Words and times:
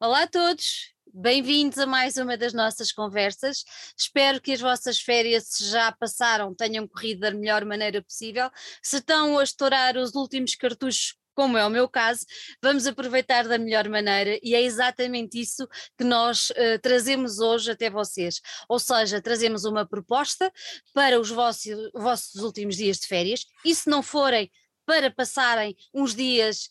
Olá 0.00 0.22
a 0.22 0.26
todos, 0.28 0.94
bem-vindos 1.12 1.76
a 1.76 1.84
mais 1.84 2.16
uma 2.18 2.36
das 2.36 2.52
nossas 2.52 2.92
conversas. 2.92 3.64
Espero 3.98 4.40
que 4.40 4.52
as 4.52 4.60
vossas 4.60 5.00
férias, 5.00 5.48
se 5.48 5.68
já 5.68 5.90
passaram, 5.90 6.54
tenham 6.54 6.86
corrido 6.86 7.22
da 7.22 7.32
melhor 7.32 7.64
maneira 7.64 8.00
possível. 8.00 8.48
Se 8.80 8.98
estão 8.98 9.36
a 9.36 9.42
estourar 9.42 9.96
os 9.96 10.14
últimos 10.14 10.54
cartuchos 10.54 11.16
como 11.34 11.58
é 11.58 11.66
o 11.66 11.70
meu 11.70 11.88
caso, 11.88 12.24
vamos 12.62 12.86
aproveitar 12.86 13.48
da 13.48 13.58
melhor 13.58 13.88
maneira 13.88 14.38
e 14.40 14.54
é 14.54 14.62
exatamente 14.62 15.40
isso 15.40 15.66
que 15.96 16.04
nós 16.04 16.50
uh, 16.50 16.78
trazemos 16.80 17.40
hoje 17.40 17.72
até 17.72 17.90
vocês. 17.90 18.40
Ou 18.68 18.78
seja, 18.78 19.20
trazemos 19.20 19.64
uma 19.64 19.84
proposta 19.84 20.52
para 20.94 21.18
os 21.18 21.28
vossos, 21.28 21.90
vossos 21.92 22.40
últimos 22.40 22.76
dias 22.76 22.98
de 22.98 23.06
férias 23.08 23.44
e 23.64 23.74
se 23.74 23.90
não 23.90 24.00
forem 24.00 24.48
para 24.86 25.10
passarem 25.10 25.76
uns 25.92 26.14
dias 26.14 26.68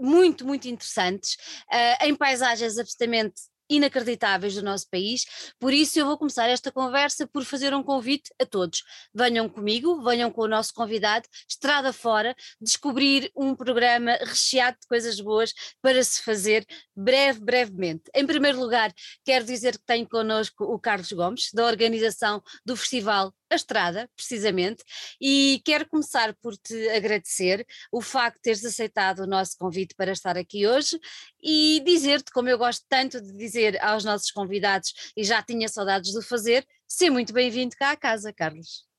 muito, 0.00 0.46
muito 0.46 0.68
interessantes, 0.68 1.34
uh, 1.70 2.04
em 2.04 2.14
paisagens 2.14 2.78
absolutamente 2.78 3.42
inacreditáveis 3.70 4.54
do 4.54 4.62
nosso 4.62 4.90
país. 4.90 5.24
Por 5.58 5.72
isso, 5.72 5.98
eu 5.98 6.04
vou 6.04 6.18
começar 6.18 6.48
esta 6.48 6.72
conversa 6.72 7.26
por 7.26 7.44
fazer 7.44 7.72
um 7.72 7.82
convite 7.82 8.30
a 8.40 8.44
todos. 8.44 8.82
Venham 9.14 9.48
comigo, 9.48 10.02
venham 10.02 10.30
com 10.30 10.42
o 10.42 10.48
nosso 10.48 10.74
convidado, 10.74 11.28
estrada 11.48 11.92
fora, 11.92 12.34
descobrir 12.60 13.30
um 13.36 13.54
programa 13.54 14.18
recheado 14.20 14.76
de 14.80 14.88
coisas 14.88 15.20
boas 15.20 15.54
para 15.80 16.02
se 16.02 16.22
fazer 16.22 16.66
breve, 16.94 17.40
brevemente. 17.40 18.10
Em 18.14 18.26
primeiro 18.26 18.58
lugar, 18.58 18.92
quero 19.24 19.44
dizer 19.44 19.78
que 19.78 19.84
tenho 19.86 20.08
connosco 20.08 20.64
o 20.64 20.78
Carlos 20.78 21.12
Gomes, 21.12 21.50
da 21.54 21.64
organização 21.64 22.42
do 22.66 22.76
Festival 22.76 23.32
a 23.50 23.56
estrada, 23.56 24.08
precisamente, 24.14 24.84
e 25.20 25.60
quero 25.64 25.88
começar 25.88 26.34
por 26.40 26.56
te 26.56 26.88
agradecer 26.90 27.66
o 27.90 28.00
facto 28.00 28.36
de 28.36 28.42
teres 28.42 28.64
aceitado 28.64 29.20
o 29.20 29.26
nosso 29.26 29.56
convite 29.58 29.94
para 29.94 30.12
estar 30.12 30.38
aqui 30.38 30.66
hoje 30.66 30.98
e 31.42 31.82
dizer-te, 31.84 32.30
como 32.32 32.48
eu 32.48 32.58
gosto 32.58 32.84
tanto 32.88 33.20
de 33.20 33.32
dizer 33.36 33.82
aos 33.82 34.04
nossos 34.04 34.30
convidados 34.30 35.12
e 35.16 35.24
já 35.24 35.42
tinha 35.42 35.68
saudades 35.68 36.12
de 36.12 36.22
fazer, 36.22 36.66
ser 36.86 37.10
muito 37.10 37.32
bem-vindo 37.32 37.76
cá 37.76 37.92
à 37.92 37.96
casa, 37.96 38.32
Carlos. 38.32 38.89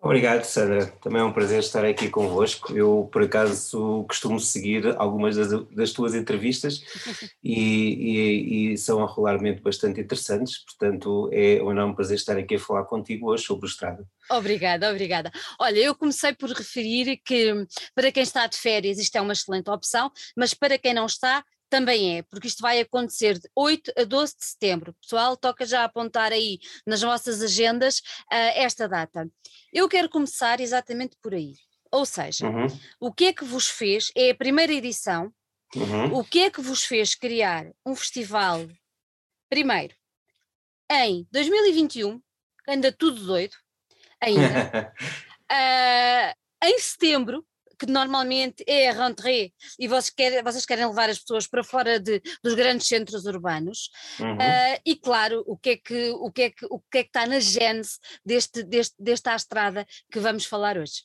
Obrigado, 0.00 0.44
Sandra. 0.44 0.86
Também 1.02 1.20
é 1.20 1.24
um 1.24 1.32
prazer 1.32 1.58
estar 1.58 1.84
aqui 1.84 2.08
convosco. 2.08 2.72
Eu, 2.72 3.08
por 3.12 3.22
acaso, 3.22 4.04
costumo 4.08 4.38
seguir 4.38 4.94
algumas 4.96 5.34
das, 5.34 5.50
das 5.70 5.92
tuas 5.92 6.14
entrevistas 6.14 6.84
e, 7.42 7.52
e, 7.52 8.72
e, 8.72 8.78
são 8.78 9.04
regularmente 9.04 9.60
bastante 9.60 10.00
interessantes, 10.00 10.64
portanto, 10.64 11.28
é 11.32 11.60
um 11.62 11.72
enorme 11.72 11.96
prazer 11.96 12.16
estar 12.16 12.38
aqui 12.38 12.54
a 12.54 12.60
falar 12.60 12.84
contigo 12.84 13.28
hoje 13.28 13.44
sobre 13.44 13.66
o 13.66 13.68
Estrada. 13.68 14.06
Obrigada, 14.30 14.88
obrigada. 14.88 15.32
Olha, 15.58 15.78
eu 15.78 15.94
comecei 15.96 16.32
por 16.32 16.50
referir 16.50 17.16
que 17.24 17.66
para 17.92 18.12
quem 18.12 18.22
está 18.22 18.46
de 18.46 18.56
férias 18.56 18.98
isto 18.98 19.16
é 19.16 19.20
uma 19.20 19.32
excelente 19.32 19.68
opção, 19.68 20.12
mas 20.36 20.54
para 20.54 20.78
quem 20.78 20.94
não 20.94 21.06
está, 21.06 21.44
também 21.68 22.18
é, 22.18 22.22
porque 22.22 22.48
isto 22.48 22.60
vai 22.60 22.80
acontecer 22.80 23.38
de 23.38 23.48
8 23.54 23.92
a 23.96 24.04
12 24.04 24.36
de 24.36 24.44
setembro. 24.44 24.94
Pessoal, 25.00 25.36
toca 25.36 25.64
já 25.66 25.84
apontar 25.84 26.32
aí 26.32 26.58
nas 26.86 27.02
vossas 27.02 27.42
agendas 27.42 27.98
uh, 27.98 28.52
esta 28.54 28.88
data. 28.88 29.28
Eu 29.72 29.88
quero 29.88 30.08
começar 30.08 30.60
exatamente 30.60 31.16
por 31.22 31.34
aí. 31.34 31.54
Ou 31.90 32.04
seja, 32.04 32.46
uhum. 32.46 32.66
o 33.00 33.12
que 33.12 33.26
é 33.26 33.32
que 33.32 33.44
vos 33.44 33.68
fez? 33.68 34.10
É 34.14 34.30
a 34.30 34.34
primeira 34.34 34.72
edição. 34.72 35.32
Uhum. 35.74 36.18
O 36.18 36.24
que 36.24 36.40
é 36.40 36.50
que 36.50 36.60
vos 36.60 36.84
fez 36.84 37.14
criar 37.14 37.66
um 37.84 37.94
festival, 37.94 38.66
primeiro, 39.50 39.94
em 40.90 41.26
2021, 41.30 42.20
anda 42.66 42.90
tudo 42.90 43.24
doido, 43.26 43.56
ainda, 44.20 44.92
uh, 45.52 46.34
em 46.66 46.78
setembro, 46.78 47.46
que 47.78 47.86
normalmente 47.86 48.64
é 48.66 48.88
a 48.88 48.92
rentrée 48.92 49.52
e 49.78 49.86
vocês 49.86 50.10
querem, 50.10 50.42
vocês 50.42 50.66
querem 50.66 50.86
levar 50.86 51.08
as 51.08 51.18
pessoas 51.18 51.46
para 51.46 51.62
fora 51.62 52.00
de, 52.00 52.20
dos 52.42 52.54
grandes 52.54 52.88
centros 52.88 53.24
urbanos 53.24 53.90
uhum. 54.18 54.34
uh, 54.34 54.80
e 54.84 54.96
claro, 54.96 55.44
o 55.46 55.56
que 55.56 55.70
é 55.70 55.76
que, 55.76 56.10
o 56.10 56.30
que, 56.30 56.42
é 56.42 56.50
que, 56.50 56.66
o 56.66 56.80
que, 56.80 56.98
é 56.98 57.02
que 57.02 57.08
está 57.08 57.26
na 57.26 57.38
gênese 57.38 57.98
deste, 58.24 58.62
deste, 58.62 58.94
desta 58.98 59.34
estrada 59.34 59.86
que 60.10 60.18
vamos 60.18 60.44
falar 60.44 60.76
hoje? 60.76 61.04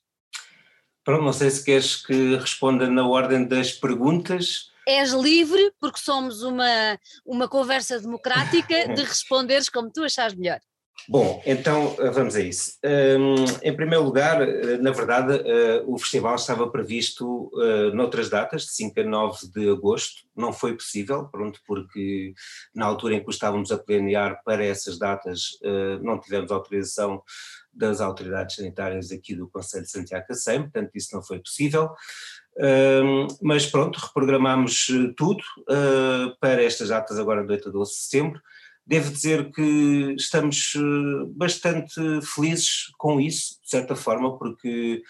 Pronto, 1.03 1.23
não 1.23 1.33
sei 1.33 1.49
se 1.49 1.63
queres 1.63 1.97
que 1.97 2.37
responda 2.37 2.89
na 2.89 3.05
ordem 3.05 3.45
das 3.45 3.73
perguntas. 3.73 4.71
És 4.87 5.11
livre, 5.11 5.71
porque 5.79 5.99
somos 5.99 6.43
uma, 6.43 6.99
uma 7.25 7.47
conversa 7.47 7.99
democrática, 7.99 8.87
de 8.87 9.03
responderes 9.03 9.69
como 9.69 9.91
tu 9.91 10.03
achares 10.03 10.33
melhor. 10.33 10.59
Bom, 11.07 11.41
então 11.45 11.95
eh, 11.99 12.09
vamos 12.11 12.33
a 12.35 12.39
isso. 12.39 12.77
Um, 12.83 13.35
em 13.61 13.75
primeiro 13.75 14.05
lugar, 14.05 14.41
eh, 14.41 14.77
na 14.77 14.91
verdade, 14.91 15.33
uh, 15.33 15.93
o 15.93 15.97
festival 15.97 16.35
estava 16.35 16.69
previsto 16.69 17.51
uh, 17.53 17.93
noutras 17.93 18.29
datas, 18.29 18.63
de 18.63 18.71
5 18.71 19.01
a 19.01 19.03
9 19.03 19.47
de 19.49 19.69
agosto, 19.69 20.21
não 20.33 20.53
foi 20.53 20.73
possível, 20.75 21.25
pronto, 21.25 21.59
porque 21.67 22.33
na 22.73 22.85
altura 22.85 23.15
em 23.15 23.23
que 23.23 23.29
estávamos 23.29 23.69
a 23.71 23.77
planear 23.77 24.41
para 24.45 24.63
essas 24.63 24.97
datas 24.97 25.59
uh, 25.63 26.01
não 26.01 26.19
tivemos 26.19 26.51
autorização 26.51 27.21
das 27.73 27.99
autoridades 27.99 28.55
sanitárias 28.55 29.11
aqui 29.11 29.35
do 29.35 29.49
Conselho 29.49 29.83
de 29.83 29.91
Santiago 29.91 30.25
Cacém, 30.25 30.61
portanto 30.61 30.91
isso 30.95 31.13
não 31.13 31.21
foi 31.21 31.39
possível. 31.39 31.89
Um, 32.55 33.27
mas 33.41 33.65
pronto, 33.65 33.97
reprogramamos 33.97 34.85
tudo 35.17 35.43
para 36.39 36.63
estas 36.63 36.89
datas 36.89 37.17
agora 37.17 37.43
de 37.43 37.51
8 37.51 37.69
a 37.69 37.71
12 37.71 37.91
de 37.91 37.97
setembro, 37.97 38.41
Devo 38.85 39.11
dizer 39.11 39.49
que 39.51 40.13
estamos 40.17 40.73
eh, 40.75 41.25
bastante 41.35 41.95
felizes 42.21 42.91
com 42.97 43.19
isso, 43.19 43.61
de 43.63 43.69
certa 43.69 43.95
forma, 43.95 44.37
porque 44.37 45.01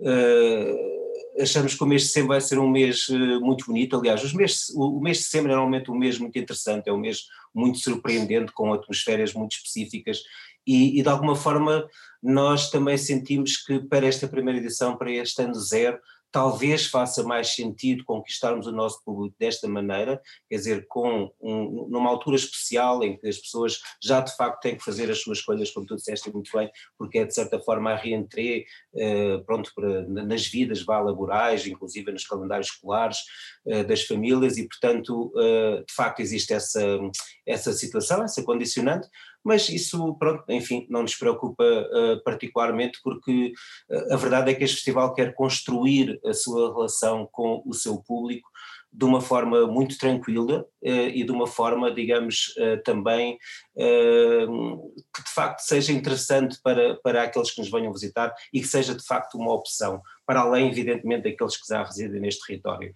uh, 0.00 1.42
achamos 1.42 1.74
que 1.74 1.82
o 1.82 1.86
mês 1.86 2.02
de 2.02 2.08
setembro 2.08 2.28
vai 2.28 2.42
ser 2.42 2.58
um 2.58 2.68
mês 2.68 3.06
eh, 3.10 3.38
muito 3.38 3.64
bonito. 3.64 3.96
Aliás, 3.96 4.22
os 4.22 4.34
meses, 4.34 4.68
o, 4.74 5.00
mês 5.00 5.18
de 5.18 5.24
setembro 5.24 5.50
é 5.50 5.54
normalmente 5.54 5.90
um 5.90 5.96
mês 5.96 6.18
muito 6.18 6.38
interessante, 6.38 6.88
é 6.88 6.92
um 6.92 6.98
mês 6.98 7.22
muito 7.54 7.78
surpreendente, 7.78 8.52
com 8.52 8.72
atmosferas 8.72 9.32
muito 9.32 9.52
específicas 9.52 10.22
e, 10.66 10.98
e, 10.98 11.02
de 11.02 11.08
alguma 11.08 11.34
forma 11.34 11.88
nós 12.22 12.70
também 12.70 12.96
sentimos 12.96 13.56
que 13.56 13.80
para 13.80 14.06
esta 14.06 14.28
primeira 14.28 14.60
edição, 14.60 14.96
para 14.96 15.10
este 15.10 15.42
ano 15.42 15.54
zero, 15.54 15.98
talvez 16.32 16.86
faça 16.86 17.22
mais 17.22 17.54
sentido 17.54 18.04
conquistarmos 18.04 18.66
o 18.66 18.72
nosso 18.72 19.04
público 19.04 19.36
desta 19.38 19.68
maneira, 19.68 20.20
quer 20.48 20.56
dizer, 20.56 20.86
com 20.88 21.30
um, 21.40 21.86
numa 21.90 22.08
altura 22.08 22.36
especial 22.36 23.04
em 23.04 23.18
que 23.18 23.28
as 23.28 23.36
pessoas 23.36 23.78
já 24.02 24.20
de 24.20 24.34
facto 24.34 24.62
têm 24.62 24.76
que 24.76 24.82
fazer 24.82 25.10
as 25.10 25.20
suas 25.20 25.38
escolhas, 25.38 25.70
como 25.70 25.86
tu 25.86 25.94
disseste 25.94 26.32
muito 26.32 26.50
bem, 26.56 26.70
porque 26.96 27.18
é 27.18 27.24
de 27.24 27.34
certa 27.34 27.60
forma 27.60 27.92
a 27.92 27.96
reentrée, 27.96 28.64
uh, 28.94 29.44
pronto, 29.44 29.70
para, 29.74 30.02
nas 30.08 30.46
vidas 30.46 30.82
vá, 30.82 30.98
laborais, 31.00 31.66
inclusive 31.66 32.10
nos 32.10 32.26
calendários 32.26 32.68
escolares 32.68 33.18
uh, 33.66 33.84
das 33.84 34.02
famílias 34.02 34.56
e 34.56 34.66
portanto 34.66 35.32
uh, 35.36 35.84
de 35.86 35.94
facto 35.94 36.20
existe 36.20 36.54
essa, 36.54 36.98
essa 37.46 37.72
situação, 37.72 38.24
essa 38.24 38.42
condicionante, 38.42 39.06
mas 39.44 39.68
isso, 39.68 40.14
pronto, 40.14 40.44
enfim, 40.48 40.86
não 40.88 41.02
nos 41.02 41.14
preocupa 41.14 41.64
uh, 41.64 42.22
particularmente 42.24 43.00
porque 43.02 43.52
uh, 43.90 44.14
a 44.14 44.16
verdade 44.16 44.50
é 44.50 44.54
que 44.54 44.64
este 44.64 44.76
festival 44.76 45.12
quer 45.14 45.34
construir 45.34 46.20
a 46.24 46.32
sua 46.32 46.72
relação 46.72 47.28
com 47.30 47.62
o 47.66 47.74
seu 47.74 47.98
público 47.98 48.48
de 48.94 49.06
uma 49.06 49.22
forma 49.22 49.66
muito 49.66 49.96
tranquila 49.96 50.60
uh, 50.60 50.88
e 50.88 51.24
de 51.24 51.32
uma 51.32 51.46
forma, 51.46 51.90
digamos, 51.90 52.54
também 52.84 53.38
que 53.74 55.22
de 55.24 55.30
facto 55.34 55.60
seja 55.60 55.92
interessante 55.92 56.58
para, 56.62 56.96
para 56.96 57.22
aqueles 57.22 57.50
que 57.50 57.60
nos 57.60 57.70
venham 57.70 57.92
visitar 57.92 58.34
e 58.52 58.60
que 58.60 58.66
seja 58.66 58.94
de 58.94 59.02
facto 59.02 59.38
uma 59.38 59.52
opção, 59.52 60.02
para 60.26 60.40
além, 60.40 60.68
evidentemente, 60.68 61.30
daqueles 61.30 61.56
que 61.56 61.66
já 61.66 61.82
residem 61.82 62.20
neste 62.20 62.46
território. 62.46 62.92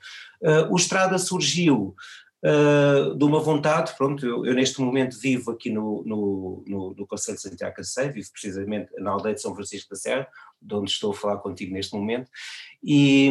o 0.71 0.77
Estrada 0.77 1.19
surgiu 1.19 1.95
uh, 2.47 3.15
de 3.15 3.25
uma 3.25 3.41
vontade, 3.41 3.93
pronto, 3.97 4.25
eu, 4.25 4.47
eu, 4.47 4.55
neste 4.55 4.81
momento 4.81 5.19
vivo 5.19 5.51
aqui 5.51 5.71
no, 5.71 6.05
no, 6.05 6.65
no, 6.67 6.95
no 6.95 7.07
Conselho 7.07 7.37
de 7.37 7.43
Santiago 7.43 7.75
Cacém, 7.75 8.13
vivo 8.13 8.31
precisamente 8.31 8.91
na 8.99 9.11
aldeia 9.11 9.35
de 9.35 9.43
São 9.43 9.55
Francisco 9.55 9.91
da 9.91 9.97
Serra, 9.97 10.29
de 10.63 10.75
onde 10.75 10.91
estou 10.91 11.11
a 11.11 11.15
falar 11.15 11.39
contigo 11.39 11.75
neste 11.75 11.95
momento, 11.95 12.31
e, 12.83 13.31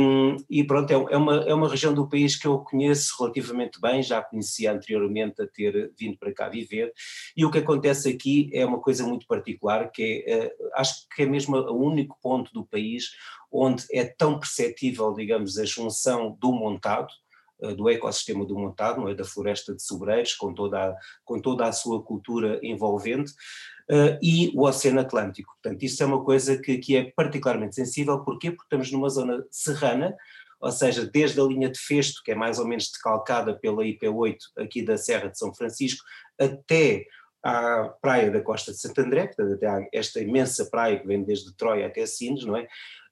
e 0.49 0.63
pronto, 0.63 0.91
é, 0.91 1.13
é, 1.13 1.17
uma, 1.17 1.35
é 1.43 1.53
uma 1.53 1.69
região 1.69 1.93
do 1.93 2.07
país 2.07 2.35
que 2.35 2.47
eu 2.47 2.59
conheço 2.59 3.15
relativamente 3.19 3.79
bem, 3.79 4.03
já 4.03 4.21
conhecia 4.21 4.73
anteriormente 4.73 5.41
a 5.41 5.47
ter 5.47 5.91
vindo 5.97 6.17
para 6.17 6.33
cá 6.33 6.49
viver, 6.49 6.93
e 7.35 7.45
o 7.45 7.51
que 7.51 7.59
acontece 7.59 8.09
aqui 8.09 8.49
é 8.53 8.65
uma 8.65 8.79
coisa 8.79 9.05
muito 9.05 9.25
particular, 9.25 9.89
que 9.91 10.23
é, 10.27 10.47
uh, 10.47 10.69
acho 10.75 11.07
que 11.15 11.23
é 11.23 11.25
mesmo 11.25 11.55
o 11.55 11.83
único 11.83 12.17
ponto 12.21 12.51
do 12.53 12.65
país 12.65 13.11
onde 13.51 13.85
é 13.93 14.03
tão 14.03 14.37
perceptível, 14.37 15.13
digamos, 15.13 15.57
a 15.57 15.63
junção 15.63 16.37
do 16.41 16.51
montado, 16.51 17.07
do 17.75 17.89
ecossistema 17.89 18.45
do 18.45 18.57
montado, 18.57 19.01
não 19.01 19.09
é? 19.09 19.15
da 19.15 19.23
floresta 19.23 19.73
de 19.73 19.81
sobreiros, 19.81 20.33
com 20.33 20.53
toda 20.53 20.89
a, 20.89 20.95
com 21.23 21.39
toda 21.39 21.65
a 21.65 21.71
sua 21.71 22.03
cultura 22.03 22.59
envolvente, 22.61 23.31
uh, 23.89 24.17
e 24.21 24.51
o 24.55 24.65
Oceano 24.65 24.99
Atlântico. 24.99 25.53
Portanto, 25.61 25.83
isso 25.83 26.01
é 26.03 26.05
uma 26.05 26.23
coisa 26.23 26.57
que, 26.57 26.77
que 26.77 26.97
é 26.97 27.11
particularmente 27.15 27.75
sensível, 27.75 28.23
porquê? 28.23 28.51
Porque 28.51 28.65
estamos 28.65 28.91
numa 28.91 29.09
zona 29.09 29.45
serrana, 29.49 30.15
ou 30.59 30.71
seja, 30.71 31.05
desde 31.05 31.39
a 31.39 31.43
linha 31.43 31.69
de 31.69 31.79
Festo, 31.79 32.21
que 32.23 32.31
é 32.31 32.35
mais 32.35 32.59
ou 32.59 32.67
menos 32.67 32.91
decalcada 32.91 33.53
pela 33.53 33.83
IP8 33.83 34.37
aqui 34.57 34.83
da 34.83 34.97
Serra 34.97 35.29
de 35.29 35.37
São 35.37 35.53
Francisco, 35.53 36.03
até 36.39 37.05
à 37.43 37.93
praia 38.01 38.31
da 38.31 38.41
Costa 38.41 38.71
de 38.71 38.79
Santo 38.79 38.99
André, 39.01 39.27
portanto 39.27 39.53
até 39.53 39.89
esta 39.93 40.19
imensa 40.19 40.65
praia 40.65 40.99
que 40.99 41.05
vem 41.05 41.23
desde 41.23 41.55
Troia 41.55 41.85
até 41.85 42.05
Sines, 42.05 42.43
não 42.43 42.57
é? 42.57 42.67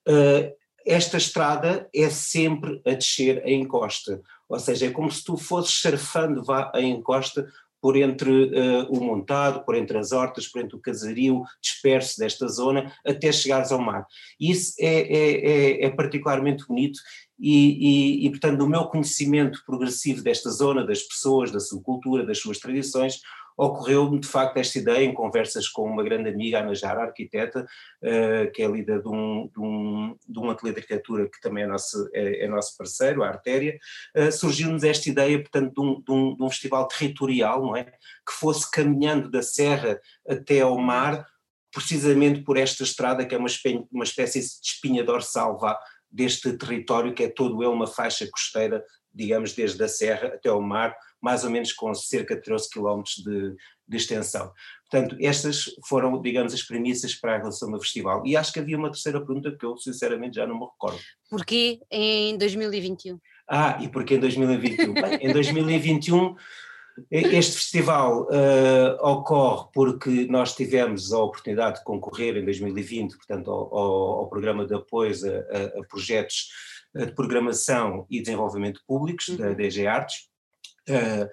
Uh, 0.07 0.62
esta 0.85 1.17
estrada 1.17 1.89
é 1.93 2.09
sempre 2.09 2.81
a 2.85 2.91
descer 2.91 3.43
a 3.45 3.51
encosta, 3.51 4.21
ou 4.47 4.59
seja, 4.59 4.87
é 4.87 4.91
como 4.91 5.11
se 5.11 5.23
tu 5.23 5.37
fosses 5.37 5.73
surfando 5.73 6.43
vá, 6.43 6.71
a 6.73 6.81
encosta 6.81 7.47
por 7.83 7.97
entre 7.97 8.31
uh, 8.31 8.87
o 8.89 9.03
montado, 9.03 9.65
por 9.65 9.75
entre 9.75 9.97
as 9.97 10.13
hortas, 10.13 10.47
por 10.47 10.61
entre 10.61 10.77
o 10.77 10.79
casario 10.79 11.43
disperso 11.61 12.17
desta 12.17 12.47
zona, 12.47 12.93
até 13.05 13.29
chegares 13.29 13.73
ao 13.73 13.81
mar. 13.81 14.07
Isso 14.39 14.73
é, 14.79 15.01
é, 15.01 15.81
é, 15.81 15.85
é 15.85 15.89
particularmente 15.89 16.65
bonito 16.65 16.97
e, 17.37 18.21
e, 18.21 18.25
e, 18.25 18.29
portanto, 18.29 18.61
o 18.61 18.69
meu 18.69 18.85
conhecimento 18.85 19.61
progressivo 19.65 20.23
desta 20.23 20.49
zona, 20.49 20.85
das 20.85 21.01
pessoas, 21.01 21.51
da 21.51 21.59
sua 21.59 21.81
cultura, 21.81 22.25
das 22.25 22.37
suas 22.37 22.57
tradições, 22.57 23.19
ocorreu-me 23.57 24.19
de 24.19 24.27
facto 24.27 24.57
esta 24.57 24.79
ideia 24.79 25.05
em 25.05 25.13
conversas 25.13 25.67
com 25.67 25.83
uma 25.83 26.03
grande 26.03 26.29
amiga, 26.29 26.59
Ana 26.59 26.73
Jara, 26.73 27.03
arquiteta, 27.03 27.65
uh, 28.01 28.51
que 28.51 28.61
é 28.61 28.67
líder 28.67 29.01
de 29.01 29.07
um, 29.07 29.49
de, 29.53 29.59
um, 29.59 30.17
de 30.27 30.39
um 30.39 30.49
ateliê 30.49 30.73
de 30.73 30.81
arquitetura 30.81 31.29
que 31.29 31.41
também 31.41 31.63
é 31.63 31.67
nosso, 31.67 32.09
é, 32.13 32.45
é 32.45 32.47
nosso 32.47 32.77
parceiro, 32.77 33.23
a 33.23 33.27
Artéria, 33.27 33.77
uh, 34.15 34.31
surgiu-nos 34.31 34.83
esta 34.83 35.09
ideia, 35.09 35.39
portanto, 35.39 35.73
de 35.73 35.81
um, 35.81 36.01
de, 36.01 36.11
um, 36.11 36.35
de 36.35 36.43
um 36.43 36.49
festival 36.49 36.87
territorial, 36.87 37.61
não 37.61 37.75
é? 37.75 37.83
Que 37.83 38.33
fosse 38.33 38.69
caminhando 38.69 39.29
da 39.29 39.41
serra 39.41 39.99
até 40.27 40.61
ao 40.61 40.77
mar, 40.77 41.25
precisamente 41.71 42.41
por 42.43 42.57
esta 42.57 42.83
estrada 42.83 43.25
que 43.25 43.33
é 43.33 43.37
uma 43.37 43.47
espécie, 43.47 43.85
uma 43.91 44.03
espécie 44.03 44.39
de 44.39 44.45
espinha 44.45 45.03
dorsal, 45.03 45.57
vá, 45.57 45.79
deste 46.09 46.55
território 46.55 47.13
que 47.13 47.23
é 47.23 47.27
todo 47.27 47.63
ele 47.63 47.71
uma 47.71 47.87
faixa 47.87 48.29
costeira, 48.29 48.85
digamos, 49.13 49.53
desde 49.53 49.83
a 49.83 49.87
serra 49.87 50.27
até 50.29 50.49
ao 50.49 50.61
mar, 50.61 50.95
mais 51.21 51.43
ou 51.43 51.49
menos 51.49 51.71
com 51.71 51.93
cerca 51.93 52.35
de 52.35 52.41
13 52.41 52.69
quilómetros 52.69 53.15
de, 53.15 53.55
de 53.87 53.97
extensão. 53.97 54.51
Portanto, 54.89 55.15
estas 55.19 55.65
foram, 55.87 56.21
digamos, 56.21 56.53
as 56.53 56.63
premissas 56.63 57.15
para 57.15 57.35
a 57.35 57.37
relação 57.37 57.71
do 57.71 57.79
festival. 57.79 58.23
E 58.25 58.35
acho 58.35 58.51
que 58.51 58.59
havia 58.59 58.77
uma 58.77 58.91
terceira 58.91 59.19
pergunta 59.19 59.55
que 59.57 59.65
eu, 59.65 59.77
sinceramente, 59.77 60.35
já 60.35 60.47
não 60.47 60.59
me 60.59 60.65
recordo. 60.65 60.99
Porquê 61.29 61.79
em 61.91 62.37
2021? 62.37 63.19
Ah, 63.47 63.79
e 63.81 63.87
porquê 63.87 64.15
em 64.15 64.19
2021? 64.19 64.93
Bem, 64.93 65.15
em 65.21 65.33
2021 65.33 66.35
este 67.09 67.55
festival 67.55 68.27
uh, 68.27 68.95
ocorre 69.01 69.67
porque 69.73 70.27
nós 70.29 70.55
tivemos 70.55 71.11
a 71.11 71.19
oportunidade 71.19 71.79
de 71.79 71.83
concorrer 71.83 72.37
em 72.37 72.45
2020, 72.45 73.17
portanto, 73.17 73.49
ao, 73.49 73.75
ao, 73.75 74.19
ao 74.19 74.29
programa 74.29 74.65
de 74.65 74.75
apoio 74.75 75.11
a, 75.11 75.79
a, 75.79 75.83
projetos 75.87 76.49
de 76.95 77.11
programação 77.13 78.05
e 78.09 78.21
desenvolvimento 78.21 78.81
públicos 78.87 79.27
uhum. 79.29 79.37
da 79.37 79.53
DG 79.53 79.87
Artes, 79.87 80.33
Uh, 80.89 81.29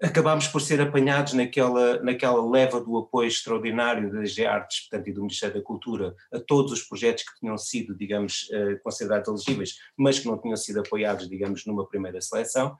acabámos 0.00 0.46
por 0.46 0.60
ser 0.60 0.80
apanhados 0.80 1.32
naquela, 1.32 2.00
naquela 2.02 2.48
leva 2.48 2.80
do 2.80 2.98
apoio 2.98 3.26
extraordinário 3.26 4.12
da 4.12 4.20
DG 4.20 4.46
Artes, 4.46 4.88
portanto, 4.88 5.08
e 5.08 5.12
do 5.12 5.20
Ministério 5.22 5.56
da 5.56 5.62
Cultura, 5.62 6.14
a 6.32 6.38
todos 6.38 6.72
os 6.72 6.82
projetos 6.82 7.24
que 7.24 7.40
tinham 7.40 7.58
sido, 7.58 7.96
digamos, 7.96 8.48
uh, 8.50 8.80
considerados 8.82 9.28
elegíveis, 9.28 9.76
mas 9.96 10.18
que 10.18 10.26
não 10.26 10.40
tinham 10.40 10.56
sido 10.56 10.80
apoiados, 10.80 11.28
digamos, 11.28 11.64
numa 11.66 11.88
primeira 11.88 12.20
seleção. 12.20 12.76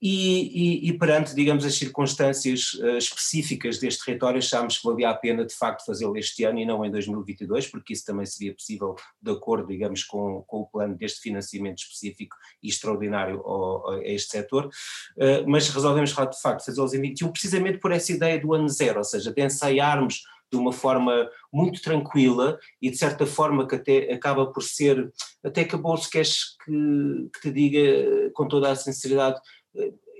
E, 0.00 0.86
e, 0.86 0.88
e, 0.88 0.92
perante, 0.96 1.34
digamos, 1.34 1.64
as 1.64 1.74
circunstâncias 1.74 2.74
uh, 2.74 2.98
específicas 2.98 3.78
deste 3.78 4.04
território, 4.04 4.38
achámos 4.38 4.78
que 4.78 4.86
valia 4.86 5.10
a 5.10 5.14
pena, 5.14 5.44
de 5.44 5.52
facto, 5.52 5.84
fazê-lo 5.84 6.16
este 6.16 6.44
ano 6.44 6.60
e 6.60 6.64
não 6.64 6.84
em 6.84 6.90
2022, 6.90 7.66
porque 7.66 7.92
isso 7.92 8.04
também 8.04 8.24
seria 8.24 8.54
possível 8.54 8.94
de 9.20 9.32
acordo, 9.32 9.66
digamos, 9.66 10.04
com, 10.04 10.44
com 10.46 10.60
o 10.60 10.66
plano 10.66 10.96
deste 10.96 11.20
financiamento 11.20 11.78
específico 11.78 12.36
e 12.62 12.68
extraordinário 12.68 13.40
ao, 13.40 13.90
a 13.90 14.04
este 14.04 14.30
setor, 14.30 14.66
uh, 14.66 15.48
mas 15.48 15.68
resolvemos, 15.68 16.10
de 16.10 16.16
facto, 16.16 16.64
fazê-lo 16.64 16.86
em 16.86 16.90
2021, 16.90 17.32
precisamente 17.32 17.78
por 17.78 17.90
essa 17.90 18.12
ideia 18.12 18.40
do 18.40 18.54
ano 18.54 18.68
zero, 18.68 18.98
ou 18.98 19.04
seja, 19.04 19.32
de 19.32 19.44
ensaiarmos 19.44 20.22
de 20.50 20.56
uma 20.56 20.72
forma 20.72 21.28
muito 21.52 21.80
tranquila 21.82 22.58
e 22.80 22.90
de 22.90 22.96
certa 22.96 23.26
forma 23.26 23.66
que 23.66 23.74
até 23.74 24.12
acaba 24.12 24.46
por 24.46 24.62
ser, 24.62 25.10
até 25.44 25.62
acabou 25.62 25.96
se 25.96 26.10
queres 26.10 26.56
que, 26.64 27.28
que 27.34 27.40
te 27.42 27.50
diga 27.50 28.30
com 28.32 28.48
toda 28.48 28.70
a 28.70 28.76
sinceridade, 28.76 29.38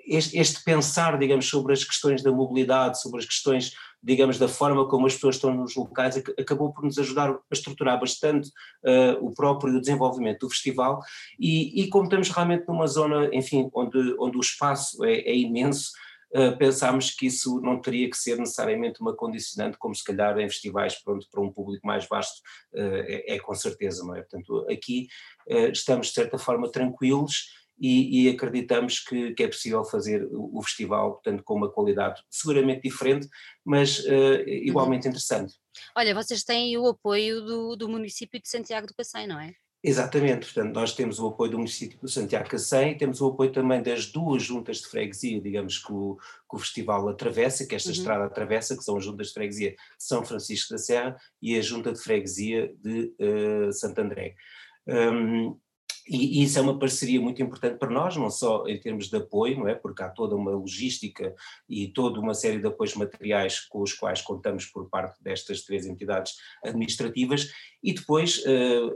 este, 0.08 0.38
este, 0.38 0.64
pensar, 0.64 1.18
digamos, 1.18 1.46
sobre 1.46 1.72
as 1.72 1.84
questões 1.84 2.22
da 2.22 2.32
mobilidade, 2.32 3.00
sobre 3.00 3.20
as 3.20 3.26
questões, 3.26 3.74
digamos, 4.02 4.38
da 4.38 4.48
forma 4.48 4.88
como 4.88 5.06
as 5.06 5.14
pessoas 5.14 5.36
estão 5.36 5.54
nos 5.54 5.76
locais, 5.76 6.16
acabou 6.38 6.72
por 6.72 6.84
nos 6.84 6.98
ajudar 6.98 7.30
a 7.30 7.38
estruturar 7.52 8.00
bastante 8.00 8.48
uh, 8.84 9.24
o 9.24 9.34
próprio 9.34 9.78
desenvolvimento 9.78 10.40
do 10.40 10.50
festival 10.50 11.00
e, 11.38 11.82
e, 11.82 11.88
como 11.88 12.04
estamos 12.04 12.30
realmente 12.30 12.66
numa 12.66 12.86
zona, 12.86 13.28
enfim, 13.34 13.68
onde, 13.74 14.16
onde 14.18 14.38
o 14.38 14.40
espaço 14.40 15.04
é, 15.04 15.20
é 15.20 15.36
imenso, 15.36 15.92
Uh, 16.30 16.54
pensámos 16.58 17.10
que 17.10 17.24
isso 17.24 17.58
não 17.62 17.80
teria 17.80 18.10
que 18.10 18.14
ser 18.14 18.36
necessariamente 18.36 19.00
uma 19.00 19.16
condicionante, 19.16 19.78
como 19.78 19.94
se 19.94 20.04
calhar 20.04 20.38
em 20.38 20.46
festivais 20.46 20.94
pronto, 21.02 21.26
para 21.30 21.40
um 21.40 21.50
público 21.50 21.86
mais 21.86 22.06
vasto 22.06 22.42
uh, 22.74 23.00
é, 23.06 23.36
é, 23.36 23.38
com 23.38 23.54
certeza, 23.54 24.04
não 24.04 24.14
é? 24.14 24.20
Portanto, 24.20 24.66
aqui 24.70 25.08
uh, 25.48 25.70
estamos 25.72 26.08
de 26.08 26.12
certa 26.12 26.36
forma 26.36 26.70
tranquilos 26.70 27.46
e, 27.80 28.24
e 28.24 28.28
acreditamos 28.28 29.00
que, 29.00 29.32
que, 29.34 29.42
é 29.42 29.48
possível 29.48 29.84
fazer 29.84 30.24
o, 30.30 30.58
o, 30.58 30.62
festival, 30.62 31.12
portanto, 31.12 31.42
com 31.44 31.54
uma 31.54 31.70
qualidade 31.70 32.22
seguramente 32.30 32.82
diferente, 32.82 33.28
mas 33.64 34.00
uh, 34.00 34.42
igualmente 34.46 35.06
uhum. 35.06 35.10
interessante. 35.10 35.54
Olha, 35.96 36.14
vocês 36.14 36.42
têm 36.42 36.76
o 36.76 36.86
apoio 36.86 37.40
do, 37.42 37.76
do 37.76 37.88
município 37.88 38.40
de 38.40 38.48
Santiago 38.48 38.86
do 38.86 38.94
Cacém, 38.94 39.26
não 39.26 39.38
é? 39.38 39.52
Exatamente, 39.82 40.52
portanto, 40.52 40.74
nós 40.74 40.92
temos 40.92 41.20
o 41.20 41.28
apoio 41.28 41.52
do 41.52 41.58
município 41.58 41.96
de 42.02 42.10
Santiago 42.10 42.48
Cacém 42.48 42.92
e 42.92 42.98
temos 42.98 43.20
o 43.20 43.28
apoio 43.28 43.52
também 43.52 43.80
das 43.80 44.06
duas 44.06 44.42
juntas 44.42 44.78
de 44.78 44.88
freguesia, 44.88 45.40
digamos, 45.40 45.78
que 45.78 45.92
o, 45.92 46.16
que 46.16 46.56
o 46.56 46.58
festival 46.58 47.08
atravessa, 47.08 47.64
que 47.64 47.76
esta 47.76 47.90
uhum. 47.90 47.94
estrada 47.94 48.24
atravessa, 48.24 48.76
que 48.76 48.82
são 48.82 48.96
as 48.96 49.04
juntas 49.04 49.28
de 49.28 49.34
freguesia 49.34 49.70
de 49.70 49.76
São 49.98 50.24
Francisco 50.24 50.72
da 50.72 50.78
Serra 50.78 51.16
e 51.40 51.56
a 51.56 51.62
junta 51.62 51.92
de 51.92 52.00
freguesia 52.00 52.74
de 52.82 53.14
uh, 53.20 53.72
Santo 53.72 54.00
André. 54.00 54.34
Um, 54.88 55.56
e, 56.08 56.42
isso 56.42 56.58
é 56.58 56.62
uma 56.62 56.78
parceria 56.78 57.20
muito 57.20 57.42
importante 57.42 57.78
para 57.78 57.90
nós, 57.90 58.16
não 58.16 58.30
só 58.30 58.66
em 58.66 58.78
termos 58.78 59.08
de 59.08 59.16
apoio, 59.16 59.58
não 59.58 59.68
é? 59.68 59.74
Porque 59.74 60.02
há 60.02 60.08
toda 60.08 60.34
uma 60.34 60.50
logística 60.50 61.34
e 61.68 61.88
toda 61.88 62.18
uma 62.20 62.34
série 62.34 62.58
de 62.58 62.66
apoios 62.66 62.94
materiais 62.94 63.60
com 63.60 63.82
os 63.82 63.92
quais 63.92 64.22
contamos 64.22 64.66
por 64.66 64.88
parte 64.88 65.22
destas 65.22 65.62
três 65.62 65.86
entidades 65.86 66.36
administrativas, 66.64 67.52
e 67.82 67.92
depois 67.92 68.38
uh, 68.38 68.92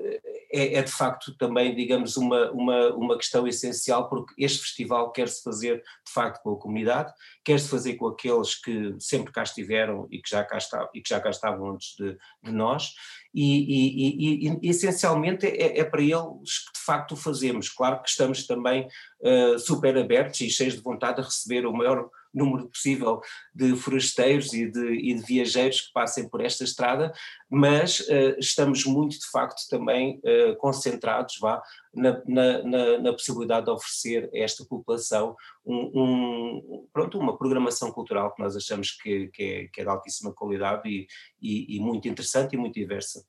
é, 0.53 0.75
é, 0.75 0.83
de 0.83 0.93
facto 0.93 1.35
também, 1.37 1.75
digamos, 1.75 2.17
uma, 2.17 2.51
uma, 2.53 2.95
uma 2.95 3.17
questão 3.17 3.47
essencial, 3.47 4.09
porque 4.09 4.35
este 4.37 4.61
festival 4.61 5.11
quer-se 5.11 5.43
fazer 5.43 5.79
de 5.79 6.13
facto 6.13 6.43
com 6.43 6.53
a 6.53 6.59
comunidade, 6.59 7.13
quer-se 7.43 7.69
fazer 7.69 7.95
com 7.95 8.09
aqueles 8.09 8.55
que 8.55 8.95
sempre 8.99 9.33
cá 9.33 9.43
estiveram 9.43 10.07
e 10.11 10.21
que 10.21 10.29
já 10.29 10.45
cá, 10.45 10.59
está, 10.59 10.89
e 10.95 11.01
que 11.01 11.09
já 11.09 11.21
cá 11.21 11.31
estavam 11.31 11.71
antes 11.71 11.97
de, 11.97 12.17
de 12.43 12.53
nós, 12.53 12.93
e, 13.35 13.47
e, 13.65 14.49
e, 14.49 14.59
e 14.63 14.69
essencialmente 14.69 15.47
é, 15.47 15.79
é, 15.79 15.85
para 15.85 16.03
eles 16.03 16.59
que 16.67 16.79
de 16.79 16.85
facto 16.85 17.13
o 17.13 17.17
fazemos. 17.17 17.71
Claro 17.71 18.03
que 18.03 18.11
estamos 18.11 18.47
também 18.47 18.87
uh, 19.21 19.59
super 19.59 19.97
abertos 19.97 20.41
e 20.43 20.51
cheios 20.51 20.75
de 20.75 20.83
vontade 20.83 21.17
de 21.17 21.23
receber 21.23 21.67
o 21.67 21.73
maior 21.73 22.11
número 22.33 22.69
possível 22.69 23.21
de 23.55 23.77
forasteiros 23.77 24.53
e 24.53 24.71
de, 24.71 24.95
e 24.95 25.15
de 25.15 25.23
viajeiros 25.23 25.83
que 25.83 25.93
passem 25.93 26.29
por 26.29 26.41
esta 26.41 26.65
estrada, 26.65 27.13
mas 27.51 28.01
uh, 28.01 28.37
estamos 28.39 28.85
muito 28.85 29.19
de 29.19 29.31
facto 29.31 29.61
também 29.69 30.21
uh, 30.25 30.57
concentrados 30.57 31.39
vá, 31.39 31.63
na, 31.95 32.23
na, 32.27 32.63
na, 32.63 32.99
na, 32.99 33.13
possibilidade 33.13 33.67
de 33.67 33.73
oferecer 33.73 34.31
a 34.33 34.39
esta 34.39 34.65
população 34.65 35.37
um, 35.65 35.91
um, 35.95 36.89
pronto, 36.93 37.19
uma 37.19 37.37
programação 37.37 37.93
cultural 37.93 38.35
que 38.35 38.43
nós 38.43 38.57
achamos 38.57 38.93
que, 38.93 39.29
que, 39.29 39.43
é, 39.43 39.69
que 39.69 39.81
é 39.81 39.85
de 39.85 39.91
altíssima 39.91 40.33
qualidade 40.33 40.89
e, 40.89 41.07
e, 41.41 41.77
e 41.77 41.81
muito 41.81 42.09
interessante 42.09 42.55
e 42.55 42.57
muito 42.57 42.75
diversa. 42.75 43.23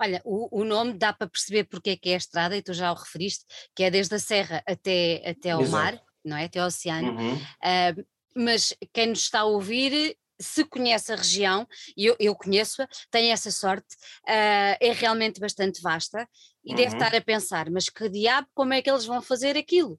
Olha, 0.00 0.20
o, 0.24 0.60
o, 0.60 0.64
nome 0.64 0.94
dá 0.94 1.12
para 1.12 1.28
perceber 1.28 1.64
porque 1.64 1.90
é 1.90 1.96
que 1.96 2.10
é 2.10 2.14
a 2.14 2.18
estrada, 2.18 2.56
e 2.56 2.62
tu 2.62 2.74
já 2.74 2.90
o 2.90 2.94
referiste, 2.94 3.44
que 3.74 3.84
é 3.84 3.90
desde 3.90 4.14
a 4.14 4.18
serra 4.18 4.62
até, 4.66 5.22
até 5.24 5.50
ao 5.50 5.62
Exato. 5.62 5.72
mar, 5.72 6.02
não 6.24 6.36
é? 6.36 6.44
Até 6.44 6.60
ao 6.60 6.66
oceano. 6.66 7.12
Uhum. 7.12 7.34
Uh, 7.34 8.06
mas 8.34 8.74
quem 8.92 9.08
nos 9.08 9.20
está 9.20 9.40
a 9.40 9.44
ouvir 9.44 10.16
se 10.42 10.64
conhece 10.64 11.12
a 11.12 11.16
região, 11.16 11.66
e 11.96 12.06
eu, 12.06 12.16
eu 12.18 12.34
conheço-a, 12.34 12.88
tenho 13.10 13.32
essa 13.32 13.50
sorte, 13.50 13.94
uh, 14.28 14.76
é 14.80 14.92
realmente 14.92 15.40
bastante 15.40 15.80
vasta 15.80 16.28
e 16.64 16.70
uhum. 16.70 16.76
deve 16.76 16.94
estar 16.94 17.14
a 17.14 17.20
pensar, 17.20 17.70
mas 17.70 17.88
que 17.88 18.08
diabo, 18.08 18.46
como 18.54 18.72
é 18.72 18.80
que 18.80 18.90
eles 18.90 19.04
vão 19.04 19.20
fazer 19.20 19.56
aquilo? 19.56 19.94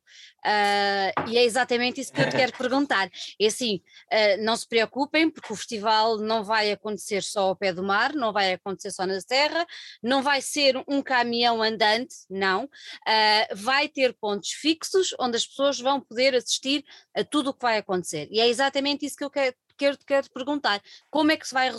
Uh, 0.45 1.29
e 1.29 1.37
é 1.37 1.43
exatamente 1.43 1.99
isso 1.99 2.11
que 2.11 2.21
eu 2.21 2.29
te 2.29 2.35
quero 2.35 2.53
perguntar. 2.57 3.09
É 3.39 3.47
assim, 3.47 3.81
uh, 4.11 4.43
não 4.43 4.55
se 4.55 4.67
preocupem, 4.67 5.29
porque 5.29 5.51
o 5.51 5.55
festival 5.55 6.17
não 6.17 6.43
vai 6.43 6.71
acontecer 6.71 7.21
só 7.21 7.49
ao 7.49 7.55
pé 7.55 7.73
do 7.73 7.83
mar, 7.83 8.13
não 8.13 8.31
vai 8.31 8.53
acontecer 8.53 8.91
só 8.91 9.05
na 9.05 9.19
serra, 9.19 9.65
não 10.01 10.21
vai 10.21 10.41
ser 10.41 10.81
um 10.87 11.01
caminhão 11.01 11.61
andante, 11.61 12.15
não. 12.29 12.65
Uh, 12.65 13.55
vai 13.55 13.89
ter 13.89 14.13
pontos 14.13 14.51
fixos 14.51 15.13
onde 15.19 15.37
as 15.37 15.45
pessoas 15.45 15.79
vão 15.79 15.99
poder 15.99 16.33
assistir 16.35 16.85
a 17.13 17.23
tudo 17.23 17.49
o 17.49 17.53
que 17.53 17.61
vai 17.61 17.77
acontecer. 17.77 18.27
E 18.31 18.39
é 18.39 18.47
exatamente 18.47 19.05
isso 19.05 19.17
que 19.17 19.23
eu 19.23 19.29
quero, 19.29 19.55
quero, 19.77 19.97
quero 20.05 20.29
perguntar 20.31 20.81
como 21.09 21.31
é 21.31 21.37
que 21.37 21.47
se 21.47 21.53
vai 21.53 21.71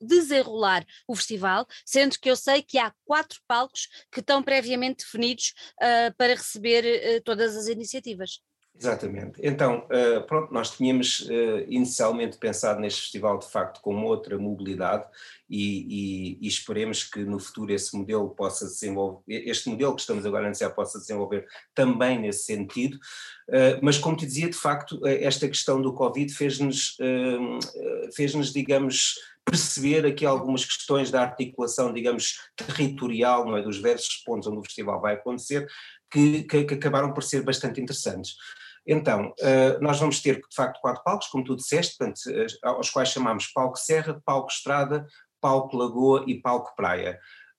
desenrolar 0.00 0.84
o 1.06 1.14
festival, 1.14 1.66
sendo 1.84 2.18
que 2.18 2.30
eu 2.30 2.36
sei 2.36 2.62
que 2.62 2.78
há 2.78 2.92
quatro 3.04 3.40
palcos 3.46 3.88
que 4.10 4.20
estão 4.20 4.42
previamente 4.42 5.04
definidos 5.04 5.54
uh, 5.76 6.14
para 6.16 6.34
receber 6.34 6.84
uh, 6.84 7.22
todas 7.22 7.56
as 7.56 7.66
iniciativas. 7.66 8.40
Exatamente. 8.76 9.38
Então, 9.42 9.86
uh, 9.86 10.26
pronto, 10.26 10.54
nós 10.54 10.70
tínhamos 10.70 11.20
uh, 11.28 11.64
inicialmente 11.68 12.38
pensado 12.38 12.80
neste 12.80 13.02
festival 13.02 13.38
de 13.38 13.46
facto 13.46 13.78
como 13.82 14.06
outra 14.06 14.38
mobilidade 14.38 15.04
e, 15.50 16.38
e, 16.38 16.38
e, 16.40 16.48
esperemos 16.48 17.04
que 17.04 17.22
no 17.22 17.38
futuro 17.38 17.72
esse 17.72 17.94
modelo 17.94 18.30
possa 18.30 18.64
desenvolver, 18.64 19.22
este 19.28 19.68
modelo 19.68 19.94
que 19.94 20.00
estamos 20.00 20.24
agora 20.24 20.44
a 20.44 20.46
anunciar 20.46 20.74
possa 20.74 20.98
desenvolver 20.98 21.46
também 21.74 22.18
nesse 22.20 22.44
sentido, 22.44 22.96
uh, 23.50 23.78
mas 23.82 23.98
como 23.98 24.16
te 24.16 24.24
dizia, 24.24 24.48
de 24.48 24.56
facto, 24.56 25.06
esta 25.06 25.46
questão 25.46 25.82
do 25.82 25.92
Covid 25.92 26.32
fez-nos, 26.32 26.96
fez-nos, 28.14 28.50
digamos, 28.50 29.16
perceber 29.44 30.06
aqui 30.06 30.24
algumas 30.24 30.64
questões 30.64 31.10
da 31.10 31.22
articulação, 31.22 31.92
digamos, 31.92 32.38
territorial, 32.56 33.44
não 33.44 33.56
é, 33.56 33.62
dos 33.62 33.76
diversos 33.76 34.16
pontos 34.24 34.46
onde 34.46 34.60
o 34.60 34.64
festival 34.64 35.00
vai 35.00 35.14
acontecer, 35.14 35.66
que, 36.10 36.42
que, 36.44 36.64
que 36.64 36.74
acabaram 36.74 37.12
por 37.12 37.22
ser 37.22 37.42
bastante 37.42 37.80
interessantes. 37.80 38.34
Então, 38.86 39.34
uh, 39.40 39.80
nós 39.80 39.98
vamos 40.00 40.20
ter, 40.20 40.36
de 40.36 40.54
facto, 40.54 40.80
quatro 40.80 41.02
palcos, 41.04 41.28
como 41.28 41.44
tu 41.44 41.54
disseste, 41.54 41.96
portanto, 41.96 42.18
uh, 42.26 42.68
aos 42.68 42.90
quais 42.90 43.10
chamamos 43.10 43.46
Palco 43.48 43.78
Serra, 43.78 44.20
Palco 44.24 44.50
Estrada, 44.50 45.06
Palco 45.40 45.76
Lagoa 45.76 46.24
e 46.26 46.40
Palco 46.40 46.74
Praia. 46.74 47.18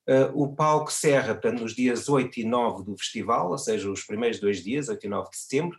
Uh, 0.10 0.44
o 0.44 0.56
Palco 0.56 0.92
Serra, 0.92 1.36
portanto, 1.36 1.62
nos 1.62 1.76
dias 1.76 2.10
8 2.10 2.40
e 2.40 2.44
9 2.44 2.84
do 2.84 2.98
festival, 2.98 3.52
ou 3.52 3.58
seja, 3.58 3.90
os 3.90 4.04
primeiros 4.04 4.40
dois 4.40 4.64
dias, 4.64 4.90
8 4.90 5.06
e 5.06 5.10
9 5.10 5.30
de 5.30 5.38
setembro, 5.38 5.78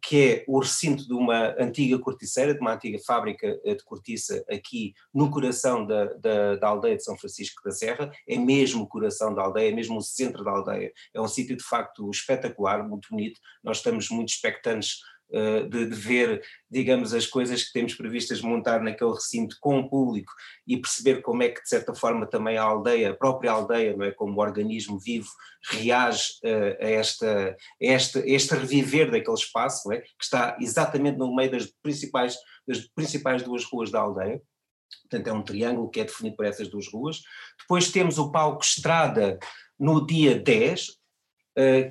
que 0.00 0.22
é 0.22 0.44
o 0.48 0.58
recinto 0.58 1.06
de 1.06 1.12
uma 1.12 1.54
antiga 1.58 1.98
corticeira, 1.98 2.54
de 2.54 2.60
uma 2.60 2.72
antiga 2.74 2.98
fábrica 3.06 3.60
eh, 3.62 3.74
de 3.74 3.84
cortiça 3.84 4.42
aqui 4.50 4.94
no 5.12 5.30
coração 5.30 5.86
da, 5.86 6.06
da, 6.14 6.56
da, 6.56 6.68
aldeia 6.68 6.96
de 6.96 7.04
São 7.04 7.16
Francisco 7.16 7.62
da 7.62 7.70
Serra, 7.70 8.10
é 8.26 8.38
mesmo 8.38 8.84
o 8.84 8.86
coração 8.86 9.34
da 9.34 9.42
aldeia, 9.42 9.70
é 9.70 9.74
mesmo 9.74 9.98
o 9.98 10.02
centro 10.02 10.42
da 10.42 10.50
aldeia, 10.50 10.90
é 11.12 11.20
um 11.20 11.28
sítio 11.28 11.56
de 11.56 11.62
facto 11.62 12.10
espetacular, 12.10 12.88
muito 12.88 13.08
bonito, 13.10 13.38
nós 13.62 13.78
estamos 13.78 14.08
muito 14.08 14.30
expectantes 14.30 15.00
de, 15.68 15.86
de, 15.86 15.94
ver, 15.94 16.42
digamos, 16.70 17.12
as 17.12 17.26
coisas 17.26 17.64
que 17.64 17.72
temos 17.72 17.94
previstas 17.94 18.40
montar 18.40 18.80
naquele 18.80 19.12
recinto 19.12 19.56
com 19.60 19.80
o 19.80 19.88
público 19.88 20.32
e 20.66 20.76
perceber 20.76 21.22
como 21.22 21.42
é 21.42 21.48
que, 21.48 21.62
de 21.62 21.68
certa 21.68 21.94
forma, 21.94 22.26
também 22.26 22.56
a 22.56 22.62
aldeia, 22.62 23.10
a 23.10 23.16
própria 23.16 23.52
aldeia, 23.52 23.96
não 23.96 24.04
é, 24.04 24.12
como 24.12 24.40
organismo 24.40 24.98
vivo, 24.98 25.28
reage 25.70 26.34
uh, 26.44 26.84
a, 26.84 26.88
esta, 26.88 27.50
a 27.50 27.56
este, 27.80 28.54
reviver 28.54 29.10
daquele 29.10 29.36
espaço, 29.36 29.92
é, 29.92 30.00
que 30.00 30.08
está 30.22 30.56
exatamente 30.60 31.18
no 31.18 31.34
meio 31.34 31.50
das 31.50 31.66
principais, 31.82 32.36
das 32.66 32.80
principais 32.80 33.42
duas 33.42 33.64
ruas 33.64 33.90
da 33.90 34.00
aldeia. 34.00 34.40
Portanto, 35.02 35.28
é 35.28 35.32
um 35.32 35.42
triângulo 35.42 35.90
que 35.90 36.00
é 36.00 36.04
definido 36.04 36.36
por 36.36 36.46
essas 36.46 36.68
duas 36.68 36.86
ruas. 36.92 37.20
Depois 37.58 37.90
temos 37.90 38.18
o 38.18 38.30
palco 38.30 38.62
Estrada 38.62 39.38
no 39.78 40.06
dia 40.06 40.38
10, 40.38 40.88
eh, 40.88 40.92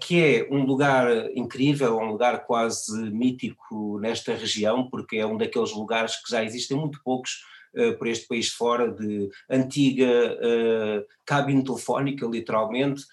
que 0.02 0.22
é 0.22 0.48
um 0.52 0.66
lugar 0.66 1.08
incrível, 1.36 1.98
um 1.98 2.12
lugar 2.12 2.46
quase 2.46 3.10
mítico 3.12 3.98
nesta 4.00 4.36
região, 4.36 4.90
porque 4.90 5.18
é 5.18 5.26
um 5.26 5.38
daqueles 5.38 5.72
lugares 5.72 6.22
que 6.22 6.30
já 6.30 6.44
existem 6.44 6.78
muito 6.78 7.02
poucos 7.04 7.44
uh, 7.76 7.98
por 7.98 8.08
este 8.08 8.28
país 8.28 8.50
fora, 8.50 8.92
de 8.92 9.30
antiga 9.50 10.06
uh, 10.06 11.06
cabine 11.26 11.64
telefónica, 11.64 12.26
literalmente, 12.26 13.04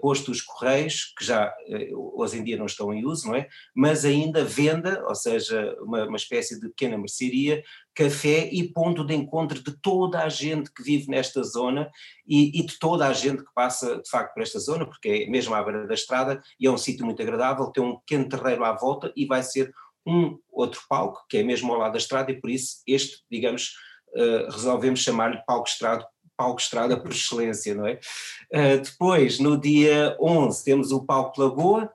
posto 0.00 0.30
os 0.30 0.40
correios, 0.40 1.12
que 1.16 1.24
já 1.24 1.48
uh, 1.48 2.20
hoje 2.20 2.38
em 2.38 2.44
dia 2.44 2.56
não 2.56 2.66
estão 2.66 2.92
em 2.92 3.04
uso, 3.04 3.28
não 3.28 3.36
é? 3.36 3.48
Mas 3.74 4.04
ainda 4.04 4.44
venda, 4.44 5.04
ou 5.06 5.14
seja, 5.14 5.76
uma, 5.80 6.06
uma 6.06 6.16
espécie 6.16 6.60
de 6.60 6.68
pequena 6.68 6.98
mercearia, 6.98 7.62
café 7.94 8.48
e 8.52 8.72
ponto 8.72 9.04
de 9.04 9.14
encontro 9.14 9.62
de 9.62 9.72
toda 9.80 10.22
a 10.22 10.28
gente 10.28 10.72
que 10.72 10.82
vive 10.82 11.08
nesta 11.08 11.42
zona 11.42 11.90
e, 12.26 12.58
e, 12.58 12.66
de 12.66 12.78
toda 12.78 13.06
a 13.06 13.12
gente 13.12 13.44
que 13.44 13.54
passa 13.54 14.00
de 14.00 14.08
facto 14.08 14.34
por 14.34 14.42
esta 14.42 14.58
zona, 14.58 14.86
porque 14.86 15.08
é 15.08 15.30
mesmo 15.30 15.54
à 15.54 15.62
beira 15.62 15.86
da 15.86 15.94
estrada 15.94 16.40
e 16.58 16.66
é 16.66 16.70
um 16.70 16.78
sítio 16.78 17.04
muito 17.04 17.22
agradável, 17.22 17.66
tem 17.66 17.82
um 17.82 17.98
pequeno 17.98 18.28
terreiro 18.28 18.64
à 18.64 18.72
volta 18.72 19.12
e 19.14 19.26
vai 19.26 19.42
ser 19.42 19.72
um 20.06 20.38
outro 20.50 20.80
palco, 20.88 21.24
que 21.28 21.38
é 21.38 21.42
mesmo 21.42 21.72
ao 21.72 21.78
lado 21.78 21.92
da 21.92 21.98
estrada 21.98 22.32
e 22.32 22.40
por 22.40 22.50
isso 22.50 22.82
este, 22.86 23.22
digamos, 23.30 23.74
uh, 24.16 24.50
resolvemos 24.50 25.00
chamar-lhe 25.00 25.42
palco 25.46 25.68
estrado 25.68 26.04
palco 26.40 26.58
estrada 26.58 26.98
por 26.98 27.10
excelência, 27.10 27.74
não 27.74 27.86
é? 27.86 28.00
Uh, 28.50 28.80
depois, 28.82 29.38
no 29.38 29.60
dia 29.60 30.16
11, 30.18 30.64
temos 30.64 30.90
o 30.90 31.04
palco 31.04 31.38
Lagoa, 31.38 31.92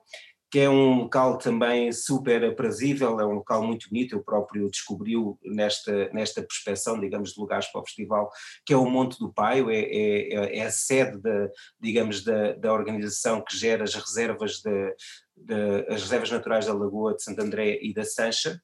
que 0.48 0.60
é 0.60 0.70
um 0.70 1.00
local 1.00 1.36
também 1.36 1.90
super 1.90 2.44
aprazível, 2.44 3.18
é 3.18 3.26
um 3.26 3.34
local 3.34 3.64
muito 3.64 3.88
bonito, 3.88 4.14
eu 4.14 4.22
próprio 4.22 4.70
descobriu 4.70 5.36
nesta, 5.44 6.08
nesta 6.10 6.40
prospeção, 6.40 7.00
digamos, 7.00 7.32
de 7.32 7.40
lugares 7.40 7.66
para 7.66 7.80
o 7.80 7.84
festival, 7.84 8.30
que 8.64 8.72
é 8.72 8.76
o 8.76 8.88
Monte 8.88 9.18
do 9.18 9.32
Paio, 9.32 9.68
é, 9.68 9.80
é, 9.80 10.58
é 10.58 10.62
a 10.64 10.70
sede, 10.70 11.20
da, 11.20 11.48
digamos, 11.80 12.22
da, 12.22 12.52
da 12.52 12.72
organização 12.72 13.42
que 13.42 13.56
gera 13.56 13.82
as 13.82 13.94
reservas, 13.94 14.60
de, 14.60 14.94
de, 15.36 15.86
as 15.88 16.02
reservas 16.02 16.30
naturais 16.30 16.66
da 16.66 16.72
Lagoa 16.72 17.16
de 17.16 17.24
Santo 17.24 17.42
André 17.42 17.80
e 17.82 17.92
da 17.92 18.04
Sancha, 18.04 18.62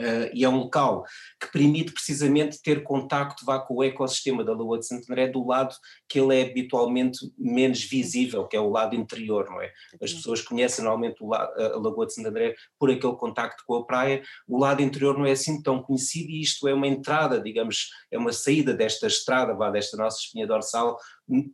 Uh, 0.00 0.30
e 0.32 0.44
é 0.44 0.48
um 0.48 0.58
local 0.58 1.04
que 1.40 1.50
permite 1.50 1.92
precisamente 1.92 2.62
ter 2.62 2.84
contacto 2.84 3.44
vá, 3.44 3.58
com 3.58 3.74
o 3.74 3.82
ecossistema 3.82 4.44
da 4.44 4.52
Lagoa 4.52 4.78
de 4.78 4.86
Santo 4.86 5.10
André 5.10 5.26
do 5.26 5.44
lado 5.44 5.74
que 6.08 6.20
ele 6.20 6.38
é 6.38 6.48
habitualmente 6.48 7.18
menos 7.36 7.82
visível, 7.82 8.46
que 8.46 8.56
é 8.56 8.60
o 8.60 8.70
lado 8.70 8.94
interior, 8.94 9.46
não 9.50 9.60
é? 9.60 9.72
As 10.00 10.12
pessoas 10.12 10.40
conhecem 10.40 10.84
normalmente 10.84 11.16
a 11.20 11.78
Lagoa 11.78 12.06
de 12.06 12.14
Santo 12.14 12.28
André 12.28 12.54
por 12.78 12.90
aquele 12.90 13.16
contacto 13.16 13.64
com 13.66 13.74
a 13.74 13.84
praia, 13.84 14.22
o 14.46 14.58
lado 14.58 14.82
interior 14.82 15.18
não 15.18 15.26
é 15.26 15.32
assim 15.32 15.60
tão 15.60 15.82
conhecido 15.82 16.30
e 16.30 16.42
isto 16.42 16.68
é 16.68 16.74
uma 16.74 16.86
entrada, 16.86 17.40
digamos, 17.40 17.90
é 18.10 18.16
uma 18.16 18.32
saída 18.32 18.72
desta 18.72 19.08
estrada, 19.08 19.54
vá, 19.54 19.68
desta 19.68 19.96
nossa 19.96 20.18
espinha 20.20 20.46
dorsal 20.46 20.96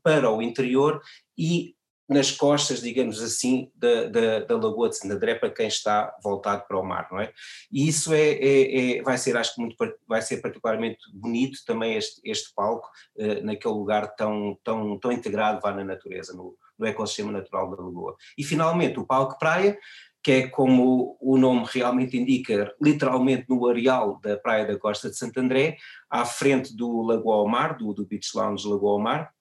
para 0.02 0.30
o 0.30 0.42
interior 0.42 1.00
e 1.36 1.73
nas 2.08 2.30
costas, 2.30 2.82
digamos 2.82 3.22
assim, 3.22 3.70
da, 3.74 4.04
da, 4.04 4.40
da 4.40 4.56
Lagoa 4.56 4.88
de 4.90 4.98
Sandré 4.98 5.34
para 5.34 5.50
quem 5.50 5.66
está 5.66 6.14
voltado 6.22 6.64
para 6.68 6.78
o 6.78 6.84
mar, 6.84 7.08
não 7.10 7.20
é? 7.20 7.32
E 7.72 7.88
isso 7.88 8.12
é, 8.12 8.32
é, 8.32 8.98
é 8.98 9.02
vai 9.02 9.16
ser, 9.16 9.36
acho 9.36 9.54
que 9.54 9.60
muito, 9.60 9.76
vai 10.06 10.20
ser 10.20 10.38
particularmente 10.38 10.98
bonito 11.12 11.58
também 11.66 11.96
este, 11.96 12.20
este 12.24 12.52
palco, 12.54 12.88
eh, 13.18 13.40
naquele 13.40 13.74
lugar 13.74 14.14
tão, 14.14 14.58
tão, 14.62 14.98
tão 14.98 15.10
integrado 15.10 15.60
vá 15.62 15.72
na 15.72 15.84
natureza, 15.84 16.34
no, 16.34 16.56
no 16.78 16.86
ecossistema 16.86 17.32
natural 17.32 17.70
da 17.70 17.82
Lagoa. 17.82 18.16
E 18.36 18.44
finalmente 18.44 18.98
o 18.98 19.06
palco 19.06 19.38
praia, 19.38 19.78
que 20.22 20.32
é 20.32 20.48
como 20.48 21.16
o 21.20 21.36
nome 21.36 21.66
realmente 21.70 22.16
indica, 22.16 22.74
literalmente 22.80 23.44
no 23.48 23.66
areal 23.66 24.18
da 24.20 24.36
Praia 24.36 24.66
da 24.66 24.78
Costa 24.78 25.10
de 25.10 25.16
Santo 25.16 25.38
André, 25.38 25.76
à 26.08 26.24
frente 26.24 26.74
do 26.74 27.02
Lagoa 27.02 27.36
ao 27.36 27.48
Mar, 27.48 27.76
do, 27.76 27.92
do 27.92 28.06
Beach 28.06 28.30
Lounge 28.34 28.66
Lagoa 28.66 28.92
ao 28.92 28.98
Mar, 28.98 29.34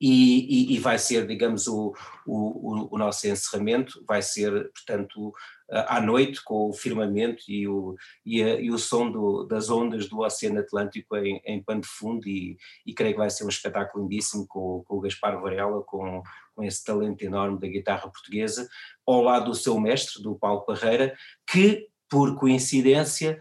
e, 0.00 0.72
e, 0.72 0.76
e, 0.76 0.78
vai 0.78 0.96
ser, 0.96 1.26
digamos, 1.26 1.66
o, 1.66 1.92
o, 2.24 2.94
o, 2.94 2.98
nosso 2.98 3.26
encerramento, 3.26 4.04
vai 4.06 4.22
ser, 4.22 4.70
portanto, 4.70 5.32
à 5.70 6.00
noite, 6.00 6.42
com 6.44 6.70
o 6.70 6.72
firmamento 6.72 7.42
e 7.48 7.66
o, 7.66 7.96
e, 8.24 8.42
a, 8.42 8.60
e 8.60 8.70
o 8.70 8.78
som 8.78 9.10
do, 9.10 9.44
das 9.44 9.68
ondas 9.68 10.08
do 10.08 10.20
Oceano 10.20 10.60
Atlântico 10.60 11.16
em, 11.16 11.40
em 11.44 11.62
pano 11.62 11.80
de 11.80 11.88
fundo, 11.88 12.28
e, 12.28 12.56
e, 12.86 12.94
creio 12.94 13.14
que 13.14 13.18
vai 13.18 13.28
ser 13.28 13.44
um 13.44 13.48
espetáculo 13.48 14.04
lindíssimo 14.04 14.46
com, 14.46 14.84
com 14.86 14.96
o 14.96 15.00
Gaspar 15.00 15.40
Varela, 15.40 15.82
com, 15.82 16.22
com 16.54 16.62
esse 16.62 16.84
talento 16.84 17.22
enorme 17.22 17.58
da 17.58 17.66
guitarra 17.66 18.08
portuguesa, 18.08 18.68
ao 19.04 19.20
lado 19.20 19.46
do 19.46 19.54
seu 19.54 19.80
mestre, 19.80 20.22
do 20.22 20.36
Paulo 20.36 20.64
Parreira, 20.64 21.12
que, 21.44 21.88
por 22.08 22.36
coincidência, 22.36 23.40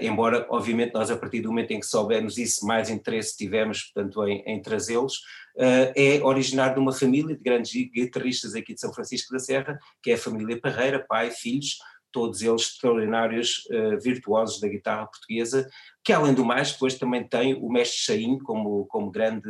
embora, 0.00 0.46
obviamente, 0.50 0.92
nós 0.92 1.10
a 1.10 1.16
partir 1.16 1.40
do 1.40 1.48
momento 1.48 1.70
em 1.70 1.80
que 1.80 1.86
soubermos 1.86 2.36
isso, 2.36 2.66
mais 2.66 2.90
interesse 2.90 3.36
tivemos, 3.36 3.84
portanto, 3.84 4.26
em, 4.26 4.42
em 4.46 4.60
trazê-los, 4.60 5.16
uh, 5.56 5.92
é 5.96 6.22
originário 6.22 6.74
de 6.74 6.80
uma 6.80 6.92
família 6.92 7.34
de 7.34 7.42
grandes 7.42 7.72
guitarristas 7.72 8.54
aqui 8.54 8.74
de 8.74 8.80
São 8.80 8.92
Francisco 8.92 9.32
da 9.32 9.38
Serra, 9.38 9.78
que 10.02 10.10
é 10.10 10.14
a 10.14 10.18
família 10.18 10.60
Parreira, 10.60 11.04
pai, 11.06 11.30
filhos, 11.30 11.78
todos 12.12 12.42
eles 12.42 12.62
extraordinários 12.62 13.66
uh, 13.70 13.98
virtuosos 14.00 14.60
da 14.60 14.68
guitarra 14.68 15.06
portuguesa, 15.06 15.68
que 16.04 16.12
além 16.12 16.34
do 16.34 16.44
mais 16.44 16.72
depois 16.72 16.94
também 16.94 17.26
tem 17.26 17.54
o 17.54 17.68
mestre 17.68 17.98
Chaim 17.98 18.38
como, 18.38 18.86
como 18.86 19.10
grande, 19.10 19.48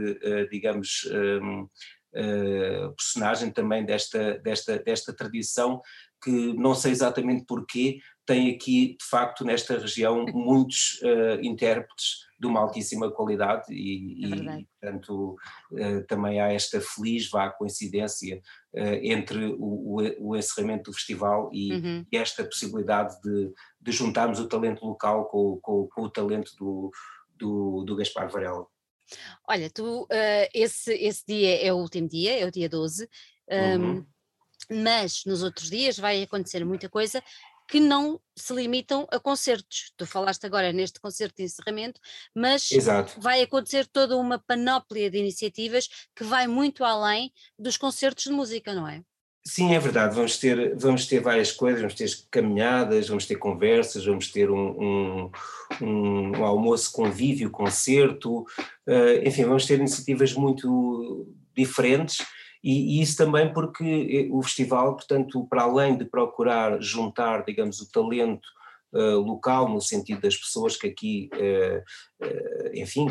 digamos, 0.49 1.11
um, 1.13 1.69
personagem 2.97 3.51
também 3.51 3.85
desta, 3.85 4.39
desta, 4.39 4.79
desta 4.79 5.13
tradição, 5.13 5.83
que 6.25 6.55
não 6.55 6.75
sei 6.75 6.91
exatamente 6.91 7.45
porquê, 7.45 7.99
tem 8.27 8.51
aqui, 8.51 8.97
de 8.99 9.05
facto, 9.07 9.45
nesta 9.45 9.79
região, 9.79 10.25
muitos 10.33 11.01
uh, 11.03 11.39
intérpretes 11.43 12.25
de 12.41 12.47
uma 12.47 12.61
altíssima 12.61 13.11
qualidade 13.11 13.73
e, 13.73 14.25
é 14.25 14.29
e 14.29 14.67
portanto, 14.81 15.37
uh, 15.73 16.07
também 16.09 16.41
há 16.41 16.53
esta 16.53 16.81
feliz 16.81 17.29
vá 17.31 17.51
coincidência 17.51 18.41
uh, 18.75 18.95
entre 19.03 19.47
o, 19.47 19.63
o, 19.63 20.31
o, 20.31 20.37
encerramento 20.37 20.91
do 20.91 20.95
festival 20.95 21.51
e, 21.53 21.73
uhum. 21.75 22.07
e 22.11 22.17
esta 22.17 22.43
possibilidade 22.43 23.21
de, 23.23 23.53
de, 23.81 23.93
juntarmos 23.93 24.41
o 24.41 24.49
talento 24.49 24.85
local 24.85 25.27
com, 25.27 25.59
com, 25.61 25.87
com 25.87 26.03
o 26.03 26.11
talento 26.11 26.53
do, 26.59 26.91
do, 27.37 27.85
do 27.85 27.97
Gaspar 27.97 28.31
Varela. 28.31 28.67
Olha, 29.47 29.69
tu, 29.69 30.09
esse, 30.55 30.95
esse 30.95 31.23
dia 31.29 31.63
é 31.63 31.71
o 31.73 31.77
último 31.77 32.09
dia, 32.09 32.41
é 32.41 32.47
o 32.47 32.51
dia 32.51 32.71
12, 32.71 33.07
um, 33.51 33.57
uhum. 33.57 34.07
Mas 34.71 35.23
nos 35.27 35.43
outros 35.43 35.71
dias 35.71 35.99
vai 35.99 36.23
acontecer 36.23 36.65
muita 36.65 36.89
coisa 36.89 37.23
que 37.69 37.81
não 37.81 38.21
se 38.37 38.55
limitam 38.55 39.07
a 39.11 39.19
concertos. 39.19 39.93
Tu 39.97 40.07
falaste 40.07 40.45
agora 40.45 40.73
neste 40.73 41.01
concerto 41.01 41.37
de 41.39 41.45
encerramento, 41.45 42.01
mas 42.35 42.71
Exato. 42.71 43.19
vai 43.21 43.43
acontecer 43.43 43.87
toda 43.87 44.17
uma 44.17 44.39
panóplia 44.39 45.11
de 45.11 45.19
iniciativas 45.19 45.89
que 46.15 46.25
vai 46.25 46.47
muito 46.47 46.85
além 46.85 47.33
dos 47.59 47.77
concertos 47.77 48.25
de 48.25 48.31
música, 48.31 48.75
não 48.75 48.87
é? 48.87 49.03
Sim, 49.47 49.75
é 49.75 49.79
verdade. 49.79 50.15
Vamos 50.15 50.39
ter, 50.39 50.75
vamos 50.75 51.07
ter 51.07 51.21
várias 51.21 51.53
coisas, 51.53 51.81
vamos 51.81 51.95
ter 51.95 52.09
caminhadas, 52.31 53.09
vamos 53.09 53.27
ter 53.27 53.37
conversas, 53.37 54.05
vamos 54.07 54.31
ter 54.31 54.51
um, 54.51 54.81
um, 54.81 55.31
um, 55.83 56.45
almoço 56.45 56.91
convívio, 56.91 57.51
concerto, 57.51 58.41
uh, 58.41 59.23
enfim, 59.23 59.45
vamos 59.45 59.67
ter 59.67 59.79
iniciativas 59.79 60.33
muito 60.33 61.27
diferentes 61.55 62.25
e, 62.65 62.99
e, 62.99 63.03
isso 63.03 63.17
também 63.19 63.53
porque 63.53 64.27
o 64.33 64.43
festival, 64.43 64.97
portanto, 64.97 65.47
para 65.51 65.65
além 65.65 65.99
de 65.99 66.07
procurar 66.07 66.81
juntar, 66.81 67.45
digamos, 67.45 67.79
o 67.81 67.91
talento 67.91 68.49
uh, 68.95 69.21
local, 69.21 69.69
no 69.69 69.83
sentido 69.83 70.23
das 70.23 70.35
pessoas 70.35 70.75
que 70.75 70.87
aqui, 70.87 71.29
uh, 71.35 72.25
uh, 72.25 72.71
enfim, 72.73 73.07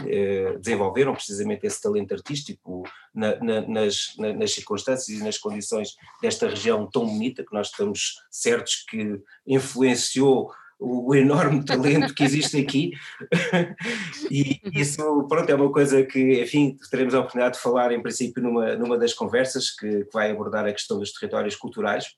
desenvolveram 0.60 1.14
precisamente 1.14 1.68
esse 1.68 1.80
talento 1.80 2.14
artístico 2.14 2.84
na, 3.14 3.36
na, 3.42 3.62
nas, 3.62 4.16
na, 4.18 4.34
nas 4.34 4.54
circunstâncias 4.54 5.20
e 5.20 5.24
nas 5.24 5.38
condições 5.38 5.96
desta 6.22 6.48
região 6.48 6.90
tão 6.90 7.06
bonita, 7.06 7.46
que 7.46 7.54
nós 7.54 7.68
estamos 7.68 8.16
certos 8.32 8.84
que 8.90 9.22
influenciou 9.46 10.52
o, 10.84 11.16
enorme 11.16 11.64
talento 11.64 12.14
que 12.14 12.24
existe 12.24 12.58
aqui 12.58 12.92
e 14.30 14.60
isso 14.74 15.26
pronto 15.28 15.50
é 15.50 15.56
uma 15.56 15.72
coisa 15.72 16.04
que 16.04 16.42
enfim 16.42 16.78
teremos 16.90 17.14
a 17.14 17.20
oportunidade 17.20 17.56
de 17.56 17.62
falar 17.62 17.92
em 17.92 18.02
princípio 18.02 18.42
numa, 18.42 18.76
numa 18.76 18.98
das 18.98 19.14
conversas 19.14 19.72
que, 19.72 20.06
que 20.06 20.14
vai 20.14 20.32
abordar 20.32 20.66
a 20.66 20.74
questão 20.74 21.00
dos 21.00 21.12
territórios 21.12 21.56
culturais 21.56 22.16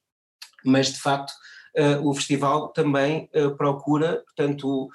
mas 0.66 0.92
de 0.92 1.00
facto 1.00 1.32
uh, 1.78 2.08
o 2.08 2.14
festival 2.14 2.70
também 2.70 3.30
uh, 3.36 3.56
procura, 3.56 4.24
portanto, 4.26 4.90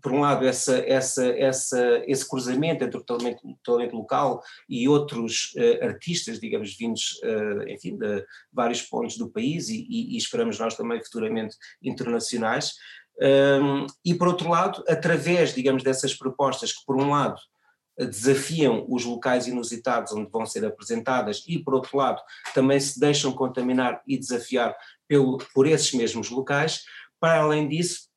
por 0.00 0.12
um 0.12 0.20
lado, 0.20 0.46
essa, 0.46 0.78
essa, 0.78 1.26
essa, 1.26 2.02
esse 2.06 2.28
cruzamento 2.28 2.84
entre 2.84 2.96
o 2.96 3.02
talento, 3.02 3.42
talento 3.64 3.96
local 3.96 4.40
e 4.68 4.88
outros 4.88 5.52
uh, 5.56 5.84
artistas, 5.84 6.38
digamos, 6.38 6.76
vindos, 6.76 7.20
uh, 7.24 7.68
enfim, 7.68 7.96
de 7.96 8.24
vários 8.52 8.82
pontos 8.82 9.16
do 9.16 9.28
país 9.28 9.68
e, 9.68 9.84
e, 9.90 10.14
e 10.14 10.16
esperamos 10.16 10.58
nós 10.58 10.76
também 10.76 11.02
futuramente 11.02 11.56
internacionais. 11.82 12.74
Um, 13.20 13.86
e 14.04 14.14
por 14.14 14.28
outro 14.28 14.48
lado, 14.48 14.82
através, 14.88 15.54
digamos, 15.54 15.82
dessas 15.82 16.14
propostas 16.14 16.72
que, 16.72 16.84
por 16.86 16.96
um 16.96 17.10
lado, 17.10 17.40
desafiam 18.06 18.86
os 18.88 19.04
locais 19.04 19.46
inusitados 19.46 20.12
onde 20.12 20.30
vão 20.30 20.46
ser 20.46 20.64
apresentadas 20.64 21.44
e, 21.46 21.58
por 21.58 21.74
outro 21.74 21.98
lado, 21.98 22.22
também 22.54 22.80
se 22.80 22.98
deixam 22.98 23.32
contaminar 23.32 24.00
e 24.06 24.18
desafiar 24.18 24.74
pelo, 25.06 25.38
por 25.54 25.66
esses 25.66 25.92
mesmos 25.92 26.30
locais. 26.30 26.82
Para 27.18 27.42
além 27.42 27.68
disso, 27.68 28.08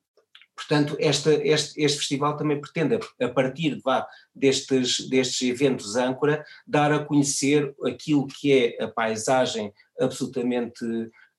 portanto, 0.56 0.96
esta, 0.98 1.34
este, 1.34 1.82
este 1.82 1.98
festival 1.98 2.36
também 2.36 2.60
pretende, 2.60 2.98
a 3.20 3.28
partir 3.28 3.78
destes, 4.34 5.06
destes 5.08 5.42
eventos 5.46 5.96
âncora, 5.96 6.44
dar 6.66 6.92
a 6.92 7.04
conhecer 7.04 7.74
aquilo 7.84 8.26
que 8.26 8.52
é 8.52 8.84
a 8.84 8.88
paisagem 8.88 9.72
absolutamente 10.00 10.84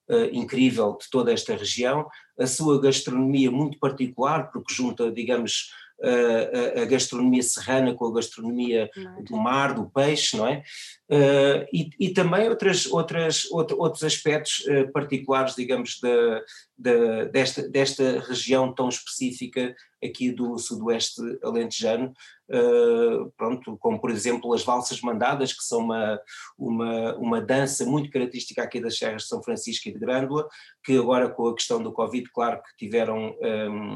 uh, 0.10 0.26
incrível 0.32 0.98
de 1.00 1.10
toda 1.10 1.32
esta 1.32 1.56
região, 1.56 2.08
a 2.40 2.48
sua 2.48 2.82
gastronomia 2.82 3.50
muito 3.52 3.80
particular, 3.80 4.52
porque 4.52 4.74
junta, 4.74 5.12
digamos, 5.12 5.72
a, 6.04 6.82
a, 6.82 6.86
gastronomia 6.86 7.42
serrana 7.42 7.94
com 7.94 8.06
a 8.08 8.14
gastronomia 8.14 8.90
do 9.22 9.38
mar, 9.38 9.74
do 9.74 9.90
peixe, 9.90 10.36
não 10.36 10.46
é? 10.46 10.62
Uh, 11.08 11.62
e, 11.72 11.90
e, 12.00 12.14
também 12.14 12.50
outras, 12.50 12.88
outras, 12.88 13.46
outro, 13.52 13.78
outros 13.80 14.04
aspectos 14.04 14.66
uh, 14.66 14.92
particulares, 14.92 15.54
digamos, 15.56 16.00
da, 16.00 16.42
da, 16.76 17.26
desta, 17.26 17.70
desta 17.70 18.22
região 18.22 18.74
tão 18.74 18.90
específica 18.90 19.76
aqui 20.04 20.32
do 20.32 20.58
sudoeste 20.58 21.22
alentejano, 21.44 22.12
uh, 22.50 23.32
pronto, 23.38 23.78
como 23.78 24.02
por 24.02 24.10
exemplo 24.10 24.52
as 24.52 24.64
valsas 24.64 25.00
mandadas, 25.02 25.54
que 25.54 25.64
são 25.64 25.82
uma, 25.82 26.20
uma, 26.58 27.16
uma 27.18 27.42
dança 27.42 27.86
muito 27.86 28.10
característica 28.10 28.64
aqui 28.64 28.82
das 28.82 28.98
Serras 28.98 29.24
de 29.24 29.28
São 29.28 29.44
Francisco 29.44 29.88
e 29.88 29.94
de 29.94 30.00
Grândola, 30.00 30.48
que 30.84 30.98
agora 30.98 31.30
com 31.30 31.48
a 31.48 31.56
questão 31.56 31.84
do 31.84 31.94
Covid, 31.94 32.28
claro 32.34 32.60
que 32.64 32.86
tiveram, 32.86 33.36
um, 33.70 33.96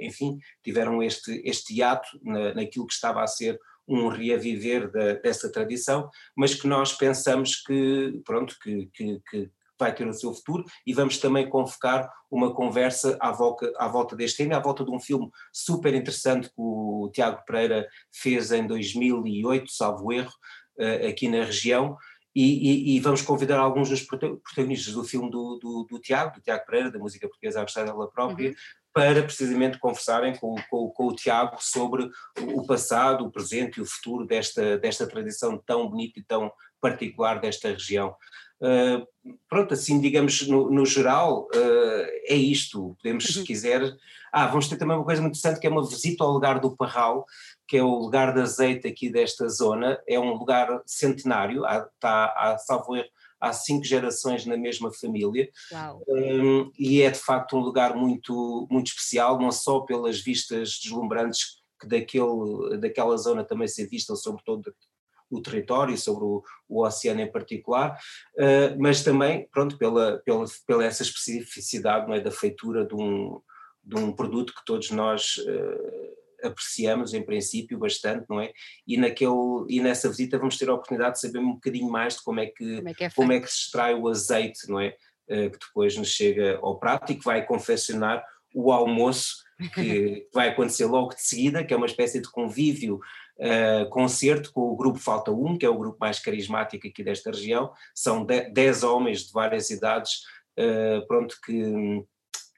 enfim, 0.00 0.38
tiveram 0.62 1.02
este, 1.02 1.40
este 1.46 1.78
hiato 1.78 2.08
na, 2.22 2.52
naquilo 2.52 2.86
que 2.86 2.92
estava 2.92 3.22
a 3.22 3.26
ser 3.26 3.58
um 3.86 4.08
reaviver 4.08 4.90
da, 4.90 5.14
dessa 5.14 5.50
tradição, 5.50 6.10
mas 6.36 6.54
que 6.54 6.66
nós 6.66 6.92
pensamos 6.92 7.56
que, 7.56 8.20
pronto, 8.24 8.56
que, 8.62 8.88
que, 8.92 9.20
que, 9.30 9.50
vai 9.78 9.94
ter 9.94 10.08
o 10.08 10.12
seu 10.14 10.32
futuro 10.32 10.64
e 10.86 10.94
vamos 10.94 11.18
também 11.18 11.50
convocar 11.50 12.10
uma 12.30 12.54
conversa 12.54 13.14
à 13.20 13.30
volta, 13.30 13.70
à 13.76 13.86
volta 13.86 14.16
deste 14.16 14.38
tema, 14.38 14.56
à 14.56 14.58
volta 14.58 14.82
de 14.82 14.90
um 14.90 14.98
filme 14.98 15.30
super 15.52 15.92
interessante 15.92 16.48
que 16.48 16.54
o 16.56 17.10
Tiago 17.12 17.44
Pereira 17.46 17.86
fez 18.10 18.52
em 18.52 18.66
2008, 18.66 19.70
salvo 19.70 20.10
erro, 20.14 20.32
eh, 20.78 21.08
aqui 21.08 21.28
na 21.28 21.44
região, 21.44 21.94
e, 22.34 22.94
e, 22.94 22.96
e, 22.96 23.00
vamos 23.00 23.20
convidar 23.20 23.58
alguns 23.58 23.90
dos 23.90 24.02
protagonistas 24.02 24.94
do 24.94 25.04
filme 25.04 25.30
do, 25.30 25.58
do, 25.58 25.86
do 25.90 25.98
Tiago, 25.98 26.34
do 26.34 26.40
Tiago 26.42 26.64
Pereira, 26.66 26.90
da 26.90 26.98
música 26.98 27.28
portuguesa 27.28 27.62
à 27.62 27.84
dela 27.84 28.10
própria, 28.10 28.48
uhum 28.48 28.54
para 28.96 29.22
precisamente 29.22 29.78
conversarem 29.78 30.34
com, 30.36 30.54
com, 30.70 30.88
com, 30.88 31.08
o 31.08 31.14
Tiago 31.14 31.58
sobre 31.60 32.08
o 32.54 32.66
passado, 32.66 33.26
o 33.26 33.30
presente 33.30 33.76
e 33.76 33.82
o 33.82 33.84
futuro 33.84 34.26
desta, 34.26 34.78
desta 34.78 35.06
tradição 35.06 35.58
tão 35.66 35.86
bonita 35.86 36.18
e 36.18 36.22
tão 36.22 36.50
particular 36.80 37.38
desta 37.38 37.68
região. 37.68 38.16
Uh, 38.58 39.06
pronto, 39.50 39.74
assim, 39.74 40.00
digamos, 40.00 40.48
no, 40.48 40.70
no 40.70 40.86
geral, 40.86 41.46
uh, 41.54 42.06
é 42.24 42.34
isto. 42.34 42.96
Podemos, 43.02 43.26
se 43.26 43.38
uhum. 43.38 43.44
quiser. 43.44 43.94
Ah, 44.32 44.46
vamos 44.46 44.66
ter 44.66 44.78
também 44.78 44.96
uma 44.96 45.04
coisa 45.04 45.20
muito 45.20 45.36
interessante 45.36 45.60
que 45.60 45.66
é 45.66 45.70
uma 45.70 45.86
visita 45.86 46.24
ao 46.24 46.32
lugar 46.32 46.58
do 46.58 46.74
Parral, 46.74 47.26
que 47.68 47.76
é 47.76 47.82
o 47.82 47.98
lugar 47.98 48.32
de 48.32 48.40
azeite 48.40 48.88
aqui 48.88 49.10
desta 49.10 49.46
zona. 49.50 50.00
É 50.08 50.18
um 50.18 50.32
lugar 50.32 50.80
centenário, 50.86 51.66
há, 51.66 51.86
está, 51.94 52.32
há, 52.34 52.56
salvo 52.56 52.96
erro, 52.96 53.10
há 53.40 53.52
cinco 53.52 53.84
gerações 53.84 54.46
na 54.46 54.56
mesma 54.56 54.92
família. 54.92 55.50
Um, 56.08 56.70
e 56.78 57.02
é 57.02 57.10
de 57.10 57.18
facto 57.18 57.56
um 57.56 57.60
lugar 57.60 57.94
muito, 57.94 58.66
muito 58.70 58.88
especial, 58.88 59.38
não 59.38 59.52
só 59.52 59.80
pelas 59.80 60.20
vistas 60.20 60.78
deslumbrantes 60.82 61.62
que 61.80 61.86
daquele, 61.86 62.78
daquela 62.78 63.16
zona 63.16 63.44
também 63.44 63.68
se 63.68 63.86
vistam 63.86 64.16
sobre 64.16 64.42
todo 64.44 64.74
o 65.30 65.40
território, 65.40 65.96
sobre 65.98 66.24
o, 66.24 66.42
o 66.68 66.84
oceano 66.84 67.20
em 67.20 67.30
particular, 67.30 67.98
uh, 68.38 68.76
mas 68.78 69.02
também, 69.02 69.48
pronto, 69.50 69.76
pela, 69.76 70.18
pela, 70.24 70.44
pela 70.66 70.84
essa 70.84 71.02
especificidade 71.02 72.06
não 72.06 72.14
é, 72.14 72.20
da 72.20 72.30
feitura 72.30 72.86
de 72.86 72.94
um, 72.94 73.40
de 73.82 73.96
um 73.96 74.12
produto 74.12 74.54
que 74.54 74.64
todos 74.64 74.90
nós 74.90 75.36
uh, 75.38 76.25
apreciamos 76.42 77.14
em 77.14 77.22
princípio 77.22 77.78
bastante, 77.78 78.26
não 78.28 78.40
é? 78.40 78.52
E, 78.86 78.96
naquele, 78.96 79.66
e 79.68 79.80
nessa 79.80 80.08
visita 80.08 80.38
vamos 80.38 80.56
ter 80.56 80.68
a 80.68 80.74
oportunidade 80.74 81.14
de 81.14 81.20
saber 81.20 81.38
um 81.38 81.54
bocadinho 81.54 81.90
mais 81.90 82.16
de 82.16 82.22
como 82.22 82.40
é 82.40 82.46
que, 82.46 82.76
como 82.76 82.88
é 82.88 82.94
que, 82.94 83.04
é 83.04 83.10
como 83.10 83.32
é 83.32 83.40
que 83.40 83.50
se 83.50 83.58
extrai 83.58 83.94
o 83.94 84.08
azeite, 84.08 84.68
não 84.68 84.80
é? 84.80 84.96
Uh, 85.28 85.50
que 85.50 85.58
depois 85.58 85.96
nos 85.96 86.08
chega 86.08 86.58
ao 86.62 86.78
prato 86.78 87.10
e 87.10 87.16
que 87.16 87.24
vai 87.24 87.44
confeccionar 87.44 88.24
o 88.54 88.70
almoço 88.70 89.44
que 89.74 90.26
vai 90.32 90.48
acontecer 90.48 90.86
logo 90.86 91.14
de 91.14 91.22
seguida, 91.22 91.64
que 91.64 91.74
é 91.74 91.76
uma 91.76 91.86
espécie 91.86 92.20
de 92.20 92.30
convívio, 92.30 93.00
uh, 93.38 93.88
concerto 93.90 94.52
com 94.52 94.62
o 94.62 94.76
grupo 94.76 94.98
Falta 94.98 95.30
1, 95.32 95.58
que 95.58 95.66
é 95.66 95.68
o 95.68 95.78
grupo 95.78 95.98
mais 96.00 96.18
carismático 96.18 96.86
aqui 96.86 97.02
desta 97.02 97.30
região, 97.30 97.72
são 97.94 98.24
10 98.24 98.82
homens 98.82 99.26
de 99.26 99.32
várias 99.32 99.70
idades, 99.70 100.22
uh, 100.58 101.06
pronto, 101.06 101.36
que 101.44 102.04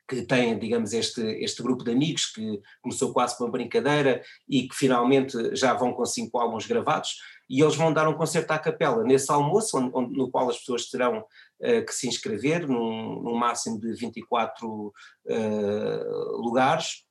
que 0.08 0.22
tem, 0.22 0.58
digamos, 0.58 0.94
este, 0.94 1.20
este 1.20 1.62
grupo 1.62 1.84
de 1.84 1.92
amigos 1.92 2.26
que 2.26 2.60
começou 2.80 3.12
quase 3.12 3.36
com 3.36 3.44
uma 3.44 3.52
brincadeira 3.52 4.22
e 4.48 4.66
que 4.66 4.74
finalmente 4.74 5.54
já 5.54 5.74
vão 5.74 5.92
com 5.92 6.06
cinco 6.06 6.38
álbuns 6.38 6.66
gravados, 6.66 7.16
e 7.48 7.62
eles 7.62 7.76
vão 7.76 7.92
dar 7.92 8.08
um 8.08 8.14
concerto 8.14 8.52
à 8.52 8.58
capela 8.58 9.04
nesse 9.04 9.30
almoço, 9.30 9.76
onde, 9.76 10.16
no 10.16 10.30
qual 10.30 10.48
as 10.48 10.58
pessoas 10.58 10.88
terão 10.88 11.18
uh, 11.20 11.86
que 11.86 11.94
se 11.94 12.08
inscrever, 12.08 12.66
num, 12.66 13.22
num 13.22 13.34
máximo 13.34 13.78
de 13.78 13.92
24 13.94 14.66
uh, 14.68 14.92
eh, 15.28 16.04
lugares, 16.36 17.04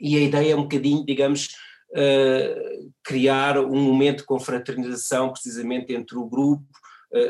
e 0.00 0.16
a 0.16 0.20
ideia 0.20 0.52
é 0.52 0.56
um 0.56 0.62
bocadinho, 0.62 1.04
digamos, 1.04 1.56
uh, 1.92 2.92
criar 3.02 3.58
um 3.58 3.80
momento 3.80 4.18
de 4.18 4.24
confraternização 4.24 5.32
precisamente 5.32 5.92
entre 5.92 6.16
o 6.16 6.26
grupo, 6.26 6.64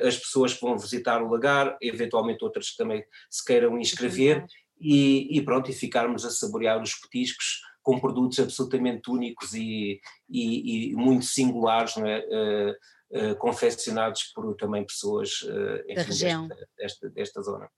as 0.02 0.16
pessoas 0.16 0.54
que 0.54 0.62
vão 0.62 0.76
visitar 0.76 1.22
o 1.22 1.28
lagar, 1.28 1.76
eventualmente 1.80 2.42
outras 2.42 2.70
que 2.70 2.76
também 2.78 3.04
se 3.30 3.44
queiram 3.44 3.78
inscrever, 3.78 4.44
e, 4.80 5.36
e, 5.36 5.42
pronto, 5.42 5.70
e 5.70 5.74
ficarmos 5.74 6.24
a 6.24 6.30
saborear 6.30 6.82
os 6.82 6.94
petiscos 6.94 7.60
com 7.82 8.00
produtos 8.00 8.40
absolutamente 8.40 9.10
únicos 9.10 9.54
e, 9.54 10.00
e, 10.28 10.90
e 10.90 10.96
muito 10.96 11.24
singulares, 11.24 11.96
não 11.96 12.06
é? 12.06 12.18
Uh, 12.18 13.30
uh, 13.30 13.36
confeccionados 13.36 14.24
por 14.34 14.56
também 14.56 14.84
pessoas 14.84 15.42
uh, 15.42 15.82
enfim, 15.84 15.94
da 15.94 16.02
região. 16.02 16.48
Desta, 16.48 16.68
desta, 16.76 17.10
desta 17.10 17.42
zona. 17.42 17.68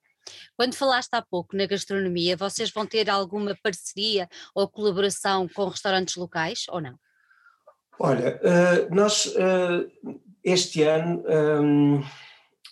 Quando 0.57 0.75
falaste 0.75 1.13
há 1.13 1.23
pouco 1.23 1.57
na 1.57 1.67
gastronomia, 1.67 2.37
vocês 2.37 2.71
vão 2.71 2.87
ter 2.87 3.09
alguma 3.09 3.57
parceria 3.63 4.29
ou 4.55 4.69
colaboração 4.69 5.49
com 5.49 5.69
restaurantes 5.69 6.17
locais 6.17 6.65
ou 6.69 6.81
não? 6.81 6.99
Olha, 7.99 8.41
nós 8.91 9.35
este 10.45 10.83
ano 10.83 11.25
um, 11.27 12.03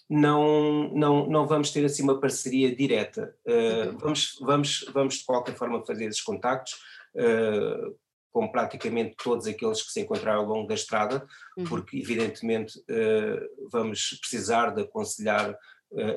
não, 0.09 0.88
não, 0.95 1.27
não 1.27 1.47
vamos 1.47 1.71
ter 1.71 1.85
assim 1.85 2.03
uma 2.03 2.21
parceria 2.21 2.75
direta. 2.75 3.35
Uh, 3.45 3.99
vamos, 3.99 4.38
vamos, 4.40 4.85
vamos 4.92 5.14
de 5.16 5.25
qualquer 5.25 5.55
forma 5.55 5.85
fazer 5.85 6.07
esses 6.07 6.23
contactos 6.23 6.75
uh, 7.14 7.97
com 8.31 8.49
praticamente 8.49 9.16
todos 9.23 9.47
aqueles 9.47 9.83
que 9.83 9.90
se 9.90 10.01
encontraram 10.01 10.40
ao 10.40 10.47
longo 10.47 10.69
da 10.69 10.75
estrada, 10.75 11.27
uhum. 11.57 11.64
porque 11.64 11.99
evidentemente 11.99 12.79
uh, 12.79 13.69
vamos 13.71 14.19
precisar 14.21 14.71
de 14.71 14.83
aconselhar 14.83 15.57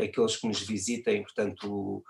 aqueles 0.04 0.36
que 0.36 0.48
nos 0.48 0.62
visitem, 0.62 1.22
portanto, 1.22 2.04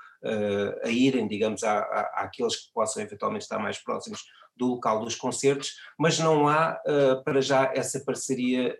a 0.82 0.89
irem, 0.89 1.28
digamos, 1.28 1.62
à, 1.62 1.80
à, 1.80 2.24
àqueles 2.24 2.56
que 2.56 2.74
possam 2.74 3.04
eventualmente 3.04 3.44
estar 3.44 3.60
mais 3.60 3.78
próximos 3.78 4.24
do 4.56 4.68
local 4.68 5.04
dos 5.04 5.15
concertos, 5.15 5.74
mas 6.00 6.18
não 6.20 6.48
há 6.48 6.82
para 7.26 7.42
já 7.42 7.70
essa 7.76 8.00
parceria 8.00 8.78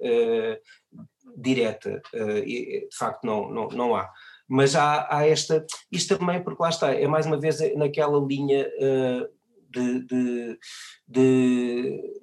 direta, 1.38 2.02
de 2.14 2.88
facto 2.98 3.26
não, 3.26 3.50
não, 3.52 3.68
não 3.70 3.96
há. 3.96 4.10
Mas 4.48 4.76
há, 4.76 5.08
há, 5.10 5.28
esta, 5.28 5.66
isto 5.92 6.18
também 6.18 6.44
porque 6.44 6.62
lá 6.62 6.70
está, 6.70 6.94
é 6.94 7.08
mais 7.08 7.26
uma 7.26 7.40
vez 7.40 7.60
naquela 7.76 8.20
linha 8.20 8.68
de, 9.70 10.06
de, 10.06 10.60
de 11.08 12.20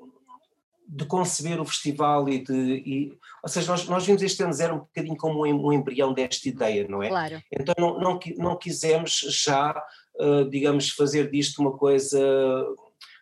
de 0.88 1.04
conceber 1.04 1.60
o 1.60 1.64
festival 1.64 2.28
e 2.28 2.42
de. 2.42 2.82
E, 2.86 3.18
ou 3.42 3.48
seja, 3.48 3.70
nós, 3.70 3.88
nós 3.88 4.06
vimos 4.06 4.22
este 4.22 4.42
ano 4.42 4.52
zero 4.52 4.76
um 4.76 4.78
bocadinho 4.78 5.16
como 5.16 5.44
um, 5.44 5.66
um 5.66 5.72
embrião 5.72 6.12
desta 6.12 6.48
ideia, 6.48 6.86
não 6.88 7.02
é? 7.02 7.08
Claro. 7.08 7.42
Então 7.50 7.74
não, 7.78 7.98
não, 7.98 8.20
não 8.36 8.56
quisemos 8.56 9.18
já, 9.44 9.82
digamos, 10.48 10.90
fazer 10.90 11.30
disto 11.30 11.60
uma 11.60 11.76
coisa. 11.76 12.18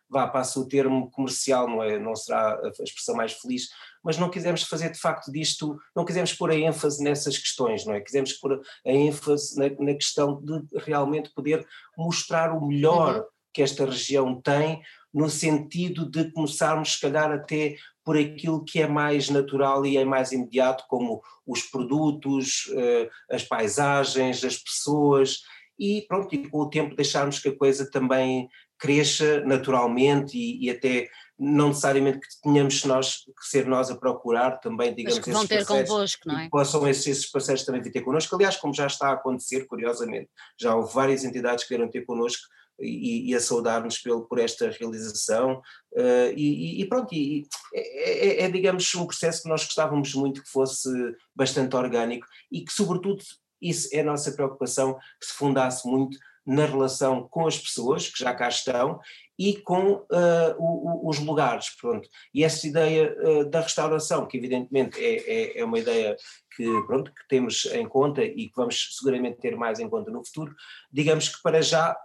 Vá, 0.09 0.29
passa 0.29 0.61
o 0.61 0.69
termo 0.69 1.11
comercial, 1.11 1.67
não 1.67 1.83
é? 1.83 1.99
Não 1.99 2.15
será 2.15 2.55
a 2.55 2.83
expressão 2.83 3.17
mais 3.17 3.33
feliz, 3.33 3.69
mas 4.05 4.19
não 4.19 4.29
quisemos 4.29 4.63
fazer 4.63 4.91
de 4.91 4.99
facto 4.99 5.33
disto, 5.33 5.79
não 5.97 6.05
quisemos 6.05 6.33
pôr 6.35 6.51
a 6.51 6.57
ênfase 6.57 7.03
nessas 7.03 7.39
questões, 7.39 7.87
não 7.87 7.95
é? 7.95 8.01
Quisemos 8.01 8.35
pôr 8.35 8.61
a 8.87 8.91
ênfase 8.91 9.59
na, 9.59 9.71
na 9.71 9.95
questão 9.95 10.41
de 10.43 10.63
realmente 10.81 11.33
poder 11.35 11.67
mostrar 11.97 12.53
o 12.53 12.67
melhor 12.67 13.17
uhum. 13.17 13.25
que 13.53 13.63
esta 13.63 13.87
região 13.87 14.41
tem, 14.41 14.83
no 15.13 15.31
sentido 15.31 16.11
de 16.11 16.31
começarmos, 16.33 16.95
se 16.95 17.01
calhar, 17.01 17.33
até 17.33 17.77
por 18.05 18.19
aquilo 18.19 18.65
que 18.65 18.83
é 18.83 18.87
mais 18.87 19.31
natural 19.31 19.87
e 19.87 19.97
é 19.97 20.05
mais 20.05 20.33
imediato, 20.33 20.85
como 20.89 21.23
os 21.47 21.63
produtos, 21.63 22.71
eh, 22.77 23.09
as 23.31 23.43
paisagens, 23.45 24.45
as 24.45 24.59
pessoas, 24.59 25.39
e 25.79 26.03
pronto, 26.07 26.35
e 26.35 26.49
com 26.49 26.59
o 26.59 26.69
tempo 26.69 26.95
deixarmos 26.95 27.39
que 27.39 27.49
a 27.49 27.57
coisa 27.57 27.91
também 27.91 28.49
cresça 28.79 29.41
naturalmente 29.41 30.37
e, 30.37 30.67
e 30.67 30.71
até 30.71 31.09
não 31.39 31.69
necessariamente 31.69 32.21
que 32.21 32.27
tenhamos 32.43 32.85
nós, 32.85 33.25
que 33.25 33.49
ser 33.49 33.67
nós 33.67 33.91
a 33.91 33.97
procurar 33.97 34.59
também, 34.61 34.95
digamos, 34.95 35.19
Mas 35.19 35.25
que 35.25 35.33
vão 35.33 35.47
ter 35.47 35.67
convosco, 35.67 36.29
não 36.29 36.39
é? 36.39 36.49
possam 36.49 36.87
esses, 36.89 37.07
esses 37.07 37.31
parceiros 37.31 37.65
também 37.65 37.83
vir 37.83 37.91
ter 37.91 38.03
connosco, 38.03 38.35
aliás, 38.35 38.57
como 38.57 38.73
já 38.73 38.87
está 38.87 39.09
a 39.09 39.13
acontecer, 39.15 39.67
curiosamente, 39.67 40.31
já 40.59 40.75
houve 40.75 40.93
várias 40.95 41.25
entidades 41.25 41.65
que 41.65 41.71
vieram 41.75 41.91
ter 41.91 42.05
connosco 42.05 42.47
e, 42.79 43.31
e 43.31 43.35
a 43.35 43.41
saudar-nos 43.41 43.99
por 43.99 44.39
esta 44.39 44.71
realização 44.71 45.61
uh, 45.93 46.33
e, 46.37 46.83
e, 46.83 46.89
pronto, 46.89 47.13
e, 47.13 47.47
é, 47.73 48.43
é, 48.43 48.45
é, 48.45 48.51
digamos 48.51 48.95
um 48.95 49.07
processo 49.07 49.43
que 49.43 49.49
nós 49.49 49.65
gostávamos 49.65 50.15
muito 50.15 50.43
que 50.43 50.51
fosse 50.51 50.89
bastante 51.35 51.75
orgânico 51.77 52.27
e 52.51 52.65
que 52.65 52.73
sobretudo 52.73 53.23
isso 53.61 53.89
é 53.93 54.01
a 54.01 54.05
nossa 54.05 54.33
preocupação, 54.33 54.95
que 55.21 55.27
se 55.27 55.33
fundasse 55.33 55.89
muito 55.89 56.19
na 56.47 56.67
relação 56.67 57.27
com 57.29 57.47
as 57.47 57.59
pessoas 57.59 58.09
que 58.09 58.19
já 58.19 58.35
cá 58.35 58.49
estão 58.49 59.01
e 59.39 59.57
com 59.57 59.93
uh, 59.93 60.55
o, 60.59 61.07
o, 61.07 61.09
os 61.09 61.19
lugares, 61.19 61.71
pronto. 61.81 62.09
E 62.33 62.45
essa 62.45 62.67
ideia 62.67 63.17
uh, 63.19 63.45
da 63.49 63.61
restauração, 63.61 64.27
que 64.27 64.37
evidentemente 64.37 65.03
é, 65.03 65.17
é, 65.17 65.61
é, 65.61 65.65
uma 65.65 65.79
ideia 65.79 66.17
que, 66.55 66.65
pronto, 66.87 67.13
que 67.13 67.27
temos 67.29 67.65
em 67.67 67.89
conta 67.89 68.23
e 68.23 68.49
que 68.49 68.57
vamos 68.57 68.97
seguramente 68.99 69.41
ter 69.41 69.57
mais 69.57 69.81
em 69.81 69.89
conta 69.89 70.11
no 70.11 70.25
futuro, 70.25 70.55
digamos 70.93 71.29
que 71.29 71.43
para 71.43 71.63
já 71.63 71.97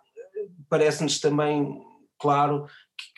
parece-nos 0.69 1.19
também 1.19 1.82
claro 2.17 2.65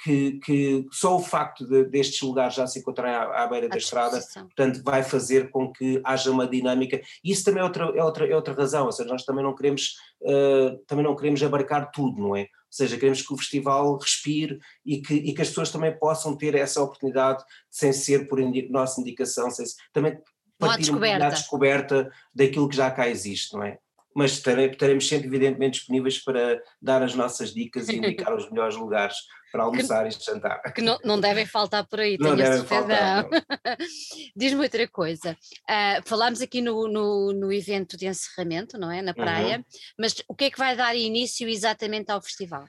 que, 0.03 0.39
que, 0.43 0.85
só 0.91 1.15
o 1.15 1.19
facto 1.19 1.65
de, 1.65 1.85
destes 1.85 2.21
lugares 2.21 2.55
já 2.55 2.65
se 2.67 2.79
encontrarem 2.79 3.15
à, 3.15 3.43
à 3.43 3.47
beira 3.47 3.69
da 3.69 3.77
estrada, 3.77 4.19
portanto, 4.33 4.81
vai 4.83 5.03
fazer 5.03 5.49
com 5.49 5.71
que 5.71 6.01
haja 6.03 6.31
uma 6.31 6.47
dinâmica. 6.47 7.01
E 7.23 7.31
isso 7.31 7.43
também 7.43 7.61
é 7.61 7.63
outra, 7.63 7.85
é 7.85 8.03
outra, 8.03 8.27
é 8.27 8.35
outra 8.35 8.53
razão, 8.53 8.85
ou 8.85 8.91
seja, 8.91 9.09
nós 9.09 9.23
também 9.23 9.43
não 9.43 9.55
queremos, 9.55 9.95
uh, 10.21 10.77
também 10.87 11.05
não 11.05 11.15
queremos 11.15 11.41
abarcar 11.43 11.91
tudo, 11.91 12.21
não 12.21 12.35
é? 12.35 12.41
Ou 12.41 12.47
seja, 12.69 12.97
queremos 12.97 13.21
que 13.21 13.33
o 13.33 13.37
festival 13.37 13.97
respire 13.97 14.59
e 14.85 15.01
que, 15.01 15.13
e 15.13 15.33
que 15.33 15.41
as 15.41 15.49
pessoas 15.49 15.71
também 15.71 15.97
possam 15.97 16.37
ter 16.37 16.55
essa 16.55 16.81
oportunidade, 16.81 17.43
sem 17.69 17.91
ser 17.91 18.27
por 18.27 18.39
indi 18.39 18.69
nossa 18.69 19.01
indicação, 19.01 19.51
sem, 19.51 19.65
também 19.91 20.17
partir 20.57 20.91
uma 20.91 21.29
descoberta 21.29 22.09
daquilo 22.33 22.69
que 22.69 22.75
já 22.75 22.89
cá 22.91 23.09
existe, 23.09 23.53
não 23.53 23.63
é? 23.63 23.77
Mas 24.15 24.33
estaremos 24.33 25.07
sempre, 25.07 25.27
evidentemente, 25.27 25.79
disponíveis 25.79 26.23
para 26.23 26.61
dar 26.81 27.01
as 27.01 27.15
nossas 27.15 27.53
dicas 27.53 27.89
e 27.89 27.97
indicar 27.97 28.33
os 28.35 28.49
melhores 28.49 28.75
lugares 28.75 29.15
para 29.51 29.63
almoçar 29.63 30.07
que, 30.07 30.15
e 30.15 30.23
jantar. 30.23 30.61
Que 30.73 30.81
não, 30.81 30.97
não 31.03 31.19
devem 31.19 31.45
faltar 31.45 31.85
por 31.85 31.99
aí, 31.99 32.17
não 32.19 32.35
devem 32.35 32.63
faltar. 32.65 33.27
Diz-me 34.35 34.63
outra 34.63 34.87
coisa, 34.87 35.37
uh, 35.69 36.07
falámos 36.07 36.41
aqui 36.41 36.61
no, 36.61 36.87
no, 36.87 37.33
no, 37.33 37.51
evento 37.51 37.97
de 37.97 38.07
encerramento, 38.07 38.77
não 38.77 38.91
é, 38.91 39.01
na 39.01 39.13
praia, 39.13 39.57
uhum. 39.57 39.63
mas 39.99 40.15
o 40.27 40.35
que 40.35 40.45
é 40.45 40.51
que 40.51 40.57
vai 40.57 40.75
dar 40.75 40.95
início 40.95 41.47
exatamente 41.47 42.11
ao 42.11 42.21
festival? 42.21 42.65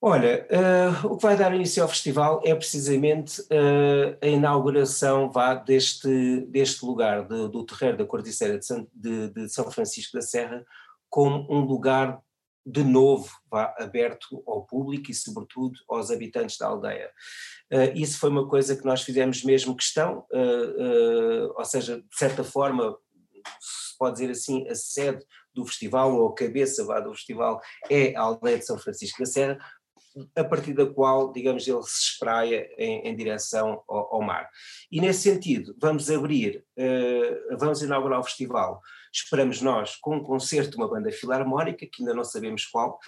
Olha, 0.00 0.46
uh, 0.52 1.06
o 1.08 1.16
que 1.16 1.24
vai 1.24 1.36
dar 1.36 1.52
início 1.52 1.82
ao 1.82 1.88
festival 1.88 2.40
é 2.44 2.54
precisamente 2.54 3.40
uh, 3.40 4.16
a 4.22 4.26
inauguração 4.28 5.28
vá, 5.28 5.56
deste, 5.56 6.42
deste 6.42 6.84
lugar, 6.84 7.26
de, 7.26 7.48
do 7.48 7.66
terreiro 7.66 7.98
da 7.98 8.06
Corticeira 8.06 8.60
de 8.60 8.66
de, 8.94 9.30
de 9.30 9.48
São 9.48 9.68
Francisco 9.72 10.16
da 10.16 10.22
Serra, 10.22 10.64
como 11.10 11.52
um 11.52 11.64
lugar 11.64 12.22
de 12.64 12.84
novo 12.84 13.28
vá, 13.50 13.74
aberto 13.76 14.40
ao 14.46 14.64
público 14.64 15.10
e, 15.10 15.14
sobretudo, 15.14 15.76
aos 15.88 16.12
habitantes 16.12 16.56
da 16.58 16.68
aldeia. 16.68 17.10
Uh, 17.72 17.90
isso 17.96 18.20
foi 18.20 18.30
uma 18.30 18.46
coisa 18.46 18.76
que 18.76 18.84
nós 18.84 19.02
fizemos 19.02 19.42
mesmo 19.42 19.74
questão, 19.74 20.24
ou 21.56 21.64
seja, 21.64 22.00
de 22.00 22.16
certa 22.16 22.44
forma, 22.44 22.96
se 23.60 23.98
pode 23.98 24.20
dizer 24.20 24.30
assim, 24.30 24.68
a 24.68 24.76
sede 24.76 25.24
do 25.52 25.66
festival, 25.66 26.14
ou 26.14 26.28
a 26.28 26.34
cabeça 26.34 26.84
vá, 26.84 27.00
do 27.00 27.12
festival, 27.12 27.60
é 27.90 28.14
a 28.14 28.20
aldeia 28.20 28.58
de 28.58 28.64
São 28.64 28.78
Francisco 28.78 29.18
da 29.18 29.26
Serra, 29.26 29.58
a 30.34 30.44
partir 30.44 30.72
da 30.72 30.86
qual, 30.86 31.32
digamos, 31.32 31.66
ele 31.66 31.82
se 31.82 32.10
espraia 32.10 32.68
em, 32.76 33.08
em 33.08 33.16
direção 33.16 33.82
ao, 33.88 34.14
ao, 34.14 34.22
mar. 34.22 34.48
E 34.90 35.00
nesse 35.00 35.22
sentido, 35.22 35.74
vamos 35.80 36.10
abrir, 36.10 36.64
uh, 36.76 37.56
vamos 37.58 37.82
inaugurar 37.82 38.20
o 38.20 38.24
festival, 38.24 38.80
esperamos 39.12 39.60
nós, 39.60 39.96
com 39.96 40.16
um 40.16 40.22
concerto 40.22 40.70
de 40.70 40.76
uma 40.76 40.88
banda 40.88 41.10
filarmónica, 41.10 41.86
que 41.86 42.02
ainda 42.02 42.14
não 42.14 42.24
sabemos 42.24 42.64
qual, 42.66 42.98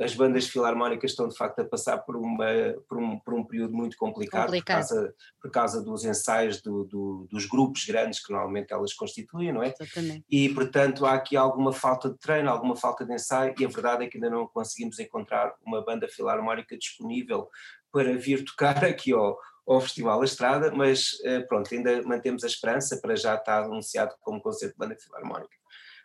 as 0.00 0.14
bandas 0.14 0.46
filarmónicas 0.46 1.10
estão 1.10 1.28
de 1.28 1.36
facto 1.36 1.58
a 1.60 1.64
passar 1.64 1.98
por, 1.98 2.16
uma, 2.16 2.46
por, 2.88 2.98
um, 2.98 3.18
por 3.18 3.34
um 3.34 3.44
período 3.44 3.74
muito 3.74 3.96
complicado, 3.96 4.46
complicado. 4.46 4.86
Por, 4.86 4.88
causa, 4.88 5.14
por 5.42 5.50
causa 5.50 5.82
dos 5.82 6.04
ensaios 6.04 6.62
do, 6.62 6.84
do, 6.84 7.28
dos 7.30 7.46
grupos 7.46 7.84
grandes 7.84 8.24
que 8.24 8.32
normalmente 8.32 8.72
elas 8.72 8.94
constituem, 8.94 9.52
não 9.52 9.62
é? 9.62 9.74
Exatamente. 9.78 10.24
E 10.30 10.48
portanto 10.50 11.04
há 11.04 11.14
aqui 11.14 11.36
alguma 11.36 11.72
falta 11.72 12.08
de 12.10 12.18
treino, 12.18 12.48
alguma 12.48 12.76
falta 12.76 13.04
de 13.04 13.12
ensaio 13.12 13.54
e 13.58 13.64
a 13.64 13.68
verdade 13.68 14.04
é 14.04 14.08
que 14.08 14.16
ainda 14.16 14.30
não 14.30 14.46
conseguimos 14.46 14.98
encontrar 15.00 15.52
uma 15.66 15.84
banda 15.84 16.06
filarmónica 16.08 16.78
disponível 16.78 17.48
para 17.90 18.16
vir 18.16 18.44
tocar 18.44 18.84
aqui 18.84 19.12
ao, 19.12 19.36
ao 19.68 19.80
Festival 19.80 20.24
Estrada, 20.24 20.72
mas 20.72 21.18
eh, 21.24 21.40
pronto, 21.40 21.72
ainda 21.72 22.02
mantemos 22.02 22.42
a 22.42 22.46
esperança 22.46 22.96
para 22.96 23.14
já 23.14 23.34
estar 23.34 23.64
anunciado 23.64 24.14
como 24.20 24.40
concerto 24.40 24.72
de 24.74 24.78
banda 24.78 24.96
filarmónica, 24.96 25.56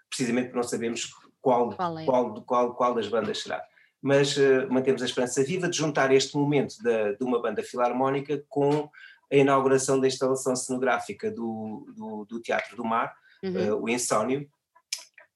precisamente 0.10 0.45
porque 0.45 0.58
não 0.58 0.63
sabemos 0.63 1.10
qual, 1.41 1.76
qual, 1.76 1.99
é? 1.99 2.06
qual, 2.06 2.41
qual, 2.43 2.76
qual 2.76 2.93
das 2.93 3.08
bandas 3.08 3.41
será 3.41 3.63
mas 4.04 4.36
uh, 4.36 4.67
mantemos 4.69 5.02
a 5.02 5.06
esperança 5.06 5.41
viva 5.45 5.69
de 5.69 5.78
juntar 5.78 6.12
este 6.12 6.36
momento 6.36 6.76
de, 6.84 7.15
de 7.15 7.23
uma 7.23 7.41
banda 7.41 7.63
filarmónica 7.63 8.43
com 8.49 8.89
a 9.32 9.36
inauguração 9.36 9.97
da 9.97 10.08
instalação 10.08 10.54
cenográfica 10.58 11.32
do, 11.32 11.88
do, 11.95 12.26
do 12.26 12.41
Teatro 12.41 12.76
do 12.76 12.84
Mar, 12.84 13.15
uhum. 13.41 13.76
uh, 13.76 13.82
o 13.82 13.89
Insónio. 13.89 14.45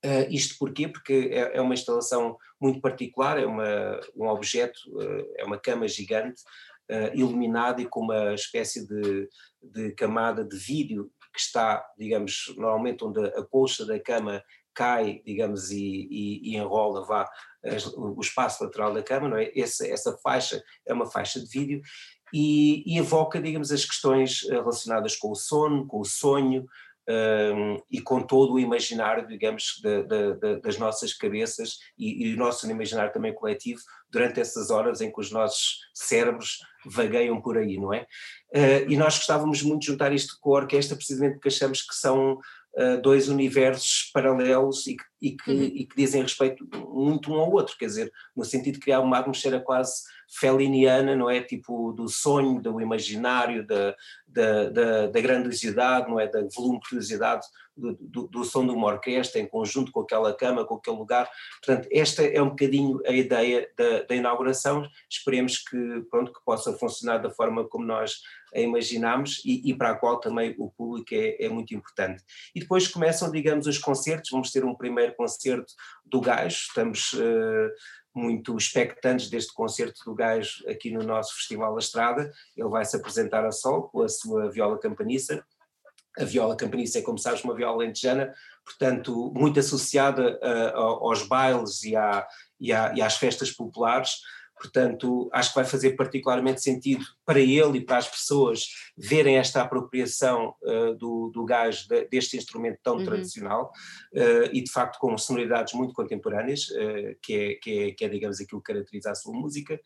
Uh, 0.05 0.27
isto 0.29 0.57
porquê? 0.59 0.85
Porque 0.89 1.29
é, 1.31 1.57
é, 1.57 1.61
uma 1.61 1.73
instalação 1.73 2.37
muito 2.59 2.81
particular, 2.81 3.39
é 3.39 3.45
uma, 3.45 4.01
um 4.13 4.27
objeto, 4.27 4.79
é 5.37 5.45
uma 5.45 5.57
cama 5.57 5.87
gigante, 5.87 6.43
iluminada 7.13 7.81
e 7.81 7.85
com 7.85 8.01
uma 8.01 8.33
espécie 8.33 8.87
de, 8.87 9.29
de 9.61 9.91
camada 9.91 10.43
de 10.43 10.57
vídeo 10.57 11.11
que 11.33 11.39
está, 11.39 11.85
digamos, 11.97 12.53
normalmente 12.57 13.03
onde 13.03 13.19
a 13.25 13.43
colcha 13.43 13.85
da 13.85 13.99
cama 13.99 14.43
cai, 14.73 15.21
digamos, 15.25 15.71
e, 15.71 16.07
e, 16.09 16.51
e 16.51 16.55
enrola 16.55 17.03
vá, 17.05 17.27
o 17.95 18.21
espaço 18.21 18.63
lateral 18.63 18.93
da 18.93 19.01
cama, 19.01 19.27
não 19.27 19.37
é? 19.37 19.51
Essa, 19.55 19.87
essa 19.87 20.17
faixa 20.19 20.63
é 20.85 20.93
uma 20.93 21.09
faixa 21.09 21.39
de 21.39 21.47
vídeo 21.47 21.81
e, 22.33 22.83
e 22.85 22.99
evoca, 22.99 23.41
digamos, 23.41 23.71
as 23.71 23.85
questões 23.85 24.43
eh, 24.49 24.53
relacionadas 24.53 25.15
com 25.15 25.31
o 25.31 25.35
sono, 25.35 25.87
com 25.87 25.99
o 25.99 26.05
sonho, 26.05 26.65
um, 27.09 27.81
e 27.89 28.01
com 28.01 28.21
todo 28.21 28.53
o 28.53 28.59
imaginário, 28.59 29.27
digamos, 29.27 29.79
de, 29.81 30.03
de, 30.03 30.33
de, 30.35 30.61
das 30.61 30.77
nossas 30.77 31.13
cabeças 31.13 31.77
e, 31.97 32.33
o 32.33 32.37
nosso 32.37 32.69
imaginário 32.69 33.13
também 33.13 33.33
coletivo 33.33 33.79
durante 34.09 34.39
essas 34.39 34.69
horas 34.69 34.99
em 35.01 35.11
que 35.11 35.19
os 35.19 35.31
nossos 35.31 35.79
cérebros 35.93 36.59
vagueiam 36.85 37.41
por 37.41 37.57
aí, 37.57 37.77
não 37.77 37.93
é? 37.93 38.05
Uh, 38.53 38.89
e 38.89 38.97
nós 38.97 39.17
gostávamos 39.17 39.61
muito 39.61 39.81
de 39.81 39.87
juntar 39.87 40.13
isto 40.13 40.37
com 40.39 40.55
a 40.55 40.59
orquestra 40.59 40.95
precisamente 40.95 41.33
porque 41.33 41.49
achamos 41.49 41.81
que 41.81 41.95
são 41.95 42.37
uh, 42.77 43.01
dois 43.01 43.27
universos 43.27 44.09
paralelos 44.13 44.85
e 44.87 44.95
que, 44.95 45.03
e, 45.21 45.31
que, 45.35 45.51
uhum. 45.51 45.63
e 45.63 45.85
que, 45.85 45.95
dizem 45.95 46.21
respeito 46.21 46.67
muito 46.89 47.31
um 47.31 47.39
ao 47.39 47.51
outro, 47.51 47.75
quer 47.77 47.87
dizer, 47.87 48.11
no 48.35 48.45
sentido 48.45 48.75
de 48.75 48.79
criar 48.79 48.99
uma 49.01 49.17
atmosfera 49.17 49.59
quase 49.59 50.03
feliniana, 50.29 51.15
não 51.15 51.29
é? 51.29 51.41
Tipo 51.41 51.93
do 51.93 52.07
sonho, 52.07 52.61
do 52.61 52.79
imaginário, 52.81 53.65
da, 53.65 53.95
da, 54.27 54.69
da, 54.69 55.07
da 55.07 55.21
grandiosidade, 55.21 56.09
não 56.09 56.19
é? 56.19 56.27
Da 56.27 56.45
voluptuosidade 56.55 57.45
do, 57.77 58.27
do, 58.27 58.43
som 58.43 58.65
de 58.65 58.71
uma 58.71 58.87
orquestra, 58.87 59.39
em 59.39 59.47
conjunto 59.47 59.91
com 59.91 60.01
aquela 60.01 60.33
cama, 60.33 60.65
com 60.65 60.75
aquele 60.75 60.97
lugar. 60.97 61.29
Portanto, 61.63 61.87
esta 61.91 62.23
é 62.23 62.41
um 62.41 62.49
bocadinho 62.49 62.99
a 63.05 63.11
ideia 63.11 63.69
da, 63.77 64.03
da 64.03 64.15
inauguração. 64.15 64.87
Esperemos 65.09 65.59
que, 65.59 66.01
pronto, 66.09 66.33
que 66.33 66.43
possa 66.43 66.73
funcionar 66.73 67.19
da 67.19 67.29
forma 67.29 67.67
como 67.67 67.85
nós 67.85 68.21
a 68.53 68.59
imaginamos 68.59 69.41
e, 69.45 69.69
e 69.69 69.73
para 69.73 69.91
a 69.91 69.95
qual 69.95 70.19
também 70.19 70.55
o 70.57 70.69
público 70.71 71.13
é, 71.13 71.45
é, 71.45 71.49
muito 71.49 71.73
importante. 71.73 72.23
E 72.55 72.59
depois 72.59 72.87
começam, 72.87 73.31
digamos, 73.31 73.67
os 73.67 73.77
concertos. 73.77 74.29
Vamos 74.31 74.51
ter 74.51 74.63
um 74.65 74.75
primeiro 74.75 75.15
concerto 75.15 75.73
do 76.05 76.21
Gajo, 76.21 76.57
estamos. 76.67 77.13
Uh, 77.13 77.69
muito 78.15 78.57
expectantes 78.57 79.29
deste 79.29 79.53
concerto 79.53 80.03
do 80.03 80.15
Gajo 80.15 80.67
aqui 80.67 80.89
no 80.89 81.03
nosso 81.03 81.35
Festival 81.35 81.73
da 81.73 81.79
Estrada. 81.79 82.31
Ele 82.55 82.67
vai 82.67 82.83
se 82.83 82.95
apresentar 82.95 83.45
a 83.45 83.51
sol 83.51 83.83
com 83.83 84.01
a 84.01 84.09
sua 84.09 84.49
viola 84.49 84.79
campaniça 84.79 85.45
a 86.17 86.25
viola 86.25 86.55
campaniça 86.55 86.99
é, 86.99 87.01
como 87.01 87.17
sabes, 87.17 87.43
uma 87.43 87.55
viola 87.55 87.77
lentejana, 87.77 88.33
portanto, 88.65 89.31
muito 89.35 89.59
associada 89.59 90.39
uh, 90.43 90.77
aos 90.77 91.21
bailes 91.27 91.83
e, 91.83 91.95
à, 91.95 92.27
e, 92.59 92.73
à, 92.73 92.93
e, 92.95 93.01
às 93.01 93.17
festas 93.17 93.51
populares, 93.51 94.17
portanto, 94.59 95.29
acho 95.31 95.49
que 95.49 95.55
vai 95.55 95.65
fazer 95.65 95.91
particularmente 95.95 96.61
sentido 96.61 97.05
para 97.25 97.39
ele 97.39 97.79
e 97.79 97.85
para 97.85 97.97
as 97.97 98.07
pessoas 98.07 98.67
verem 98.97 99.37
esta 99.37 99.61
apropriação 99.61 100.53
uh, 100.63 100.95
do, 100.95 101.29
do 101.33 101.45
gás 101.45 101.85
de, 101.87 102.05
deste 102.07 102.37
instrumento 102.37 102.79
tão 102.83 102.97
uhum. 102.97 103.05
tradicional 103.05 103.71
uh, 104.13 104.49
e, 104.51 104.61
de 104.61 104.71
facto, 104.71 104.99
com 104.99 105.17
sonoridades 105.17 105.73
muito 105.73 105.93
contemporâneas, 105.93 106.67
que 107.21 107.33
é, 107.33 107.53
que, 107.55 107.79
é, 107.79 107.91
que, 107.91 108.05
é, 108.05 108.09
digamos, 108.09 108.39
aquilo 108.39 108.61
que 108.61 108.73
caracteriza 108.73 109.11
a 109.11 109.15
sua 109.15 109.33
música 109.33 109.79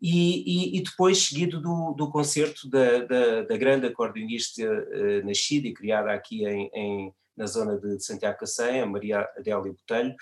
e, 0.00 0.74
e, 0.74 0.78
e, 0.78 0.82
depois 0.82 1.26
seguido 1.26 1.60
do, 1.60 1.92
do 1.92 2.10
concerto 2.10 2.68
da, 2.68 3.00
da, 3.00 3.42
da 3.42 3.56
grande 3.56 3.86
acordeonista 3.86 4.62
uh, 4.62 5.26
nascida 5.26 5.66
e 5.66 5.74
criada 5.74 6.12
aqui 6.12 6.46
em, 6.46 6.70
em, 6.72 7.14
na 7.36 7.46
zona 7.46 7.78
de 7.78 8.02
Santiago 8.02 8.38
Cacém, 8.38 8.80
a 8.80 8.86
Maria 8.86 9.28
Adélia 9.36 9.72
Botelho, 9.72 10.14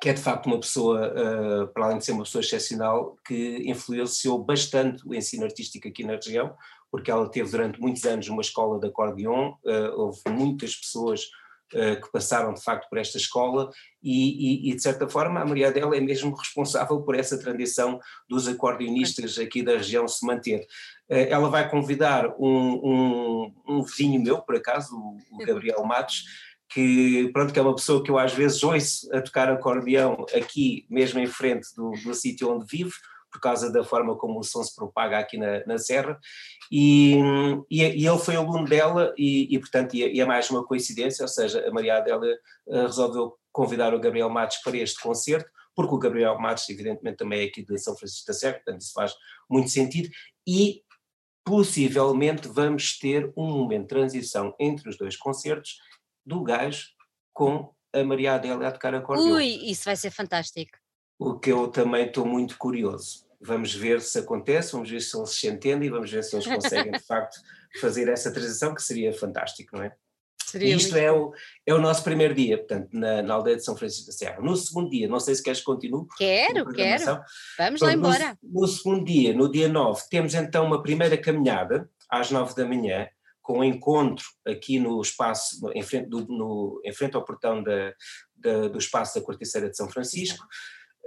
que 0.00 0.08
é 0.08 0.12
de 0.12 0.20
facto 0.20 0.46
uma 0.46 0.60
pessoa, 0.60 1.12
uh, 1.12 1.68
para 1.68 1.86
além 1.86 1.98
de 1.98 2.04
ser 2.04 2.12
uma 2.12 2.24
pessoa 2.24 2.40
excepcional, 2.40 3.16
que 3.26 3.62
influenciou 3.68 4.42
bastante 4.42 5.06
o 5.06 5.14
ensino 5.14 5.44
artístico 5.44 5.88
aqui 5.88 6.04
na 6.04 6.14
região, 6.14 6.54
porque 6.90 7.10
ela 7.10 7.28
teve 7.28 7.50
durante 7.50 7.80
muitos 7.80 8.04
anos 8.04 8.28
uma 8.28 8.40
escola 8.40 8.78
de 8.78 8.86
acordeon, 8.86 9.52
uh, 9.64 10.00
houve 10.00 10.20
muitas 10.28 10.74
pessoas 10.76 11.28
eh, 11.74 11.96
que 11.96 12.10
passaram 12.10 12.54
de 12.54 12.62
facto 12.62 12.88
por 12.88 12.96
esta 12.96 13.18
escola 13.18 13.70
e, 14.02 14.68
e, 14.68 14.70
e, 14.70 14.74
de 14.74 14.82
certa 14.82 15.06
forma 15.06 15.38
a 15.38 15.44
Maria 15.44 15.68
Adela 15.68 15.94
é 15.98 16.00
mesmo 16.00 16.34
responsável 16.34 17.02
por 17.02 17.14
essa 17.14 17.38
tradição 17.38 18.00
dos 18.26 18.48
acordeonistas 18.48 19.38
aqui 19.38 19.62
da 19.62 19.72
região 19.72 20.08
se 20.08 20.24
manter. 20.24 20.66
Ela 21.06 21.50
vai 21.50 21.70
convidar 21.70 22.34
um, 22.38 22.72
um, 22.82 23.54
um 23.68 23.82
vizinho 23.82 24.18
meu, 24.18 24.40
por 24.40 24.56
acaso, 24.56 24.96
o 24.96 25.38
Gabriel 25.44 25.84
Matos, 25.84 26.24
que 26.70 27.30
pronto 27.32 27.52
que 27.52 27.58
é 27.58 27.62
uma 27.62 27.74
pessoa 27.74 28.02
que 28.02 28.10
eu 28.10 28.18
às 28.18 28.32
vezes 28.32 28.62
ouço 28.62 29.08
a 29.14 29.22
tocar 29.22 29.50
acordeão 29.50 30.26
aqui 30.34 30.86
mesmo 30.90 31.18
em 31.18 31.26
frente 31.26 31.74
do, 31.74 31.92
do 32.04 32.14
sítio 32.14 32.50
onde 32.50 32.66
vivo, 32.66 32.92
por 33.30 33.40
causa 33.40 33.70
da 33.70 33.84
forma 33.84 34.16
como 34.16 34.38
o 34.38 34.42
som 34.42 34.62
se 34.62 34.74
propaga 34.74 35.18
aqui 35.18 35.36
na, 35.36 35.64
na 35.66 35.78
Serra, 35.78 36.18
e, 36.70 37.16
e, 37.70 37.82
e, 37.82 38.06
ele 38.06 38.18
foi 38.18 38.36
aluno 38.36 38.64
dela, 38.64 39.14
e, 39.16 39.54
e 39.54 39.58
portanto, 39.58 39.94
e, 39.94 40.00
e, 40.00 40.20
é 40.20 40.24
mais 40.24 40.50
uma 40.50 40.64
coincidência, 40.64 41.22
ou 41.22 41.28
seja, 41.28 41.66
a 41.66 41.70
Maria 41.70 41.98
Adélia 41.98 42.38
uh, 42.66 42.82
resolveu 42.82 43.34
convidar 43.52 43.94
o 43.94 44.00
Gabriel 44.00 44.30
Matos 44.30 44.58
para 44.58 44.76
este 44.76 45.00
concerto, 45.00 45.50
porque 45.74 45.94
o 45.94 45.98
Gabriel 45.98 46.38
Matos, 46.38 46.68
evidentemente, 46.68 47.18
também 47.18 47.40
é 47.42 47.44
aqui 47.44 47.62
de 47.62 47.78
São 47.78 47.96
Francisco 47.96 48.26
da 48.26 48.32
Serra, 48.32 48.54
portanto, 48.54 48.80
isso 48.80 48.92
faz 48.92 49.14
muito 49.48 49.70
sentido, 49.70 50.08
e 50.46 50.82
possivelmente 51.44 52.48
vamos 52.48 52.98
ter 52.98 53.32
um 53.36 53.46
momento 53.46 53.82
de 53.82 53.88
transição 53.88 54.54
entre 54.58 54.88
os 54.88 54.98
dois 54.98 55.16
concertos 55.16 55.78
do 56.28 56.42
gajo 56.42 56.88
com 57.32 57.72
a 57.92 58.04
Maria 58.04 58.34
Adélia 58.34 58.68
a 58.68 58.72
tocar 58.72 58.94
acordeão. 58.94 59.32
Ui, 59.32 59.46
isso 59.46 59.84
vai 59.86 59.96
ser 59.96 60.10
fantástico 60.10 60.78
o 61.18 61.38
que 61.38 61.50
eu 61.50 61.68
também 61.68 62.06
estou 62.06 62.24
muito 62.24 62.56
curioso. 62.56 63.26
Vamos 63.40 63.74
ver 63.74 64.00
se 64.00 64.18
acontece, 64.18 64.72
vamos 64.72 64.90
ver 64.90 65.00
se 65.00 65.16
eles 65.16 65.30
se 65.30 65.48
entendem 65.48 65.88
e 65.88 65.90
vamos 65.90 66.10
ver 66.10 66.22
se 66.22 66.36
eles 66.36 66.46
conseguem 66.46 66.92
de 66.92 67.00
facto 67.06 67.40
fazer 67.80 68.08
essa 68.08 68.32
transição, 68.32 68.74
que 68.74 68.82
seria 68.82 69.12
fantástico, 69.12 69.76
não 69.76 69.84
é? 69.84 69.92
Seria 70.44 70.74
isto 70.74 70.96
é 70.96 71.12
o, 71.12 71.32
é 71.66 71.74
o 71.74 71.80
nosso 71.80 72.02
primeiro 72.02 72.34
dia, 72.34 72.56
portanto, 72.56 72.88
na, 72.92 73.20
na, 73.20 73.34
aldeia 73.34 73.56
de 73.56 73.64
São 73.64 73.76
Francisco 73.76 74.06
da 74.06 74.12
Serra. 74.12 74.40
No 74.40 74.56
segundo 74.56 74.88
dia, 74.88 75.06
não 75.06 75.20
sei 75.20 75.34
se 75.34 75.42
queres 75.42 75.58
que 75.58 75.66
continue. 75.66 76.06
Quero, 76.16 76.72
quero. 76.72 77.20
Vamos 77.58 77.82
lá 77.82 77.92
embora. 77.92 78.38
No, 78.42 78.62
no, 78.62 78.66
segundo 78.66 79.04
dia, 79.04 79.34
no 79.34 79.50
dia 79.50 79.68
9, 79.68 80.04
temos 80.08 80.34
então 80.34 80.64
uma 80.64 80.82
primeira 80.82 81.18
caminhada, 81.18 81.90
às 82.08 82.30
9 82.30 82.54
da 82.54 82.64
manhã, 82.64 83.06
com 83.48 83.60
um 83.60 83.64
encontro 83.64 84.26
aqui 84.46 84.78
no 84.78 85.00
espaço, 85.00 85.58
em 85.74 85.82
frente, 85.82 86.10
do, 86.10 86.26
no, 86.28 86.82
em 86.84 86.92
frente 86.92 87.16
ao 87.16 87.24
portão 87.24 87.62
da, 87.62 87.94
da, 88.36 88.68
do 88.68 88.76
espaço 88.76 89.18
da 89.18 89.24
Corticeira 89.24 89.70
de 89.70 89.76
São 89.76 89.88
Francisco. 89.88 90.44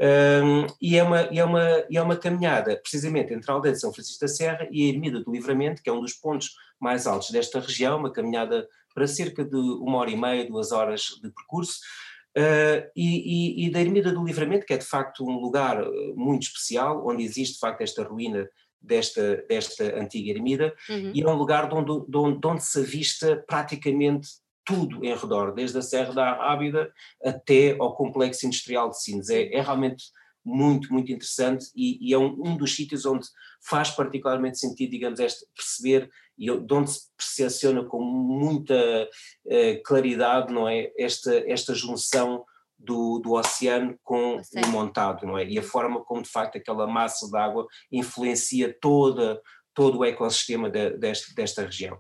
Um, 0.02 0.66
e, 0.82 0.98
é 0.98 1.04
uma, 1.04 1.22
e, 1.32 1.38
é 1.38 1.46
uma, 1.46 1.86
e 1.88 1.98
é 1.98 2.02
uma 2.02 2.18
caminhada 2.18 2.76
precisamente 2.82 3.32
entre 3.32 3.52
a 3.52 3.54
aldeia 3.54 3.76
de 3.76 3.80
São 3.80 3.94
Francisco 3.94 4.22
da 4.22 4.28
Serra 4.28 4.68
e 4.72 4.84
a 4.84 4.90
Ermida 4.90 5.20
do 5.20 5.32
Livramento, 5.32 5.84
que 5.84 5.90
é 5.92 5.94
um 5.94 6.02
dos 6.02 6.14
pontos 6.14 6.50
mais 6.80 7.06
altos 7.06 7.30
desta 7.30 7.60
região, 7.60 8.00
uma 8.00 8.12
caminhada 8.12 8.68
para 8.96 9.06
cerca 9.06 9.46
de 9.46 9.56
uma 9.56 10.00
hora 10.00 10.10
e 10.10 10.18
meia, 10.18 10.48
duas 10.48 10.72
horas 10.72 11.02
de 11.22 11.30
percurso, 11.30 11.78
uh, 12.36 12.90
e, 12.96 13.66
e, 13.66 13.68
e, 13.68 13.72
da 13.72 13.82
Ermida 13.82 14.12
do 14.12 14.26
Livramento, 14.26 14.66
que 14.66 14.74
é 14.74 14.78
de 14.78 14.86
facto 14.86 15.24
um 15.24 15.38
lugar 15.40 15.80
uh, 15.80 16.16
muito 16.16 16.42
especial, 16.42 17.08
onde 17.08 17.24
existe 17.24 17.54
de 17.54 17.60
facto 17.60 17.82
esta 17.82 18.02
ruína 18.02 18.50
desta, 18.82 19.38
desta 19.48 19.84
antiga 20.00 20.32
ermida, 20.32 20.74
uhum. 20.90 21.12
e 21.14 21.22
é 21.22 21.28
um 21.28 21.36
lugar 21.36 21.70
de 21.70 21.76
onde, 21.76 22.10
de 22.10 22.18
onde, 22.18 22.40
de 22.40 22.48
onde 22.48 22.64
se 22.64 22.80
avista 22.80 23.44
praticamente 23.48 24.30
tudo 24.66 25.04
em 25.04 25.16
redor, 25.16 25.54
desde 25.54 25.78
a 25.78 25.82
Serra 25.82 26.14
da 26.14 26.34
Rábida 26.34 26.92
até 27.24 27.76
ao 27.80 27.96
Complexo 27.96 28.46
Industrial 28.46 28.90
de 28.90 29.02
Sines. 29.02 29.30
É, 29.30 29.54
é 29.54 29.62
realmente 29.62 30.06
muito, 30.44 30.92
muito 30.92 31.12
interessante 31.12 31.66
e, 31.76 32.10
e 32.10 32.14
é 32.14 32.18
um, 32.18 32.36
um, 32.46 32.58
dos 32.58 32.76
sítios 32.76 33.06
onde 33.06 33.28
faz 33.64 33.92
particularmente 33.92 34.58
sentido, 34.60 34.90
digamos, 34.90 35.20
este, 35.20 35.46
perceber 35.56 36.10
e 36.38 36.46
de 36.46 36.74
onde 36.74 36.92
se 36.92 37.02
percepciona 37.16 37.84
com 37.86 38.02
muita 38.02 39.08
uh, 39.46 39.84
claridade, 39.86 40.52
não 40.52 40.68
é, 40.68 40.92
esta, 40.98 41.36
esta 41.48 41.76
junção 41.76 42.44
do, 42.84 43.20
do 43.20 43.34
oceano 43.34 43.98
com 44.04 44.38
o 44.38 44.68
montado, 44.68 45.26
não 45.26 45.38
é, 45.38 45.46
e 45.46 45.58
a 45.60 45.64
forma 45.64 46.04
como 46.04 46.22
de 46.22 46.30
facto 46.30 46.58
aquela 46.58 46.88
massa 46.88 47.30
de 47.30 47.38
água 47.38 47.66
influencia 47.92 48.76
toda, 48.82 49.40
todo 49.74 50.00
o 50.00 50.06
ecossistema 50.06 50.70
de, 50.70 50.98
deste, 50.98 51.34
desta 51.36 51.64
região. 51.64 52.00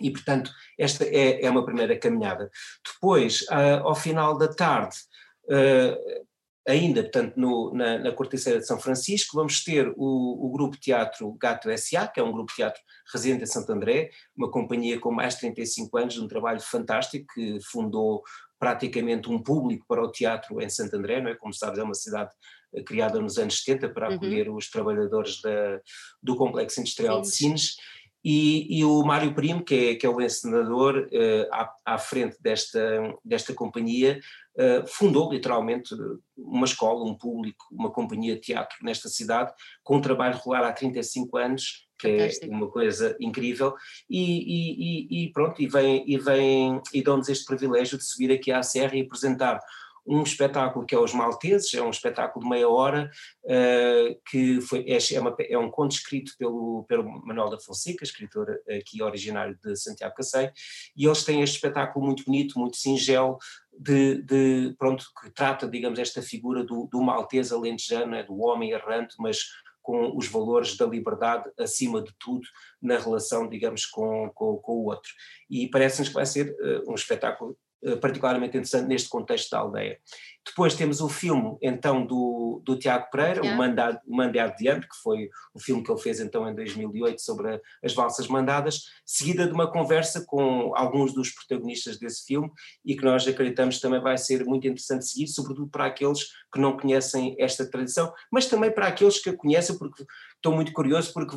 E, 0.00 0.10
portanto, 0.10 0.50
esta 0.78 1.04
é, 1.04 1.44
é 1.44 1.50
uma 1.50 1.64
primeira 1.64 1.96
caminhada. 1.96 2.50
Depois, 2.84 3.42
uh, 3.42 3.84
ao 3.84 3.94
final 3.94 4.36
da 4.36 4.48
tarde, 4.48 4.96
uh, 5.44 6.24
ainda, 6.66 7.02
portanto, 7.02 7.36
no, 7.36 7.72
na, 7.72 7.98
na 7.98 8.12
Corticeira 8.12 8.58
de 8.58 8.66
São 8.66 8.78
Francisco, 8.78 9.36
vamos 9.36 9.62
ter 9.62 9.92
o, 9.96 10.46
o 10.46 10.50
Grupo 10.50 10.76
Teatro 10.78 11.32
Gato 11.40 11.70
S.A., 11.70 12.08
que 12.08 12.18
é 12.18 12.22
um 12.22 12.32
grupo 12.32 12.50
de 12.50 12.56
teatro 12.56 12.80
residente 13.12 13.44
em 13.44 13.46
Santo 13.46 13.70
André, 13.70 14.10
uma 14.36 14.50
companhia 14.50 14.98
com 14.98 15.12
mais 15.12 15.34
de 15.34 15.40
35 15.40 15.96
anos, 15.96 16.14
de 16.14 16.20
um 16.20 16.28
trabalho 16.28 16.60
fantástico, 16.60 17.26
que 17.34 17.58
fundou 17.70 18.22
praticamente 18.64 19.28
um 19.28 19.38
público 19.38 19.84
para 19.86 20.02
o 20.02 20.10
teatro 20.10 20.58
em 20.58 20.70
Santo 20.70 20.96
André, 20.96 21.20
não 21.20 21.28
é? 21.28 21.34
Como 21.34 21.52
sabes, 21.52 21.78
é 21.78 21.82
uma 21.82 21.92
cidade 21.92 22.30
eh, 22.74 22.82
criada 22.82 23.20
nos 23.20 23.36
anos 23.36 23.62
70 23.62 23.90
para 23.90 24.08
uhum. 24.08 24.14
acolher 24.14 24.48
uhum. 24.48 24.56
os 24.56 24.70
trabalhadores 24.70 25.42
da, 25.42 25.80
do 26.22 26.34
Complexo 26.34 26.80
Industrial 26.80 27.20
de 27.20 27.28
Sines 27.28 27.76
e, 28.24 28.78
e, 28.78 28.84
o 28.86 29.02
Mário 29.02 29.34
Primo, 29.34 29.62
que 29.62 29.74
é, 29.74 29.94
que 29.96 30.06
é 30.06 30.08
o 30.08 30.18
encenador 30.18 30.96
uh, 30.96 31.48
à, 31.52 31.74
à, 31.84 31.98
frente 31.98 32.38
desta, 32.40 32.80
desta 33.22 33.52
companhia, 33.52 34.18
uh, 34.56 34.86
fundou 34.86 35.30
literalmente 35.30 35.94
uma 36.34 36.64
escola, 36.64 37.04
um 37.04 37.14
público, 37.14 37.66
uma 37.70 37.90
companhia 37.90 38.36
de 38.36 38.40
teatro 38.40 38.78
nesta 38.82 39.10
cidade, 39.10 39.52
com 39.82 39.96
um 39.96 40.00
trabalho 40.00 40.38
regular 40.38 40.64
há 40.64 40.72
35 40.72 41.36
anos, 41.36 41.86
que 42.04 42.10
é 42.10 42.18
Fantástico. 42.18 42.52
é 42.52 42.56
uma 42.56 42.70
coisa 42.70 43.16
incrível, 43.20 43.74
e, 44.08 45.08
e, 45.10 45.24
e, 45.24 45.32
pronto, 45.32 45.60
e 45.60 45.66
vem, 45.66 46.04
e 46.06 46.18
vem 46.18 46.80
e 46.92 47.02
dão-nos 47.02 47.28
este 47.28 47.44
privilégio 47.44 47.98
de 47.98 48.04
subir 48.04 48.32
aqui 48.32 48.52
à 48.52 48.62
Serra 48.62 48.96
e 48.96 49.02
apresentar 49.02 49.60
um 50.06 50.22
espetáculo 50.22 50.84
que 50.84 50.94
é 50.94 50.98
Os 50.98 51.14
Malteses, 51.14 51.72
é 51.72 51.82
um 51.82 51.90
espetáculo 51.90 52.44
de 52.44 52.50
meia 52.50 52.68
hora, 52.68 53.10
uh, 53.44 54.20
que 54.30 54.60
foi, 54.60 54.84
é, 54.86 54.98
é, 55.14 55.20
uma, 55.20 55.34
é, 55.38 55.58
um 55.58 55.70
conto 55.70 55.92
escrito 55.92 56.32
pelo, 56.38 56.84
pelo 56.86 57.04
Manuel 57.24 57.48
da 57.48 57.58
Fonseca, 57.58 58.04
escritor 58.04 58.60
aqui 58.68 59.02
originário 59.02 59.58
de 59.64 59.74
Santiago 59.76 60.14
Cacém, 60.14 60.50
e 60.94 61.06
eles 61.06 61.24
têm 61.24 61.40
este 61.40 61.54
espetáculo 61.54 62.04
muito 62.04 62.24
bonito, 62.24 62.58
muito 62.58 62.76
singelo, 62.76 63.38
de, 63.76 64.22
de, 64.22 64.74
pronto, 64.78 65.06
que 65.20 65.30
trata, 65.30 65.66
digamos, 65.66 65.98
esta 65.98 66.22
figura 66.22 66.62
do, 66.62 66.86
do 66.86 67.02
maltese 67.02 67.54
alentejano, 67.54 68.14
é, 68.14 68.22
do 68.22 68.38
homem 68.40 68.70
errante, 68.70 69.16
mas 69.18 69.38
com 69.84 70.16
os 70.16 70.26
valores 70.26 70.78
da 70.78 70.86
liberdade 70.86 71.44
acima 71.60 72.02
de 72.02 72.10
tudo 72.18 72.48
na 72.80 72.98
relação, 72.98 73.46
digamos, 73.46 73.84
com, 73.84 74.30
com, 74.34 74.56
com 74.56 74.72
o 74.72 74.86
outro. 74.86 75.12
E 75.48 75.68
parece-nos 75.68 76.08
que 76.08 76.14
vai 76.14 76.24
ser 76.24 76.56
uh, 76.58 76.90
um 76.90 76.94
espetáculo 76.94 77.54
particularmente 78.00 78.56
interessante 78.56 78.88
neste 78.88 79.08
contexto 79.08 79.50
da 79.50 79.58
aldeia. 79.58 79.98
Depois 80.46 80.74
temos 80.74 81.00
o 81.00 81.08
filme, 81.08 81.56
então, 81.62 82.04
do, 82.04 82.60
do 82.64 82.78
Tiago 82.78 83.08
Pereira, 83.10 83.40
yeah. 83.40 83.54
o, 83.54 83.58
Mandado, 83.58 84.00
o 84.06 84.56
Diante, 84.56 84.86
que 84.86 84.96
foi 85.02 85.30
o 85.54 85.58
filme 85.58 85.82
que 85.82 85.90
ele 85.90 86.00
fez, 86.00 86.20
então, 86.20 86.48
em 86.48 86.54
2008, 86.54 87.20
sobre 87.20 87.60
as 87.82 87.94
valsas 87.94 88.28
mandadas, 88.28 88.84
seguida 89.06 89.46
de 89.46 89.52
uma 89.52 89.70
conversa 89.70 90.24
com 90.26 90.72
alguns 90.74 91.14
dos 91.14 91.30
protagonistas 91.30 91.98
desse 91.98 92.26
filme 92.26 92.50
e 92.84 92.94
que 92.94 93.04
nós 93.04 93.26
acreditamos 93.26 93.80
também 93.80 94.00
vai 94.00 94.18
ser 94.18 94.44
muito 94.44 94.66
interessante 94.66 95.06
seguir, 95.06 95.28
sobretudo 95.28 95.68
para 95.68 95.86
aqueles 95.86 96.24
que 96.52 96.60
não 96.60 96.76
conhecem 96.76 97.34
esta 97.38 97.68
tradição, 97.68 98.12
mas 98.30 98.46
também 98.46 98.70
para 98.70 98.88
aqueles 98.88 99.18
que 99.18 99.30
a 99.30 99.36
conhecem, 99.36 99.78
porque 99.78 100.04
estou 100.36 100.52
muito 100.52 100.72
curioso, 100.72 101.12
porque 101.12 101.34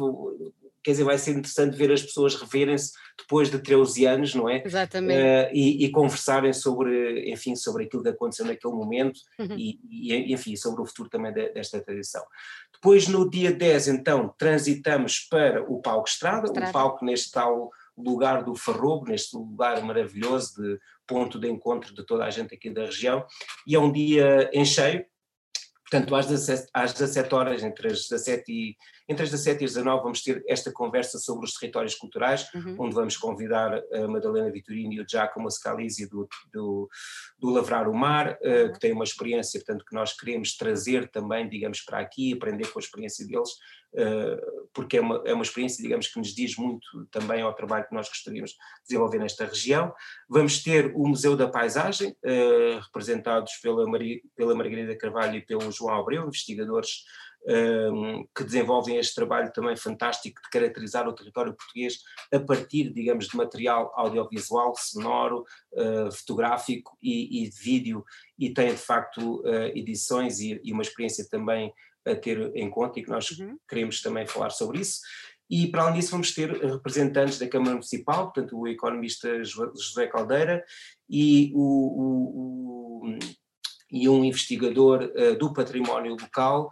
quer 0.87 0.91
dizer, 0.91 1.03
vai 1.03 1.17
ser 1.17 1.31
interessante 1.31 1.75
ver 1.75 1.91
as 1.91 2.01
pessoas 2.01 2.33
reverem-se 2.35 2.93
depois 3.17 3.51
de 3.51 3.59
13 3.59 4.05
anos, 4.05 4.33
não 4.33 4.47
é? 4.47 4.63
Exatamente. 4.65 5.19
Uh, 5.19 5.53
e, 5.53 5.83
e, 5.83 5.91
conversarem 5.91 6.53
sobre, 6.53 7.29
enfim, 7.29 7.57
sobre 7.57 7.83
aquilo 7.83 8.01
que 8.01 8.07
aconteceu 8.07 8.45
naquele 8.45 8.73
momento 8.73 9.19
uhum. 9.37 9.57
e, 9.57 9.81
e, 9.91 10.33
enfim, 10.33 10.55
sobre 10.55 10.81
o 10.81 10.85
futuro 10.85 11.09
também 11.09 11.33
de, 11.33 11.49
desta 11.49 11.81
tradição. 11.81 12.23
Depois, 12.71 13.05
no 13.09 13.29
dia 13.29 13.51
10, 13.51 13.89
então, 13.89 14.33
transitamos 14.37 15.27
para 15.29 15.61
o 15.61 15.81
palco 15.81 16.07
Estrada, 16.07 16.45
Estrada. 16.45 16.69
o 16.69 16.71
palco 16.71 17.03
neste 17.03 17.31
tal 17.31 17.69
lugar 17.97 18.45
do 18.45 18.55
Farrobo, 18.55 19.09
neste 19.09 19.35
lugar 19.35 19.83
maravilhoso 19.83 20.53
de 20.55 20.79
ponto 21.05 21.37
de 21.37 21.49
encontro 21.49 21.93
de 21.93 22.05
toda 22.05 22.23
a 22.23 22.29
gente 22.29 22.55
aqui 22.55 22.69
da 22.69 22.85
região, 22.85 23.25
e 23.67 23.75
é 23.75 23.79
um 23.79 23.91
dia 23.91 24.49
em 24.53 24.63
cheio, 24.63 25.05
portanto 25.89 26.15
às 26.15 26.27
17, 26.27 26.69
às 26.73 26.93
17 26.93 27.35
horas, 27.35 27.61
entre 27.61 27.87
as 27.87 28.07
17 28.07 28.43
e 28.49 28.77
entre 29.07 29.23
as 29.23 29.31
17 29.31 29.61
e 29.61 29.65
as 29.65 29.73
19 29.73 30.03
vamos 30.03 30.21
ter 30.21 30.43
esta 30.47 30.71
conversa 30.71 31.17
sobre 31.17 31.45
os 31.45 31.53
territórios 31.53 31.95
culturais, 31.95 32.47
uhum. 32.53 32.75
onde 32.79 32.95
vamos 32.95 33.15
convidar 33.15 33.81
a 33.93 34.07
Madalena 34.07 34.51
Vitorino 34.51 34.93
e 34.93 35.01
o 35.01 35.05
Giacomo 35.07 35.49
Scalisi 35.49 36.09
do, 36.09 36.27
do, 36.51 36.89
do 37.39 37.49
Lavrar 37.49 37.87
o 37.87 37.93
Mar, 37.93 38.33
uh, 38.33 38.73
que 38.73 38.79
tem 38.79 38.91
uma 38.91 39.05
experiência, 39.05 39.59
portanto, 39.59 39.85
que 39.85 39.95
nós 39.95 40.13
queremos 40.13 40.57
trazer 40.57 41.09
também, 41.09 41.47
digamos, 41.47 41.81
para 41.81 41.99
aqui, 41.99 42.33
aprender 42.33 42.67
com 42.67 42.79
a 42.79 42.81
experiência 42.81 43.25
deles, 43.25 43.49
uh, 43.93 44.67
porque 44.73 44.97
é 44.97 45.01
uma, 45.01 45.23
é 45.25 45.33
uma 45.33 45.43
experiência, 45.43 45.81
digamos, 45.81 46.07
que 46.07 46.19
nos 46.19 46.35
diz 46.35 46.57
muito 46.57 47.05
também 47.09 47.41
ao 47.41 47.55
trabalho 47.55 47.87
que 47.87 47.95
nós 47.95 48.09
gostaríamos 48.09 48.51
de 48.51 48.57
desenvolver 48.89 49.19
nesta 49.19 49.45
região. 49.45 49.93
Vamos 50.29 50.61
ter 50.61 50.91
o 50.93 51.07
Museu 51.07 51.37
da 51.37 51.47
Paisagem, 51.47 52.15
representados 52.83 53.53
pela, 53.61 53.87
Maria, 53.87 54.19
pela 54.35 54.53
Margarida 54.53 54.97
Carvalho 54.97 55.37
e 55.37 55.41
pelo 55.41 55.71
João 55.71 55.95
Abreu, 55.95 56.27
investigadores 56.27 57.03
que 58.35 58.43
desenvolvem 58.43 58.97
este 58.97 59.15
trabalho 59.15 59.51
também 59.53 59.75
fantástico 59.77 60.41
de 60.41 60.49
caracterizar 60.49 61.07
o 61.07 61.13
território 61.13 61.53
português 61.53 61.99
a 62.33 62.39
partir, 62.39 62.91
digamos, 62.91 63.27
de 63.27 63.37
material 63.37 63.91
audiovisual, 63.95 64.73
sonoro, 64.75 65.45
uh, 65.71 66.11
fotográfico 66.11 66.97
e, 67.01 67.43
e, 67.43 67.49
de 67.49 67.57
vídeo, 67.57 68.03
e 68.37 68.53
tem 68.53 68.71
de 68.71 68.77
facto 68.77 69.41
uh, 69.41 69.71
edições 69.73 70.39
e, 70.39 70.59
e, 70.61 70.73
uma 70.73 70.81
experiência 70.81 71.25
também 71.29 71.73
a 72.05 72.15
ter 72.15 72.53
em 72.55 72.69
conta 72.69 72.99
e 72.99 73.03
que 73.03 73.09
nós 73.09 73.29
uhum. 73.31 73.57
queremos 73.67 74.01
também 74.01 74.27
falar 74.27 74.49
sobre 74.49 74.81
isso. 74.81 74.99
E 75.49 75.67
para 75.67 75.83
além 75.83 75.95
disso 75.95 76.11
vamos 76.11 76.33
ter 76.33 76.51
representantes 76.51 77.39
da 77.39 77.47
Câmara 77.47 77.71
Municipal, 77.71 78.25
portanto 78.25 78.59
o 78.59 78.67
economista 78.67 79.41
José 79.43 80.07
Caldeira 80.07 80.63
e 81.09 81.53
o, 81.55 81.61
o, 81.61 83.05
o 83.05 83.17
e 83.89 84.09
um 84.09 84.23
investigador 84.23 85.09
uh, 85.15 85.37
do 85.37 85.53
património 85.53 86.17
local, 86.19 86.69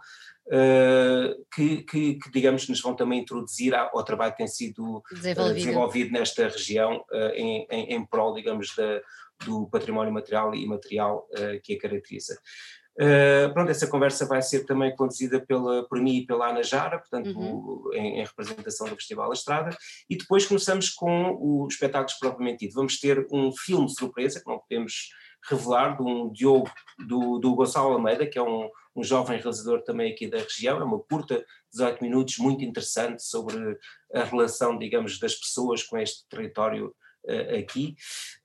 que, 1.52 1.82
que, 1.82 2.14
que, 2.14 2.30
digamos, 2.30 2.68
nos 2.68 2.80
vão 2.80 2.94
também 2.94 3.20
introduzir 3.20 3.74
ao, 3.74 4.04
trabalho 4.04 4.32
que 4.32 4.38
tem 4.38 4.46
sido 4.46 5.02
eh, 5.10 5.14
desenvolvido, 5.14 5.54
desenvolvido 5.54 6.12
nesta 6.12 6.48
região 6.48 7.04
uh, 7.10 7.34
em, 7.34 7.66
em, 7.70 7.94
em, 7.94 8.06
prol, 8.06 8.34
digamos, 8.34 8.74
da, 8.76 9.00
do 9.44 9.66
património 9.66 10.12
material 10.12 10.54
e 10.54 10.62
imaterial 10.62 11.28
que 11.62 11.74
a 11.74 11.78
caracteriza. 11.78 12.38
Uh, 12.98 13.52
pronto, 13.52 13.70
essa 13.70 13.86
conversa 13.86 14.24
vai 14.24 14.40
ser 14.40 14.64
também 14.64 14.94
conduzida 14.96 15.38
pela, 15.38 15.86
por 15.86 16.00
mim 16.00 16.16
e 16.16 16.26
pela 16.26 16.48
Ana 16.48 16.62
Jara, 16.62 16.98
portanto, 16.98 17.28
uhum. 17.38 17.92
em, 17.92 18.20
em, 18.20 18.24
representação 18.24 18.88
do 18.88 18.96
Festival 18.96 19.30
Estrada, 19.34 19.76
e 20.08 20.16
depois 20.16 20.46
começamos 20.46 20.88
com 20.88 21.36
os 21.38 21.74
espetáculos 21.74 22.18
propriamente 22.18 22.60
dito. 22.64 22.74
Vamos 22.74 22.98
ter 22.98 23.26
um 23.30 23.52
filme 23.52 23.90
surpresa, 23.90 24.40
que 24.40 24.50
não 24.50 24.58
podemos 24.58 25.10
revelar, 25.48 25.96
de 25.96 26.02
um 26.02 26.30
Diogo, 26.32 26.70
do, 27.06 27.38
do 27.38 27.54
Gonçalo 27.54 27.92
Almeida, 27.92 28.26
que 28.26 28.38
é 28.38 28.42
um, 28.42 28.68
um 28.94 29.02
jovem 29.02 29.38
realizador 29.38 29.82
também 29.82 30.12
aqui 30.12 30.26
da 30.26 30.38
região, 30.38 30.80
é 30.80 30.84
uma 30.84 30.98
curta, 30.98 31.44
18 31.72 32.02
minutos, 32.02 32.38
muito 32.38 32.64
interessante 32.64 33.22
sobre 33.22 33.78
a 34.12 34.24
relação, 34.24 34.78
digamos, 34.78 35.18
das 35.18 35.34
pessoas 35.34 35.82
com 35.82 35.98
este 35.98 36.26
território 36.28 36.94
uh, 37.26 37.58
aqui. 37.58 37.94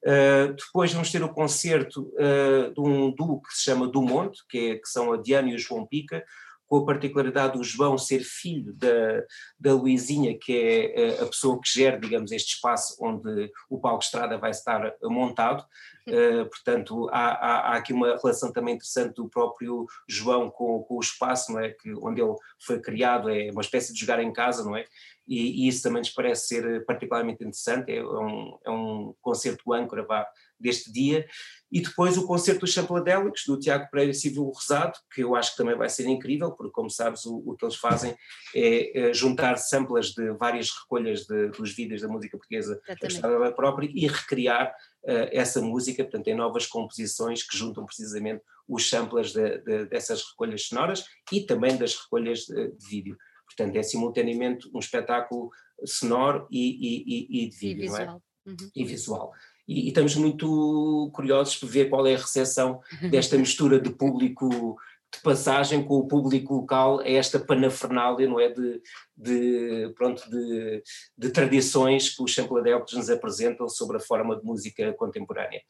Uh, 0.04 0.54
depois 0.54 0.92
vamos 0.92 1.12
ter 1.12 1.24
o 1.24 1.34
concerto 1.34 2.12
uh, 2.16 2.74
de 2.74 2.80
um 2.82 3.12
duo 3.12 3.42
que 3.42 3.54
se 3.54 3.64
chama 3.64 3.88
Do 3.88 4.02
Monte, 4.02 4.42
que, 4.50 4.72
é, 4.72 4.76
que 4.76 4.88
são 4.88 5.14
a 5.14 5.18
Diana 5.18 5.50
e 5.50 5.56
o 5.56 5.60
João 5.60 5.86
Pica, 5.86 6.24
com 6.72 6.78
a 6.78 6.86
particularidade 6.86 7.58
do 7.58 7.64
João 7.66 7.98
ser 7.98 8.20
filho 8.24 8.72
da, 8.72 9.26
da 9.60 9.74
Luizinha, 9.74 10.40
que 10.40 10.58
é 10.58 11.22
a 11.22 11.26
pessoa 11.26 11.60
que 11.60 11.70
gera, 11.70 12.00
digamos, 12.00 12.32
este 12.32 12.56
espaço 12.56 12.96
onde 13.02 13.52
o 13.70 13.78
palco 13.78 14.02
Estrada 14.02 14.38
vai 14.38 14.52
estar 14.52 14.96
montado, 15.04 15.66
Uh, 16.08 16.50
portanto, 16.50 17.08
há, 17.12 17.28
há, 17.30 17.60
há, 17.60 17.78
aqui 17.78 17.94
uma 17.94 18.18
relação 18.18 18.52
também 18.52 18.74
interessante 18.74 19.14
do 19.14 19.30
próprio 19.30 19.86
João 20.10 20.50
com, 20.50 20.82
com, 20.82 20.96
o 20.96 21.00
espaço, 21.00 21.52
não 21.52 21.60
é? 21.60 21.70
Que, 21.70 21.94
onde 22.02 22.20
ele 22.20 22.34
foi 22.60 22.82
criado, 22.82 23.30
é 23.30 23.52
uma 23.52 23.62
espécie 23.62 23.94
de 23.94 24.00
jogar 24.00 24.20
em 24.20 24.34
casa, 24.34 24.64
não 24.64 24.76
é? 24.76 24.84
E, 25.28 25.64
e 25.64 25.68
isso 25.68 25.84
também 25.84 26.00
nos 26.00 26.10
parece 26.10 26.48
ser 26.48 26.86
particularmente 26.86 27.44
interessante, 27.44 27.92
é 27.92 28.04
um, 28.04 28.58
é 28.66 28.72
um 28.72 29.14
concerto 29.22 29.72
âncora 29.74 30.04
vá, 30.04 30.28
deste 30.62 30.92
dia. 30.92 31.26
E 31.72 31.80
depois 31.80 32.18
o 32.18 32.28
concerto 32.28 32.62
dos 32.62 32.74
Champladélicos, 32.74 33.44
do 33.48 33.58
Tiago 33.58 33.90
Pereira 33.90 34.14
Civil 34.14 34.44
Rosado, 34.44 34.98
que 35.14 35.24
eu 35.24 35.36
acho 35.36 35.52
que 35.52 35.58
também 35.58 35.78
vai 35.78 35.88
ser 35.88 36.06
incrível, 36.06 36.52
porque, 36.52 36.74
como 36.74 36.90
sabes, 36.90 37.26
o, 37.26 37.38
o 37.46 37.56
que 37.56 37.64
eles 37.64 37.78
fazem 37.78 38.14
é, 38.54 39.10
é 39.10 39.14
juntar 39.14 39.56
samplas 39.56 40.08
de 40.08 40.32
várias 40.34 40.70
recolhas 40.70 41.22
de, 41.22 41.48
dos 41.52 41.74
vídeos 41.74 42.02
da 42.02 42.10
música 42.10 42.38
portuguesa 42.38 42.82
própria 43.56 43.90
e 43.94 44.06
recriar 44.06 44.76
uh, 45.06 45.30
essa 45.32 45.62
música, 45.62 46.04
portanto, 46.04 46.28
em 46.28 46.36
novas 46.36 46.66
composições 46.68 47.42
que 47.42 47.58
juntam 47.58 47.86
precisamente 47.86 48.44
os 48.68 48.90
samplers 48.90 49.32
de, 49.32 49.60
de, 49.60 49.86
dessas 49.86 50.24
recolhas 50.30 50.68
sonoras 50.68 51.06
e 51.32 51.42
também 51.46 51.78
das 51.78 51.96
recolhas 51.96 52.40
de, 52.40 52.72
de, 52.72 52.86
vídeo. 52.90 53.18
Portanto, 53.46 53.78
é 53.78 53.84
simultaneamente 53.84 54.70
um 54.74 54.80
espetáculo 54.80 55.50
sonoro 55.86 56.48
e, 56.52 57.06
e, 57.06 57.46
e 57.46 57.50
de 57.50 57.56
vídeo, 57.56 57.84
e 57.84 57.88
visual. 57.88 58.06
não 58.06 58.14
é? 58.14 58.22
Uhum. 58.44 58.72
E 58.76 58.84
visual. 58.84 59.34
E, 59.72 59.86
e, 59.86 59.88
estamos 59.88 60.16
muito 60.16 61.10
curiosos 61.14 61.56
por 61.56 61.70
ver 61.70 61.90
qual 61.90 62.06
é 62.06 62.14
a 62.14 62.18
recepção 62.18 62.82
desta 63.10 63.38
mistura 63.38 63.80
de 63.80 63.90
público 63.90 64.78
de 65.14 65.22
passagem 65.22 65.84
com 65.84 65.96
o 65.96 66.08
público 66.08 66.56
local 66.56 67.00
a 67.00 67.10
esta 67.10 67.38
panafernália, 67.38 68.28
não 68.28 68.40
é, 68.40 68.50
de, 68.50 68.82
de 69.18 69.94
pronto, 69.96 70.30
de, 70.30 70.82
de, 71.18 71.30
tradições 71.32 72.16
que 72.16 72.24
os 72.24 72.32
Champladélicos 72.32 72.94
nos 72.94 73.10
apresentam 73.10 73.68
sobre 73.68 73.98
a 73.98 74.00
forma 74.00 74.38
de 74.38 74.46
música 74.46 74.94
contemporânea. 74.94 75.62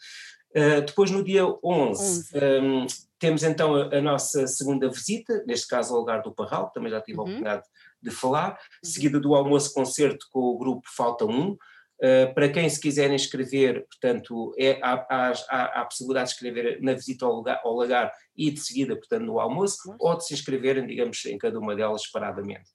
Uh, 0.55 0.81
depois, 0.85 1.09
no 1.09 1.23
dia 1.23 1.43
11, 1.45 1.59
11. 1.63 2.29
Um, 2.35 2.87
temos 3.17 3.41
então 3.41 3.75
a, 3.75 3.95
a, 3.95 4.01
nossa 4.01 4.45
segunda 4.45 4.87
visita, 4.89 5.43
neste 5.47 5.67
caso 5.67 5.93
ao 5.93 6.01
lugar 6.01 6.21
do 6.21 6.33
Parral, 6.33 6.69
também 6.71 6.91
já 6.91 7.01
tive 7.01 7.17
uhum. 7.17 7.23
a 7.23 7.25
oportunidade 7.25 7.63
de 8.01 8.11
falar, 8.11 8.51
uhum. 8.51 8.89
seguida 8.89 9.19
do 9.19 9.33
almoço-concerto 9.33 10.27
com 10.31 10.39
o 10.39 10.57
grupo 10.57 10.87
Falta 10.95 11.25
1, 11.25 11.51
Uh, 11.51 11.57
para 12.33 12.49
quem 12.49 12.67
se 12.67 12.79
quiser 12.79 13.11
inscrever, 13.11 13.85
portanto, 13.87 14.55
é, 14.57 14.79
há, 14.81 15.05
há, 15.09 15.33
há, 15.49 15.81
a 15.81 15.85
possibilidade 15.85 16.29
de 16.29 16.33
escrever 16.33 16.81
na 16.81 16.93
visita 16.93 17.25
ao, 17.25 17.33
lugar, 17.33 17.61
ao 17.63 17.75
lagar 17.75 18.11
e 18.35 18.49
de 18.49 18.59
seguida, 18.59 18.95
portanto, 18.95 19.23
no 19.23 19.39
almoço, 19.39 19.95
ou 19.99 20.17
de 20.17 20.25
se 20.25 20.33
inscreverem, 20.33 20.87
digamos, 20.87 21.23
em 21.25 21.37
cada 21.37 21.59
uma 21.59 21.75
delas 21.75 22.03
separadamente. 22.03 22.69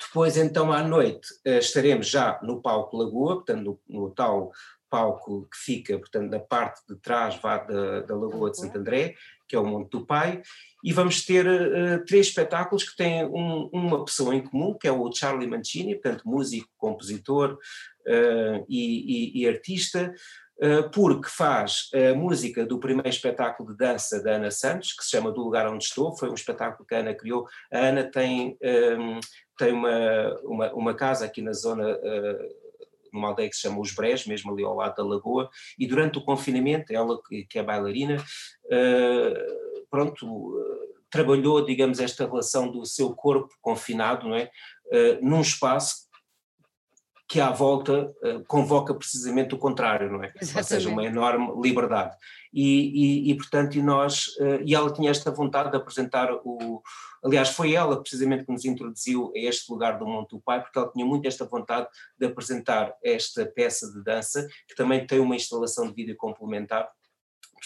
Depois, 0.00 0.36
então, 0.36 0.72
à 0.72 0.80
noite, 0.80 1.26
uh, 1.44 1.58
estaremos 1.58 2.08
já 2.08 2.38
no 2.40 2.62
palco 2.62 2.96
Lagoa, 2.96 3.36
portanto, 3.36 3.64
no, 3.64 3.80
no, 3.88 4.10
tal 4.14 4.52
palco 4.94 5.48
que 5.50 5.58
fica, 5.58 5.98
portanto, 5.98 6.30
na 6.30 6.38
parte 6.38 6.82
de 6.88 6.94
trás 7.00 7.34
vá, 7.42 7.58
da, 7.58 8.02
da 8.02 8.14
Lagoa 8.14 8.52
de 8.52 8.58
Santo 8.58 8.78
André, 8.78 9.16
que 9.48 9.56
é 9.56 9.58
o 9.58 9.66
Monte 9.66 9.90
do 9.90 10.06
Pai, 10.06 10.40
e 10.84 10.92
vamos 10.92 11.26
ter 11.26 11.44
uh, 11.44 12.04
três 12.04 12.28
espetáculos 12.28 12.88
que 12.88 12.96
têm 12.96 13.24
um, 13.24 13.68
uma 13.72 14.04
pessoa 14.04 14.36
em 14.36 14.40
comum, 14.40 14.72
que 14.72 14.86
é 14.86 14.92
o 14.92 15.12
Charlie 15.12 15.48
Mancini, 15.48 15.96
portanto, 15.96 16.22
músico, 16.24 16.68
compositor, 16.78 17.54
uh, 17.54 18.64
e, 18.68 19.32
e, 19.32 19.42
e, 19.42 19.48
artista, 19.48 20.14
uh, 20.62 20.88
porque 20.92 21.28
faz 21.28 21.88
a 21.92 22.14
música 22.14 22.64
do 22.64 22.78
primeiro 22.78 23.08
espetáculo 23.08 23.70
de 23.70 23.76
dança 23.76 24.22
da 24.22 24.36
Ana 24.36 24.52
Santos, 24.52 24.92
que 24.92 25.02
se 25.02 25.10
chama 25.10 25.32
Do 25.32 25.42
Lugar 25.42 25.66
Onde 25.66 25.82
Estou, 25.82 26.16
foi 26.16 26.30
um 26.30 26.34
espetáculo 26.34 26.86
que 26.86 26.94
a 26.94 27.00
Ana 27.00 27.14
criou. 27.14 27.48
A 27.72 27.78
Ana 27.78 28.04
tem, 28.04 28.56
um, 28.62 29.16
ehm, 29.16 29.20
tem 29.58 29.72
uma, 29.72 30.38
uma, 30.44 30.72
uma, 30.72 30.94
casa 30.94 31.24
aqui 31.24 31.42
na 31.42 31.52
zona 31.52 31.98
numa 33.14 33.28
aldeia 33.28 33.48
que 33.48 33.56
se 33.56 33.62
chama 33.62 33.80
Os 33.80 33.94
Brés, 33.94 34.26
mesmo 34.26 34.52
ali 34.52 34.64
ao 34.64 34.74
lado 34.74 34.96
da 34.96 35.04
lagoa, 35.04 35.48
e 35.78 35.86
durante 35.86 36.18
o 36.18 36.24
confinamento, 36.24 36.92
ela 36.92 37.18
que 37.48 37.58
é 37.58 37.62
bailarina, 37.62 38.16
uh, 38.66 39.86
pronto, 39.88 40.26
uh, 40.26 40.94
trabalhou, 41.08 41.64
digamos, 41.64 42.00
esta 42.00 42.26
relação 42.26 42.70
do 42.70 42.84
seu 42.84 43.14
corpo 43.14 43.54
confinado, 43.62 44.28
não 44.28 44.34
é? 44.34 44.50
Uh, 44.86 45.24
num 45.24 45.40
espaço 45.40 46.04
que 47.26 47.40
à 47.40 47.50
volta 47.50 48.12
uh, 48.22 48.44
convoca 48.46 48.94
precisamente 48.94 49.54
o 49.54 49.58
contrário, 49.58 50.10
não 50.12 50.22
é? 50.22 50.32
Exatamente. 50.40 50.58
Ou 50.58 50.64
seja, 50.64 50.88
uma 50.90 51.04
enorme 51.04 51.60
liberdade. 51.62 52.14
E, 52.52 53.28
e, 53.28 53.30
e 53.30 53.36
portanto, 53.36 53.76
e 53.76 53.82
nós, 53.82 54.28
uh, 54.38 54.62
e 54.64 54.74
ela 54.74 54.92
tinha 54.92 55.10
esta 55.10 55.30
vontade 55.30 55.70
de 55.70 55.76
apresentar 55.76 56.30
o, 56.44 56.82
aliás 57.24 57.48
foi 57.48 57.72
ela 57.72 58.00
precisamente 58.00 58.44
que 58.44 58.52
nos 58.52 58.64
introduziu 58.64 59.32
a 59.34 59.38
este 59.38 59.72
lugar 59.72 59.98
do 59.98 60.06
Monte 60.06 60.30
do 60.30 60.40
Pai, 60.40 60.60
porque 60.62 60.78
ela 60.78 60.90
tinha 60.90 61.06
muito 61.06 61.26
esta 61.26 61.46
vontade 61.46 61.88
de 62.18 62.26
apresentar 62.26 62.94
esta 63.02 63.46
peça 63.46 63.90
de 63.90 64.04
dança, 64.04 64.46
que 64.68 64.74
também 64.74 65.06
tem 65.06 65.18
uma 65.18 65.34
instalação 65.34 65.88
de 65.88 65.94
vídeo 65.94 66.16
complementar, 66.16 66.88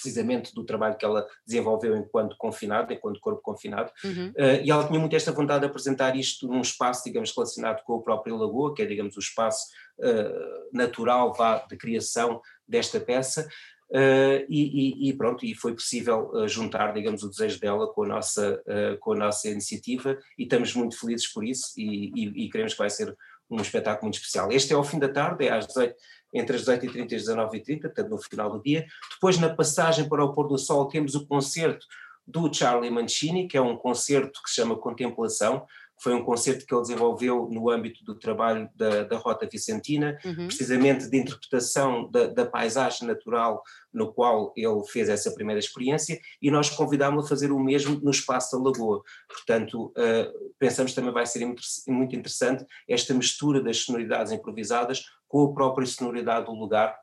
precisamente 0.00 0.54
do 0.54 0.64
trabalho 0.64 0.96
que 0.96 1.04
ela 1.04 1.26
desenvolveu 1.46 1.96
enquanto 1.96 2.36
confinada, 2.36 2.92
enquanto 2.92 3.20
corpo 3.20 3.42
confinado, 3.42 3.90
uhum. 4.04 4.28
uh, 4.30 4.62
e 4.62 4.70
ela 4.70 4.86
tinha 4.86 4.98
muito 4.98 5.16
esta 5.16 5.32
vontade 5.32 5.60
de 5.60 5.66
apresentar 5.66 6.16
isto 6.16 6.46
num 6.46 6.60
espaço, 6.60 7.04
digamos, 7.04 7.34
relacionado 7.34 7.82
com 7.84 7.96
a 7.96 8.02
própria 8.02 8.34
lagoa, 8.34 8.74
que 8.74 8.82
é, 8.82 8.86
digamos, 8.86 9.16
o 9.16 9.20
espaço 9.20 9.66
uh, 9.98 10.76
natural 10.76 11.34
vá, 11.34 11.58
de 11.68 11.76
criação 11.76 12.40
desta 12.66 13.00
peça, 13.00 13.48
Uh, 13.90 14.44
e, 14.50 15.08
e, 15.08 15.12
pronto, 15.14 15.46
e 15.46 15.54
foi 15.54 15.72
possível 15.72 16.30
uh, 16.34 16.46
juntar, 16.46 16.92
digamos, 16.92 17.22
o 17.22 17.30
desejo 17.30 17.58
dela 17.58 17.90
com 17.90 18.02
a 18.02 18.06
nossa, 18.06 18.62
uh, 18.66 18.98
com 18.98 19.12
a 19.12 19.16
nossa 19.16 19.48
iniciativa 19.48 20.18
e 20.38 20.42
estamos 20.42 20.74
muito 20.74 20.98
felizes 20.98 21.32
por 21.32 21.42
isso 21.42 21.72
e, 21.74 22.12
e, 22.14 22.44
e, 22.44 22.50
queremos 22.50 22.74
que 22.74 22.78
vai 22.78 22.90
ser 22.90 23.16
um 23.50 23.62
espetáculo 23.62 24.04
muito 24.04 24.16
especial. 24.16 24.52
Este 24.52 24.74
é 24.74 24.76
ao 24.76 24.84
fim 24.84 24.98
da 24.98 25.08
tarde, 25.08 25.46
é 25.46 25.52
às 25.52 25.66
18, 25.66 25.94
entre 26.32 26.56
as 26.56 26.64
18h30 26.64 27.12
e 27.12 27.14
as 27.14 27.24
19h30, 27.24 27.80
portanto 27.82 28.10
no 28.10 28.18
final 28.18 28.50
do 28.50 28.62
dia. 28.62 28.86
Depois, 29.14 29.38
na 29.38 29.54
passagem 29.54 30.08
para 30.08 30.24
o 30.24 30.32
pôr 30.32 30.48
do 30.48 30.58
sol, 30.58 30.88
temos 30.88 31.14
o 31.14 31.26
concerto 31.26 31.86
do 32.26 32.52
Charlie 32.52 32.90
Mancini, 32.90 33.48
que 33.48 33.56
é 33.56 33.60
um 33.60 33.76
concerto 33.76 34.42
que 34.42 34.50
se 34.50 34.56
chama 34.56 34.76
Contemplação, 34.76 35.66
foi 36.00 36.14
um 36.14 36.22
concerto 36.22 36.64
que 36.64 36.72
ele 36.72 36.82
desenvolveu 36.82 37.48
no 37.50 37.70
âmbito 37.70 38.04
do 38.04 38.14
trabalho 38.14 38.68
da, 38.74 39.02
da 39.04 39.16
Rota 39.16 39.48
Vicentina, 39.50 40.16
uhum. 40.24 40.46
precisamente 40.46 41.08
de 41.08 41.16
interpretação 41.16 42.08
da, 42.10 42.28
da, 42.28 42.46
paisagem 42.46 43.06
natural 43.06 43.62
no 43.92 44.12
qual 44.12 44.52
ele 44.56 44.84
fez 44.86 45.08
essa 45.08 45.32
primeira 45.32 45.58
experiência, 45.58 46.20
e 46.40 46.50
nós 46.50 46.70
convidámos-lo 46.70 47.24
a 47.24 47.28
fazer 47.28 47.50
o 47.50 47.58
mesmo 47.58 47.98
no 48.00 48.10
Espaço 48.10 48.56
da 48.56 48.62
Lagoa. 48.62 49.02
Portanto, 49.28 49.86
uh, 49.86 50.52
pensamos 50.58 50.94
também 50.94 51.12
vai 51.12 51.26
ser 51.26 51.44
muito 51.88 52.14
interessante 52.14 52.64
esta 52.88 53.12
mistura 53.12 53.60
das 53.60 53.78
sonoridades 53.78 54.32
improvisadas 54.32 55.04
com 55.28 55.44
a 55.44 55.52
própria 55.52 55.86
sonoridade 55.86 56.46
do 56.46 56.52
lugar, 56.52 56.98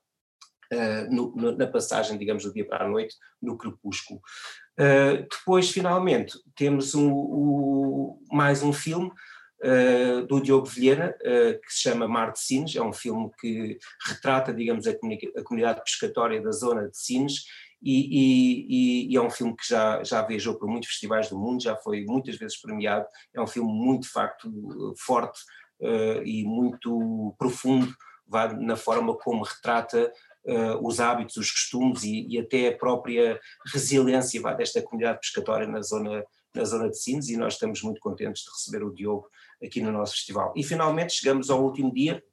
uh, 0.73 1.13
no, 1.13 1.33
no, 1.35 1.57
na 1.57 1.67
passagem, 1.67 2.17
digamos, 2.17 2.43
do 2.43 2.53
dia 2.53 2.65
para 2.65 2.85
a 2.85 2.89
noite, 2.89 3.15
no 3.41 3.57
crepúsculo. 3.57 4.19
Uh, 4.79 5.25
depois, 5.29 5.69
finalmente, 5.69 6.37
temos 6.55 6.95
um, 6.95 8.19
mais 8.31 8.63
um 8.63 8.73
filme 8.73 9.11
uh, 9.63 10.25
do 10.27 10.41
Diogo 10.41 10.65
Vilhena, 10.65 11.13
que 11.21 11.73
se 11.73 11.81
chama 11.81 12.07
Mar 12.07 12.33
de 12.33 12.39
Sines, 12.39 12.75
é 12.75 12.81
um 12.81 12.93
filme 12.93 13.29
que 13.39 13.77
retrata, 14.07 14.53
digamos, 14.53 14.87
a, 14.87 14.91
a 14.91 15.43
comunidade 15.43 15.81
pescatória 15.83 16.41
da 16.41 16.51
zona 16.51 16.89
de 16.89 16.97
Sines, 16.97 17.45
e, 17.81 19.09
e, 19.11 19.13
e, 19.13 19.15
é 19.15 19.21
um 19.21 19.29
filme 19.29 19.55
que 19.55 19.67
já, 19.67 20.03
já 20.03 20.19
viajou 20.23 20.55
por 20.55 20.67
muitos 20.67 20.89
festivais 20.89 21.29
do 21.29 21.37
mundo, 21.37 21.61
já 21.61 21.75
foi 21.75 22.03
muitas 22.03 22.35
vezes 22.35 22.59
premiado, 22.59 23.05
é 23.31 23.39
um 23.39 23.45
filme 23.45 23.71
muito, 23.71 24.03
de 24.03 24.09
facto, 24.09 24.49
forte 24.97 25.39
e 26.23 26.43
muito 26.45 27.35
profundo 27.37 27.93
na 28.59 28.75
forma 28.75 29.15
como 29.15 29.43
retrata 29.43 30.11
uh, 30.45 30.87
os 30.87 30.99
hábitos, 30.99 31.37
os 31.37 31.51
costumes 31.51 32.03
e, 32.03 32.27
e, 32.27 32.39
até 32.39 32.69
a 32.69 32.77
própria 32.77 33.39
resiliência 33.73 34.41
vá, 34.41 34.53
desta 34.53 34.81
comunidade 34.81 35.19
pescatória 35.19 35.67
na 35.67 35.81
zona, 35.81 36.23
na 36.53 36.63
zona 36.63 36.89
de 36.89 36.97
Sines 36.97 37.29
e 37.29 37.37
nós 37.37 37.53
estamos 37.53 37.81
muito 37.81 37.99
contentes 37.99 38.43
de 38.43 38.51
receber 38.51 38.83
o 38.85 38.93
Diogo 38.93 39.27
aqui 39.63 39.81
no 39.81 39.91
nosso 39.91 40.13
festival. 40.13 40.53
E 40.55 40.63
finalmente 40.63 41.13
chegamos 41.13 41.49
ao 41.49 41.63
último 41.63 41.93
dia, 41.93 42.23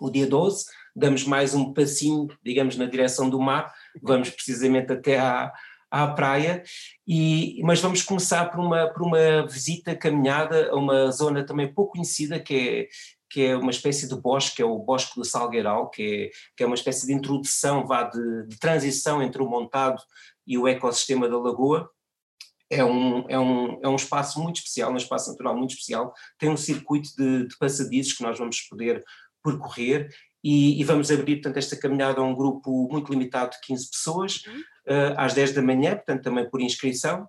o 0.00 0.10
dia 0.10 0.26
12, 0.26 0.64
damos 0.94 1.24
mais 1.24 1.54
um 1.54 1.72
passinho, 1.72 2.28
digamos, 2.42 2.76
na 2.76 2.86
direção 2.86 3.28
do 3.28 3.40
mar, 3.40 3.72
vamos 4.02 4.30
precisamente 4.30 4.92
até 4.92 5.18
à, 5.18 5.52
à 5.90 6.06
praia, 6.08 6.62
e, 7.06 7.60
mas 7.62 7.80
vamos 7.80 8.02
começar 8.02 8.46
por 8.46 8.60
uma, 8.60 8.88
por 8.88 9.02
uma 9.02 9.46
visita 9.46 9.94
caminhada 9.94 10.70
a 10.70 10.76
uma 10.76 11.10
zona 11.10 11.44
também 11.44 11.72
pouco 11.72 11.92
conhecida, 11.92 12.40
que 12.40 12.54
é, 12.54 12.88
que 13.32 13.46
é 13.46 13.56
uma 13.56 13.70
espécie 13.70 14.06
de 14.06 14.14
bosque, 14.14 14.56
que 14.56 14.62
é 14.62 14.64
o 14.64 14.78
Bosque 14.78 15.16
do 15.16 15.24
Salgueiral, 15.24 15.88
que 15.88 16.02
é, 16.02 16.30
que 16.54 16.62
é 16.62 16.66
uma 16.66 16.74
espécie 16.74 17.06
de 17.06 17.14
introdução, 17.14 17.86
vá, 17.86 18.02
de, 18.02 18.46
de 18.46 18.58
transição 18.58 19.22
entre 19.22 19.42
o 19.42 19.48
montado 19.48 20.02
e 20.46 20.58
o 20.58 20.68
ecossistema 20.68 21.26
da 21.26 21.38
lagoa, 21.38 21.90
é 22.70 22.84
um, 22.84 23.24
é, 23.28 23.38
um, 23.38 23.80
é 23.82 23.88
um 23.88 23.96
espaço 23.96 24.38
muito 24.40 24.56
especial, 24.56 24.92
um 24.92 24.96
espaço 24.96 25.30
natural 25.30 25.56
muito 25.56 25.70
especial, 25.70 26.12
tem 26.38 26.50
um 26.50 26.56
circuito 26.56 27.08
de, 27.16 27.46
de 27.48 27.56
passadizos 27.58 28.12
que 28.12 28.22
nós 28.22 28.38
vamos 28.38 28.60
poder 28.62 29.02
percorrer 29.42 30.08
e, 30.44 30.80
e, 30.80 30.84
vamos 30.84 31.10
abrir, 31.10 31.36
portanto, 31.36 31.56
esta 31.56 31.76
caminhada 31.76 32.20
a 32.20 32.24
um 32.24 32.34
grupo 32.34 32.88
muito 32.90 33.12
limitado 33.12 33.52
de 33.52 33.60
15 33.62 33.90
pessoas, 33.90 34.42
uhum. 34.46 34.60
uh, 34.60 35.14
às 35.16 35.32
10 35.32 35.52
da 35.52 35.62
manhã, 35.62 35.94
portanto, 35.94 36.22
também 36.22 36.48
por 36.50 36.60
inscrição, 36.60 37.26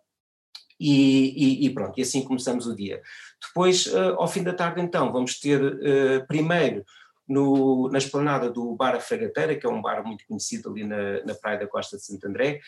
e, 0.80 1.64
e, 1.64 1.66
e, 1.66 1.70
pronto, 1.74 1.98
e 1.98 2.02
assim 2.02 2.24
começamos 2.24 2.68
o 2.68 2.76
dia. 2.76 3.02
Depois, 3.48 3.86
uh, 3.88 4.16
ao 4.18 4.28
fim 4.28 4.44
da 4.44 4.54
tarde, 4.54 4.82
então, 4.82 5.12
vamos 5.12 5.40
ter 5.40 5.62
uh, 5.62 6.28
primeiro 6.28 6.84
no, 7.28 7.90
na 7.90 7.98
esplanada 7.98 8.50
do 8.50 8.76
Bar 8.76 8.96
A 8.96 9.00
Fragateira, 9.00 9.56
que 9.56 9.66
é 9.66 9.70
um 9.70 9.82
bar 9.82 10.06
muito 10.06 10.26
conhecido 10.28 10.70
ali 10.70 10.84
na, 10.84 11.24
na 11.24 11.34
Praia 11.34 11.60
da 11.60 11.68
Costa 11.68 11.98
de 11.98 12.06
Santo 12.06 12.28
André, 12.28 12.60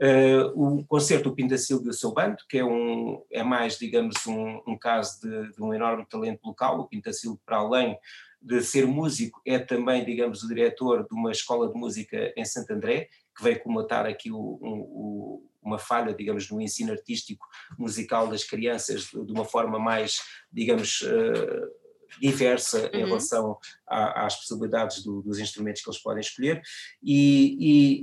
uh, 0.00 0.78
o 0.78 0.84
concerto 0.84 1.30
do 1.30 1.34
Pintacil 1.34 1.82
e 1.84 1.88
o 1.88 1.92
seu 1.92 2.12
bando, 2.12 2.38
que 2.48 2.58
é, 2.58 2.64
um, 2.64 3.22
é 3.30 3.42
mais, 3.42 3.78
digamos, 3.78 4.26
um, 4.26 4.62
um 4.66 4.78
caso 4.78 5.20
de, 5.20 5.52
de, 5.52 5.62
um 5.62 5.72
enorme 5.72 6.06
talento 6.06 6.44
local. 6.44 6.80
O 6.80 6.88
Pintacil, 6.88 7.40
para 7.44 7.58
além 7.58 7.98
de 8.40 8.60
ser 8.62 8.86
músico, 8.86 9.40
é 9.44 9.58
também, 9.58 10.04
digamos, 10.04 10.42
o 10.42 10.48
diretor 10.48 11.06
de 11.06 11.14
uma 11.14 11.32
escola 11.32 11.68
de 11.68 11.74
música 11.74 12.32
em 12.36 12.44
Santo 12.44 12.72
André, 12.72 13.08
que 13.36 13.42
veio 13.42 13.62
comatar 13.62 14.06
aqui 14.06 14.30
o, 14.30 14.38
o 14.38 15.42
uma 15.66 15.78
falha, 15.78 16.14
digamos, 16.14 16.48
no 16.50 16.60
ensino 16.60 16.92
artístico 16.92 17.46
musical 17.78 18.28
das 18.28 18.44
crianças 18.44 19.06
de 19.06 19.32
uma 19.32 19.44
forma 19.44 19.78
mais, 19.78 20.20
digamos, 20.50 21.00
uh, 21.02 21.86
diversa 22.20 22.82
uhum. 22.82 23.00
em 23.00 23.04
relação 23.04 23.58
a, 23.86 24.26
às 24.26 24.36
possibilidades 24.36 25.02
do, 25.02 25.20
dos 25.22 25.38
instrumentos 25.38 25.82
que 25.82 25.90
eles 25.90 26.00
podem 26.00 26.20
escolher, 26.20 26.62
e, 27.02 27.56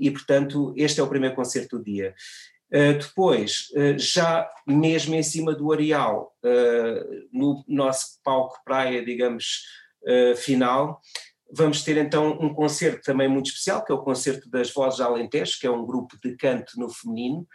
e, 0.03 0.07
e, 0.07 0.11
portanto 0.11 0.73
este 0.75 0.99
é 0.99 1.03
o 1.03 1.07
primeiro 1.07 1.35
concerto 1.35 1.77
do 1.77 1.83
dia. 1.83 2.13
Uh, 2.67 2.97
depois, 2.99 3.69
uh, 3.71 3.97
já 3.97 4.49
mesmo 4.67 5.15
em 5.15 5.23
cima 5.23 5.55
do 5.55 5.71
areal, 5.71 6.33
no 7.31 7.63
nosso 7.67 8.19
palco 8.23 8.59
praia, 8.65 9.03
digamos, 9.03 9.63
final, 10.35 10.99
Vamos 11.55 11.83
ter 11.83 11.97
então 11.97 12.31
um 12.41 12.51
concerto 12.53 13.03
também 13.03 13.27
muito 13.27 13.47
especial, 13.47 13.85
que 13.85 13.91
é 13.91 13.95
o 13.95 14.01
Concerto 14.01 14.49
das 14.49 14.73
Vozes 14.73 14.99
Alentejo, 14.99 15.59
que 15.59 15.67
é 15.67 15.71
um 15.71 15.85
grupo 15.85 16.17
de 16.19 16.35
canto 16.35 16.79
no 16.79 16.89
feminino, 16.89 17.47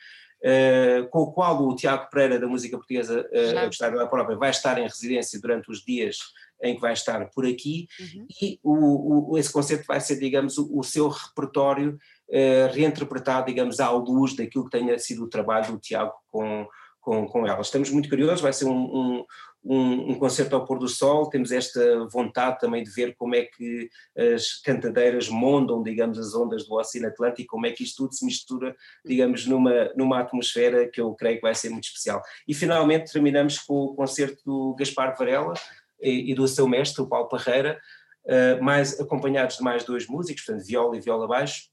uh, 0.45 1.09
com 1.11 1.21
o 1.23 1.33
qual 1.33 1.61
o 1.67 1.75
Tiago 1.75 2.09
Pereira 2.09 2.39
da 2.39 2.47
música 2.47 2.77
portuguesa, 2.77 3.21
uh, 3.21 3.59
a 3.59 3.67
gostar 3.67 3.91
da 3.91 4.07
própria, 4.07 4.37
vai 4.37 4.51
estar 4.51 4.79
em 4.79 4.85
residência 4.85 5.41
durante 5.41 5.69
os 5.71 5.85
dias 5.85 6.19
em 6.63 6.77
que 6.77 6.81
vai 6.81 6.93
estar 6.93 7.29
por 7.31 7.45
aqui, 7.45 7.89
uhum. 8.01 8.27
e 8.41 8.61
o, 8.63 9.33
o, 9.33 9.39
esse 9.39 9.53
concerto 9.53 9.85
vai 9.87 10.01
ser, 10.01 10.19
digamos, 10.19 10.59
o, 10.59 10.79
o 10.79 10.83
seu 10.83 11.09
repertório 11.09 11.99
uh, 12.29 12.73
reinterpretado, 12.73 13.47
digamos, 13.47 13.81
à 13.81 13.91
luz 13.91 14.35
daquilo 14.35 14.65
que 14.65 14.79
tenha 14.79 14.99
sido 14.99 15.25
o 15.25 15.29
trabalho 15.29 15.73
do 15.73 15.79
Tiago 15.79 16.13
com, 16.29 16.67
com, 17.01 17.27
com 17.27 17.47
ela. 17.47 17.61
Estamos 17.61 17.91
muito 17.91 18.09
curiosos, 18.09 18.41
vai 18.41 18.53
ser 18.53 18.67
um, 18.67 18.77
um, 18.77 19.25
um, 19.65 20.13
um, 20.13 20.19
concerto 20.19 20.55
ao 20.55 20.65
pôr 20.65 20.79
do 20.79 20.89
sol, 20.89 21.29
temos 21.29 21.51
esta 21.51 22.07
vontade 22.09 22.59
também 22.59 22.83
de 22.83 22.91
ver 22.91 23.15
como 23.17 23.35
é 23.35 23.45
que 23.45 23.91
as 24.35 24.61
cantadeiras 24.63 25.29
mondam, 25.29 25.83
digamos, 25.83 26.19
as 26.19 26.35
ondas 26.35 26.67
do 26.67 26.75
Oceano 26.75 27.09
Atlântico, 27.09 27.51
como 27.51 27.67
é 27.67 27.73
que 27.73 27.83
isto 27.83 28.05
tudo 28.05 28.15
se 28.15 28.25
mistura, 28.25 28.75
digamos, 29.05 29.47
numa, 29.47 29.93
numa 29.97 30.21
atmosfera 30.21 30.89
que 30.89 31.01
eu 31.01 31.15
creio 31.15 31.37
que 31.37 31.43
vai 31.43 31.55
ser 31.55 31.71
muito 31.71 31.85
especial. 31.85 32.23
E 32.47 32.55
finalmente 32.55 33.13
terminamos 33.13 33.59
com 33.59 33.75
o 33.75 33.95
concerto 33.95 34.43
do 34.45 34.75
Gaspar 34.75 35.17
Varela 35.19 35.55
e, 36.01 36.31
e 36.31 36.35
do 36.35 36.47
seu 36.47 36.69
mestre, 36.69 37.03
o 37.03 37.09
Paulo 37.09 37.29
Parreira, 37.29 37.79
uh, 38.25 38.63
mais, 38.63 38.99
acompanhados 39.01 39.57
de 39.57 39.63
mais 39.63 39.85
dois 39.85 40.07
músicos, 40.07 40.45
portanto, 40.45 40.67
viola 40.67 40.97
e 40.97 41.01
viola 41.01 41.27
baixo, 41.27 41.69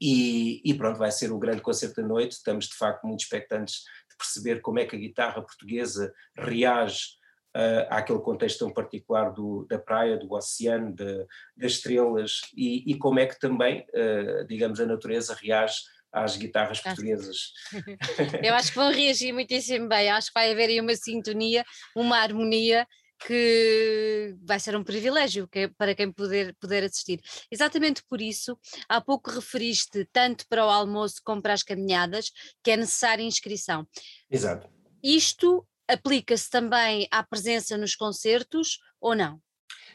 e, 0.00 0.60
e, 0.64 0.74
pronto, 0.74 0.98
vai 0.98 1.10
ser 1.10 1.32
o 1.32 1.38
grande 1.38 1.60
concerto 1.60 2.00
da 2.00 2.06
noite. 2.06 2.32
Estamos 2.32 2.66
de 2.66 2.76
facto 2.76 3.04
muito 3.04 3.20
expectantes 3.20 3.82
perceber 4.18 4.60
como 4.60 4.78
é 4.78 4.84
que 4.84 4.96
a 4.96 4.98
guitarra 4.98 5.40
portuguesa 5.40 6.12
reage 6.36 7.18
uh, 7.56 7.86
àquele 7.88 8.20
contexto 8.20 8.60
tão 8.60 8.72
particular 8.72 9.30
do, 9.32 9.64
da 9.68 9.78
praia, 9.78 10.16
do 10.16 10.32
oceano, 10.32 10.94
de, 10.94 11.26
das 11.56 11.72
estrelas 11.72 12.40
e, 12.54 12.90
e, 12.90 12.98
como 12.98 13.18
é 13.18 13.26
que 13.26 13.38
também, 13.38 13.86
uh, 13.94 14.46
digamos, 14.46 14.80
a 14.80 14.86
natureza 14.86 15.36
reage 15.40 15.76
às 16.12 16.36
guitarras 16.36 16.80
portuguesas. 16.80 17.52
Eu 18.42 18.54
acho 18.54 18.70
que 18.70 18.78
vão 18.78 18.90
reagir 18.90 19.32
muitíssimo 19.32 19.88
bem, 19.88 20.10
acho 20.10 20.28
que 20.28 20.34
vai 20.34 20.50
haver 20.50 20.68
aí 20.70 20.80
uma 20.80 20.94
sintonia, 20.94 21.64
uma 21.94 22.18
harmonia 22.18 22.86
que 23.26 24.36
vai 24.42 24.60
ser 24.60 24.76
um 24.76 24.84
privilégio 24.84 25.48
para 25.76 25.94
quem 25.94 26.10
puder, 26.12 26.54
puder 26.60 26.84
assistir. 26.84 27.20
Exatamente 27.50 28.02
por 28.08 28.20
isso, 28.20 28.58
há 28.88 29.00
pouco 29.00 29.30
referiste 29.30 30.08
tanto 30.12 30.46
para 30.48 30.64
o 30.64 30.70
almoço 30.70 31.20
como 31.24 31.42
para 31.42 31.52
as 31.52 31.62
caminhadas 31.62 32.30
que 32.62 32.70
é 32.70 32.76
necessária 32.76 33.22
inscrição. 33.22 33.86
Exato. 34.30 34.68
Isto 35.02 35.66
aplica-se 35.88 36.50
também 36.50 37.08
à 37.10 37.22
presença 37.22 37.76
nos 37.76 37.96
concertos 37.96 38.78
ou 39.00 39.14
não? 39.14 39.40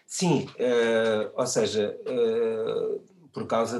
Sim, 0.06 0.48
uh, 0.60 1.32
ou 1.36 1.46
seja, 1.46 1.98
uh, 2.08 3.00
por 3.32 3.48
causa 3.48 3.80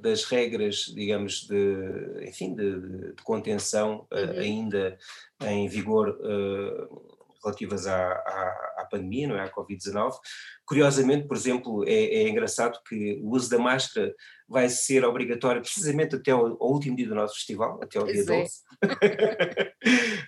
das 0.00 0.24
regras, 0.24 0.86
digamos, 0.94 1.46
de, 1.46 2.26
enfim, 2.26 2.54
de, 2.54 3.12
de 3.14 3.22
contenção 3.22 4.06
uh, 4.10 4.16
uhum. 4.16 4.38
ainda 4.38 4.98
em 5.42 5.68
vigor 5.68 6.18
relativas 7.44 7.86
à, 7.86 8.12
à, 8.12 8.67
pandemia, 8.88 9.28
não 9.28 9.36
é? 9.36 9.42
à 9.42 9.52
Covid-19. 9.52 10.12
Curiosamente, 10.64 11.26
por 11.26 11.36
exemplo, 11.36 11.84
é, 11.86 11.92
é, 11.92 12.28
engraçado 12.28 12.78
que 12.86 13.20
o 13.22 13.30
uso 13.34 13.50
da 13.50 13.58
máscara 13.58 14.14
vai 14.48 14.68
ser 14.68 15.04
obrigatório 15.04 15.60
precisamente 15.60 16.16
até 16.16 16.30
ao, 16.30 16.46
ao 16.46 16.72
último 16.72 16.96
dia 16.96 17.08
do 17.08 17.14
nosso 17.14 17.34
festival, 17.34 17.78
até 17.82 17.98
ao 17.98 18.06
dia 18.06 18.24
12. 18.24 18.50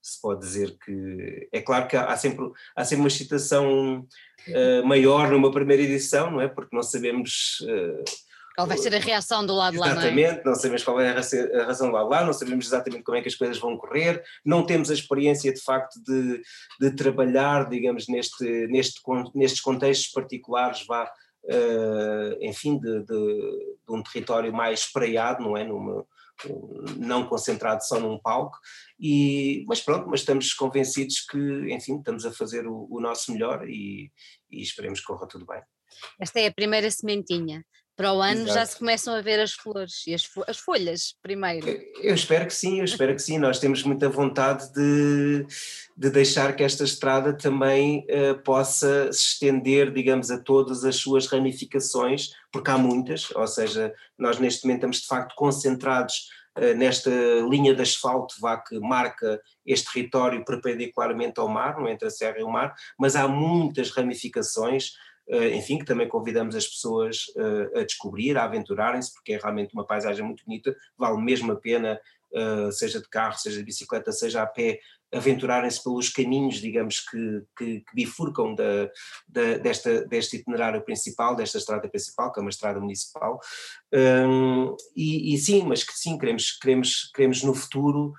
se 0.00 0.18
pode 0.22 0.40
dizer 0.40 0.78
que, 0.82 1.48
é 1.52 1.60
claro 1.60 1.88
que 1.88 1.96
há, 1.96 2.16
sempre, 2.16 2.50
há 2.74 2.84
sempre 2.86 3.02
uma 3.02 3.08
excitação 3.08 4.06
uh, 4.48 4.86
maior 4.86 5.30
numa 5.30 5.50
primeira 5.50 5.82
edição, 5.82 6.30
não 6.30 6.40
é, 6.40 6.48
porque 6.48 6.74
não 6.74 6.82
sabemos 6.82 7.58
qual 8.54 8.66
vai 8.66 8.78
ser 8.78 8.94
a 8.94 8.98
reação 8.98 9.44
do 9.44 9.54
lado 9.54 9.78
lá, 9.78 9.88
não 9.88 10.00
é? 10.00 10.04
Exatamente, 10.04 10.44
não 10.44 10.54
sabemos 10.54 10.84
qual 10.84 11.00
é 11.00 11.10
a 11.10 11.66
razão 11.66 11.88
do 11.88 11.94
lado 11.94 12.08
lá, 12.08 12.24
não 12.24 12.32
sabemos 12.32 12.66
exatamente 12.66 13.02
como 13.02 13.18
é 13.18 13.22
que 13.22 13.28
as 13.28 13.34
coisas 13.34 13.58
vão 13.58 13.76
correr, 13.76 14.22
não 14.44 14.64
temos 14.64 14.90
a 14.90 14.94
experiência 14.94 15.52
de 15.52 15.60
facto 15.60 16.00
de, 16.02 16.40
de 16.80 16.90
trabalhar, 16.94 17.68
digamos, 17.68 18.06
neste, 18.06 18.44
neste, 18.68 19.00
nestes 19.34 19.60
contextos 19.60 20.12
particulares, 20.12 20.86
vá, 20.86 21.04
uh, 21.44 22.38
enfim, 22.40 22.78
de, 22.78 23.00
de, 23.00 23.06
de, 23.06 23.76
um 23.88 24.02
território 24.02 24.52
mais 24.52 24.80
espraiado, 24.80 25.42
não 25.42 25.56
é? 25.56 25.64
Numa, 25.64 26.06
não 26.96 27.26
concentrado 27.26 27.84
só 27.84 27.98
num 27.98 28.18
palco, 28.18 28.58
e, 28.98 29.64
mas 29.68 29.80
pronto, 29.80 30.08
mas 30.08 30.20
estamos 30.20 30.52
convencidos 30.52 31.20
que, 31.20 31.38
enfim, 31.72 31.98
estamos 31.98 32.26
a 32.26 32.32
fazer 32.32 32.66
o, 32.66 32.88
o 32.90 33.00
nosso 33.00 33.32
melhor 33.32 33.68
e, 33.68 34.10
e 34.50 34.60
esperemos 34.60 35.00
que 35.00 35.06
corra 35.06 35.28
tudo 35.28 35.46
bem. 35.46 35.62
Esta 36.20 36.40
é 36.40 36.46
a 36.46 36.52
primeira 36.52 36.90
sementinha. 36.90 37.64
Para 37.96 38.12
o 38.12 38.20
ano 38.20 38.42
Exato. 38.42 38.54
já 38.54 38.66
se 38.66 38.76
começam 38.76 39.14
a 39.14 39.20
ver 39.20 39.38
as 39.38 39.52
flores 39.52 40.04
e 40.06 40.14
as, 40.14 40.24
fo 40.24 40.42
as, 40.48 40.58
folhas 40.58 41.14
primeiro. 41.22 41.66
Eu 42.02 42.14
espero 42.14 42.44
que 42.46 42.54
sim, 42.54 42.80
eu 42.80 42.84
espero 42.84 43.14
que 43.14 43.22
sim. 43.22 43.38
Nós 43.38 43.60
temos 43.60 43.84
muita 43.84 44.08
vontade 44.08 44.72
de, 44.72 45.46
de 45.96 46.10
deixar 46.10 46.56
que 46.56 46.64
esta 46.64 46.82
estrada 46.82 47.32
também 47.32 48.04
uh, 48.10 48.42
possa 48.42 49.12
se 49.12 49.20
estender, 49.20 49.92
digamos, 49.92 50.28
a 50.32 50.38
todas 50.38 50.84
as 50.84 50.96
suas 50.96 51.28
ramificações, 51.28 52.30
porque 52.50 52.70
há 52.70 52.76
muitas, 52.76 53.30
ou 53.30 53.46
seja, 53.46 53.94
nós 54.18 54.40
neste 54.40 54.64
momento 54.64 54.78
estamos 54.78 55.00
de 55.00 55.06
facto 55.06 55.36
concentrados 55.36 56.30
uh, 56.58 56.74
nesta 56.76 57.10
linha 57.48 57.76
de 57.76 57.82
asfalto 57.82 58.34
vá, 58.40 58.56
que 58.56 58.76
marca 58.80 59.40
este 59.64 59.92
território 59.92 60.44
perpendicularmente 60.44 61.38
ao 61.38 61.48
mar, 61.48 61.78
não 61.78 61.88
entre 61.88 62.08
a 62.08 62.10
serra 62.10 62.40
e 62.40 62.42
o 62.42 62.50
mar, 62.50 62.74
mas 62.98 63.14
há 63.14 63.28
muitas 63.28 63.90
ramificações 63.90 64.94
enfim, 65.28 65.78
que 65.78 65.84
também 65.84 66.08
convidamos 66.08 66.54
as 66.54 66.66
pessoas 66.66 67.26
eh, 67.36 67.80
a 67.80 67.84
descobrir, 67.84 68.36
a 68.36 68.44
aventurarem-se, 68.44 69.12
porque 69.12 69.32
é 69.32 69.38
realmente 69.38 69.72
uma 69.72 69.86
paisagem 69.86 70.24
muito 70.24 70.44
bonita, 70.44 70.76
vale 70.98 71.20
mesmo 71.22 71.52
a 71.52 71.56
pena, 71.56 71.98
eh, 72.34 72.70
seja 72.72 73.00
de 73.00 73.08
carro, 73.08 73.38
seja 73.38 73.58
de 73.58 73.64
bicicleta, 73.64 74.10
seja 74.12 74.42
a 74.42 74.46
pé, 74.46 74.80
aventurarem-se 75.12 75.82
pelos 75.82 76.08
caminhos, 76.08 76.56
digamos, 76.56 76.98
que, 77.00 77.42
que, 77.56 77.80
que 77.80 77.94
bifurcam 77.94 78.54
da, 78.54 78.90
da, 79.28 79.58
desta, 79.58 80.04
deste 80.06 80.38
itinerário 80.38 80.82
principal, 80.82 81.36
desta 81.36 81.58
estrada 81.58 81.88
principal, 81.88 82.32
que 82.32 82.40
é 82.40 82.42
uma 82.42 82.50
estrada 82.50 82.80
municipal, 82.80 83.38
um, 83.92 84.76
e, 84.96 85.32
e, 85.32 85.38
sim, 85.38 85.64
mas 85.64 85.84
que 85.84 85.92
sim, 85.92 86.18
queremos, 86.18 86.58
queremos, 86.58 87.10
queremos 87.14 87.42
no 87.44 87.54
futuro 87.54 88.12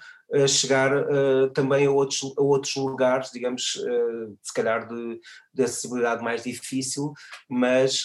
chegar 0.48 0.92
uh, 0.92 1.50
também 1.52 1.86
a 1.86 1.92
outros, 1.92 2.34
a 2.38 2.42
outros 2.42 2.76
lugares, 2.76 3.32
digamos, 3.32 3.76
uh, 3.76 4.38
se 4.42 4.54
calhar 4.54 4.88
de, 4.88 5.20
de 5.54 5.64
acessibilidade 5.64 6.24
mais 6.24 6.44
difícil, 6.44 7.14
mas 7.50 8.04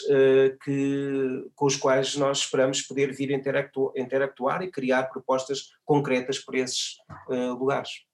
que, 0.65 1.45
com 1.55 1.67
os 1.67 1.77
quais 1.77 2.17
nós 2.17 2.39
esperamos 2.39 2.83
poder 2.83 3.13
vir 3.13 3.31
interactuar, 3.31 3.93
interactuar 3.97 4.63
e 4.63 4.71
criar 4.71 5.05
propostas 5.05 5.71
concretas 5.85 6.39
para 6.39 6.59
esses 6.59 6.97
lugares. 7.29 8.10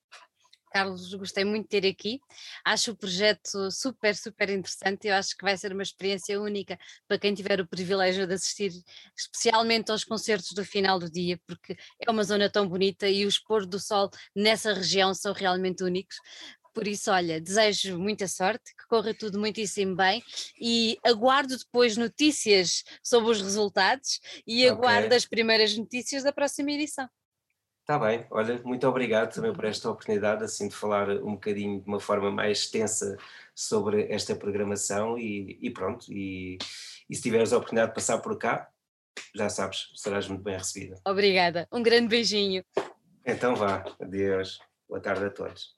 Carlos, 0.70 1.14
gostei 1.14 1.44
muito 1.44 1.64
de 1.64 1.80
ter 1.80 1.86
aqui. 1.86 2.20
Acho 2.64 2.92
o 2.92 2.96
projeto 2.96 3.70
super, 3.70 4.14
super 4.14 4.50
interessante. 4.50 5.08
Eu 5.08 5.14
acho 5.14 5.36
que 5.36 5.44
vai 5.44 5.56
ser 5.56 5.72
uma 5.72 5.82
experiência 5.82 6.40
única 6.40 6.78
para 7.08 7.18
quem 7.18 7.34
tiver 7.34 7.60
o 7.60 7.66
privilégio 7.66 8.26
de 8.26 8.34
assistir, 8.34 8.72
especialmente 9.16 9.90
aos 9.90 10.04
concertos 10.04 10.52
do 10.52 10.64
final 10.64 10.98
do 10.98 11.10
dia, 11.10 11.40
porque 11.46 11.76
é 12.00 12.10
uma 12.10 12.24
zona 12.24 12.50
tão 12.50 12.68
bonita 12.68 13.08
e 13.08 13.24
os 13.24 13.38
pôr 13.38 13.64
do 13.64 13.78
sol 13.78 14.10
nessa 14.34 14.72
região 14.74 15.14
são 15.14 15.32
realmente 15.32 15.82
únicos. 15.82 16.16
Por 16.76 16.86
isso, 16.86 17.10
olha, 17.10 17.40
desejo 17.40 17.98
muita 17.98 18.28
sorte, 18.28 18.74
que 18.76 18.86
corra 18.86 19.14
tudo 19.14 19.38
muitíssimo 19.38 19.96
bem 19.96 20.22
e 20.60 20.98
aguardo 21.02 21.56
depois 21.56 21.96
notícias 21.96 22.84
sobre 23.02 23.30
os 23.30 23.40
resultados 23.40 24.20
e 24.46 24.58
okay. 24.58 24.68
aguardo 24.68 25.14
as 25.14 25.24
primeiras 25.24 25.74
notícias 25.74 26.22
da 26.22 26.32
próxima 26.32 26.72
edição. 26.72 27.08
Está 27.86 28.00
bem, 28.00 28.26
olha, 28.32 28.60
muito 28.64 28.84
obrigado 28.88 29.32
também 29.32 29.52
por 29.52 29.64
esta 29.64 29.88
oportunidade, 29.88 30.42
assim, 30.42 30.66
de 30.66 30.74
falar 30.74 31.08
um 31.08 31.34
bocadinho 31.34 31.80
de 31.80 31.86
uma 31.86 32.00
forma 32.00 32.32
mais 32.32 32.58
extensa 32.58 33.16
sobre 33.54 34.12
esta 34.12 34.34
programação 34.34 35.16
e, 35.16 35.56
e 35.62 35.70
pronto, 35.70 36.12
e, 36.12 36.58
e 37.08 37.14
se 37.14 37.22
tiveres 37.22 37.52
a 37.52 37.58
oportunidade 37.58 37.92
de 37.92 37.94
passar 37.94 38.18
por 38.18 38.36
cá, 38.38 38.68
já 39.32 39.48
sabes, 39.48 39.92
serás 39.94 40.26
muito 40.26 40.42
bem 40.42 40.58
recebida. 40.58 40.96
Obrigada, 41.06 41.68
um 41.70 41.80
grande 41.80 42.08
beijinho. 42.08 42.64
Então 43.24 43.54
vá, 43.54 43.84
adeus, 44.02 44.58
boa 44.88 45.00
tarde 45.00 45.26
a 45.26 45.30
todos. 45.30 45.75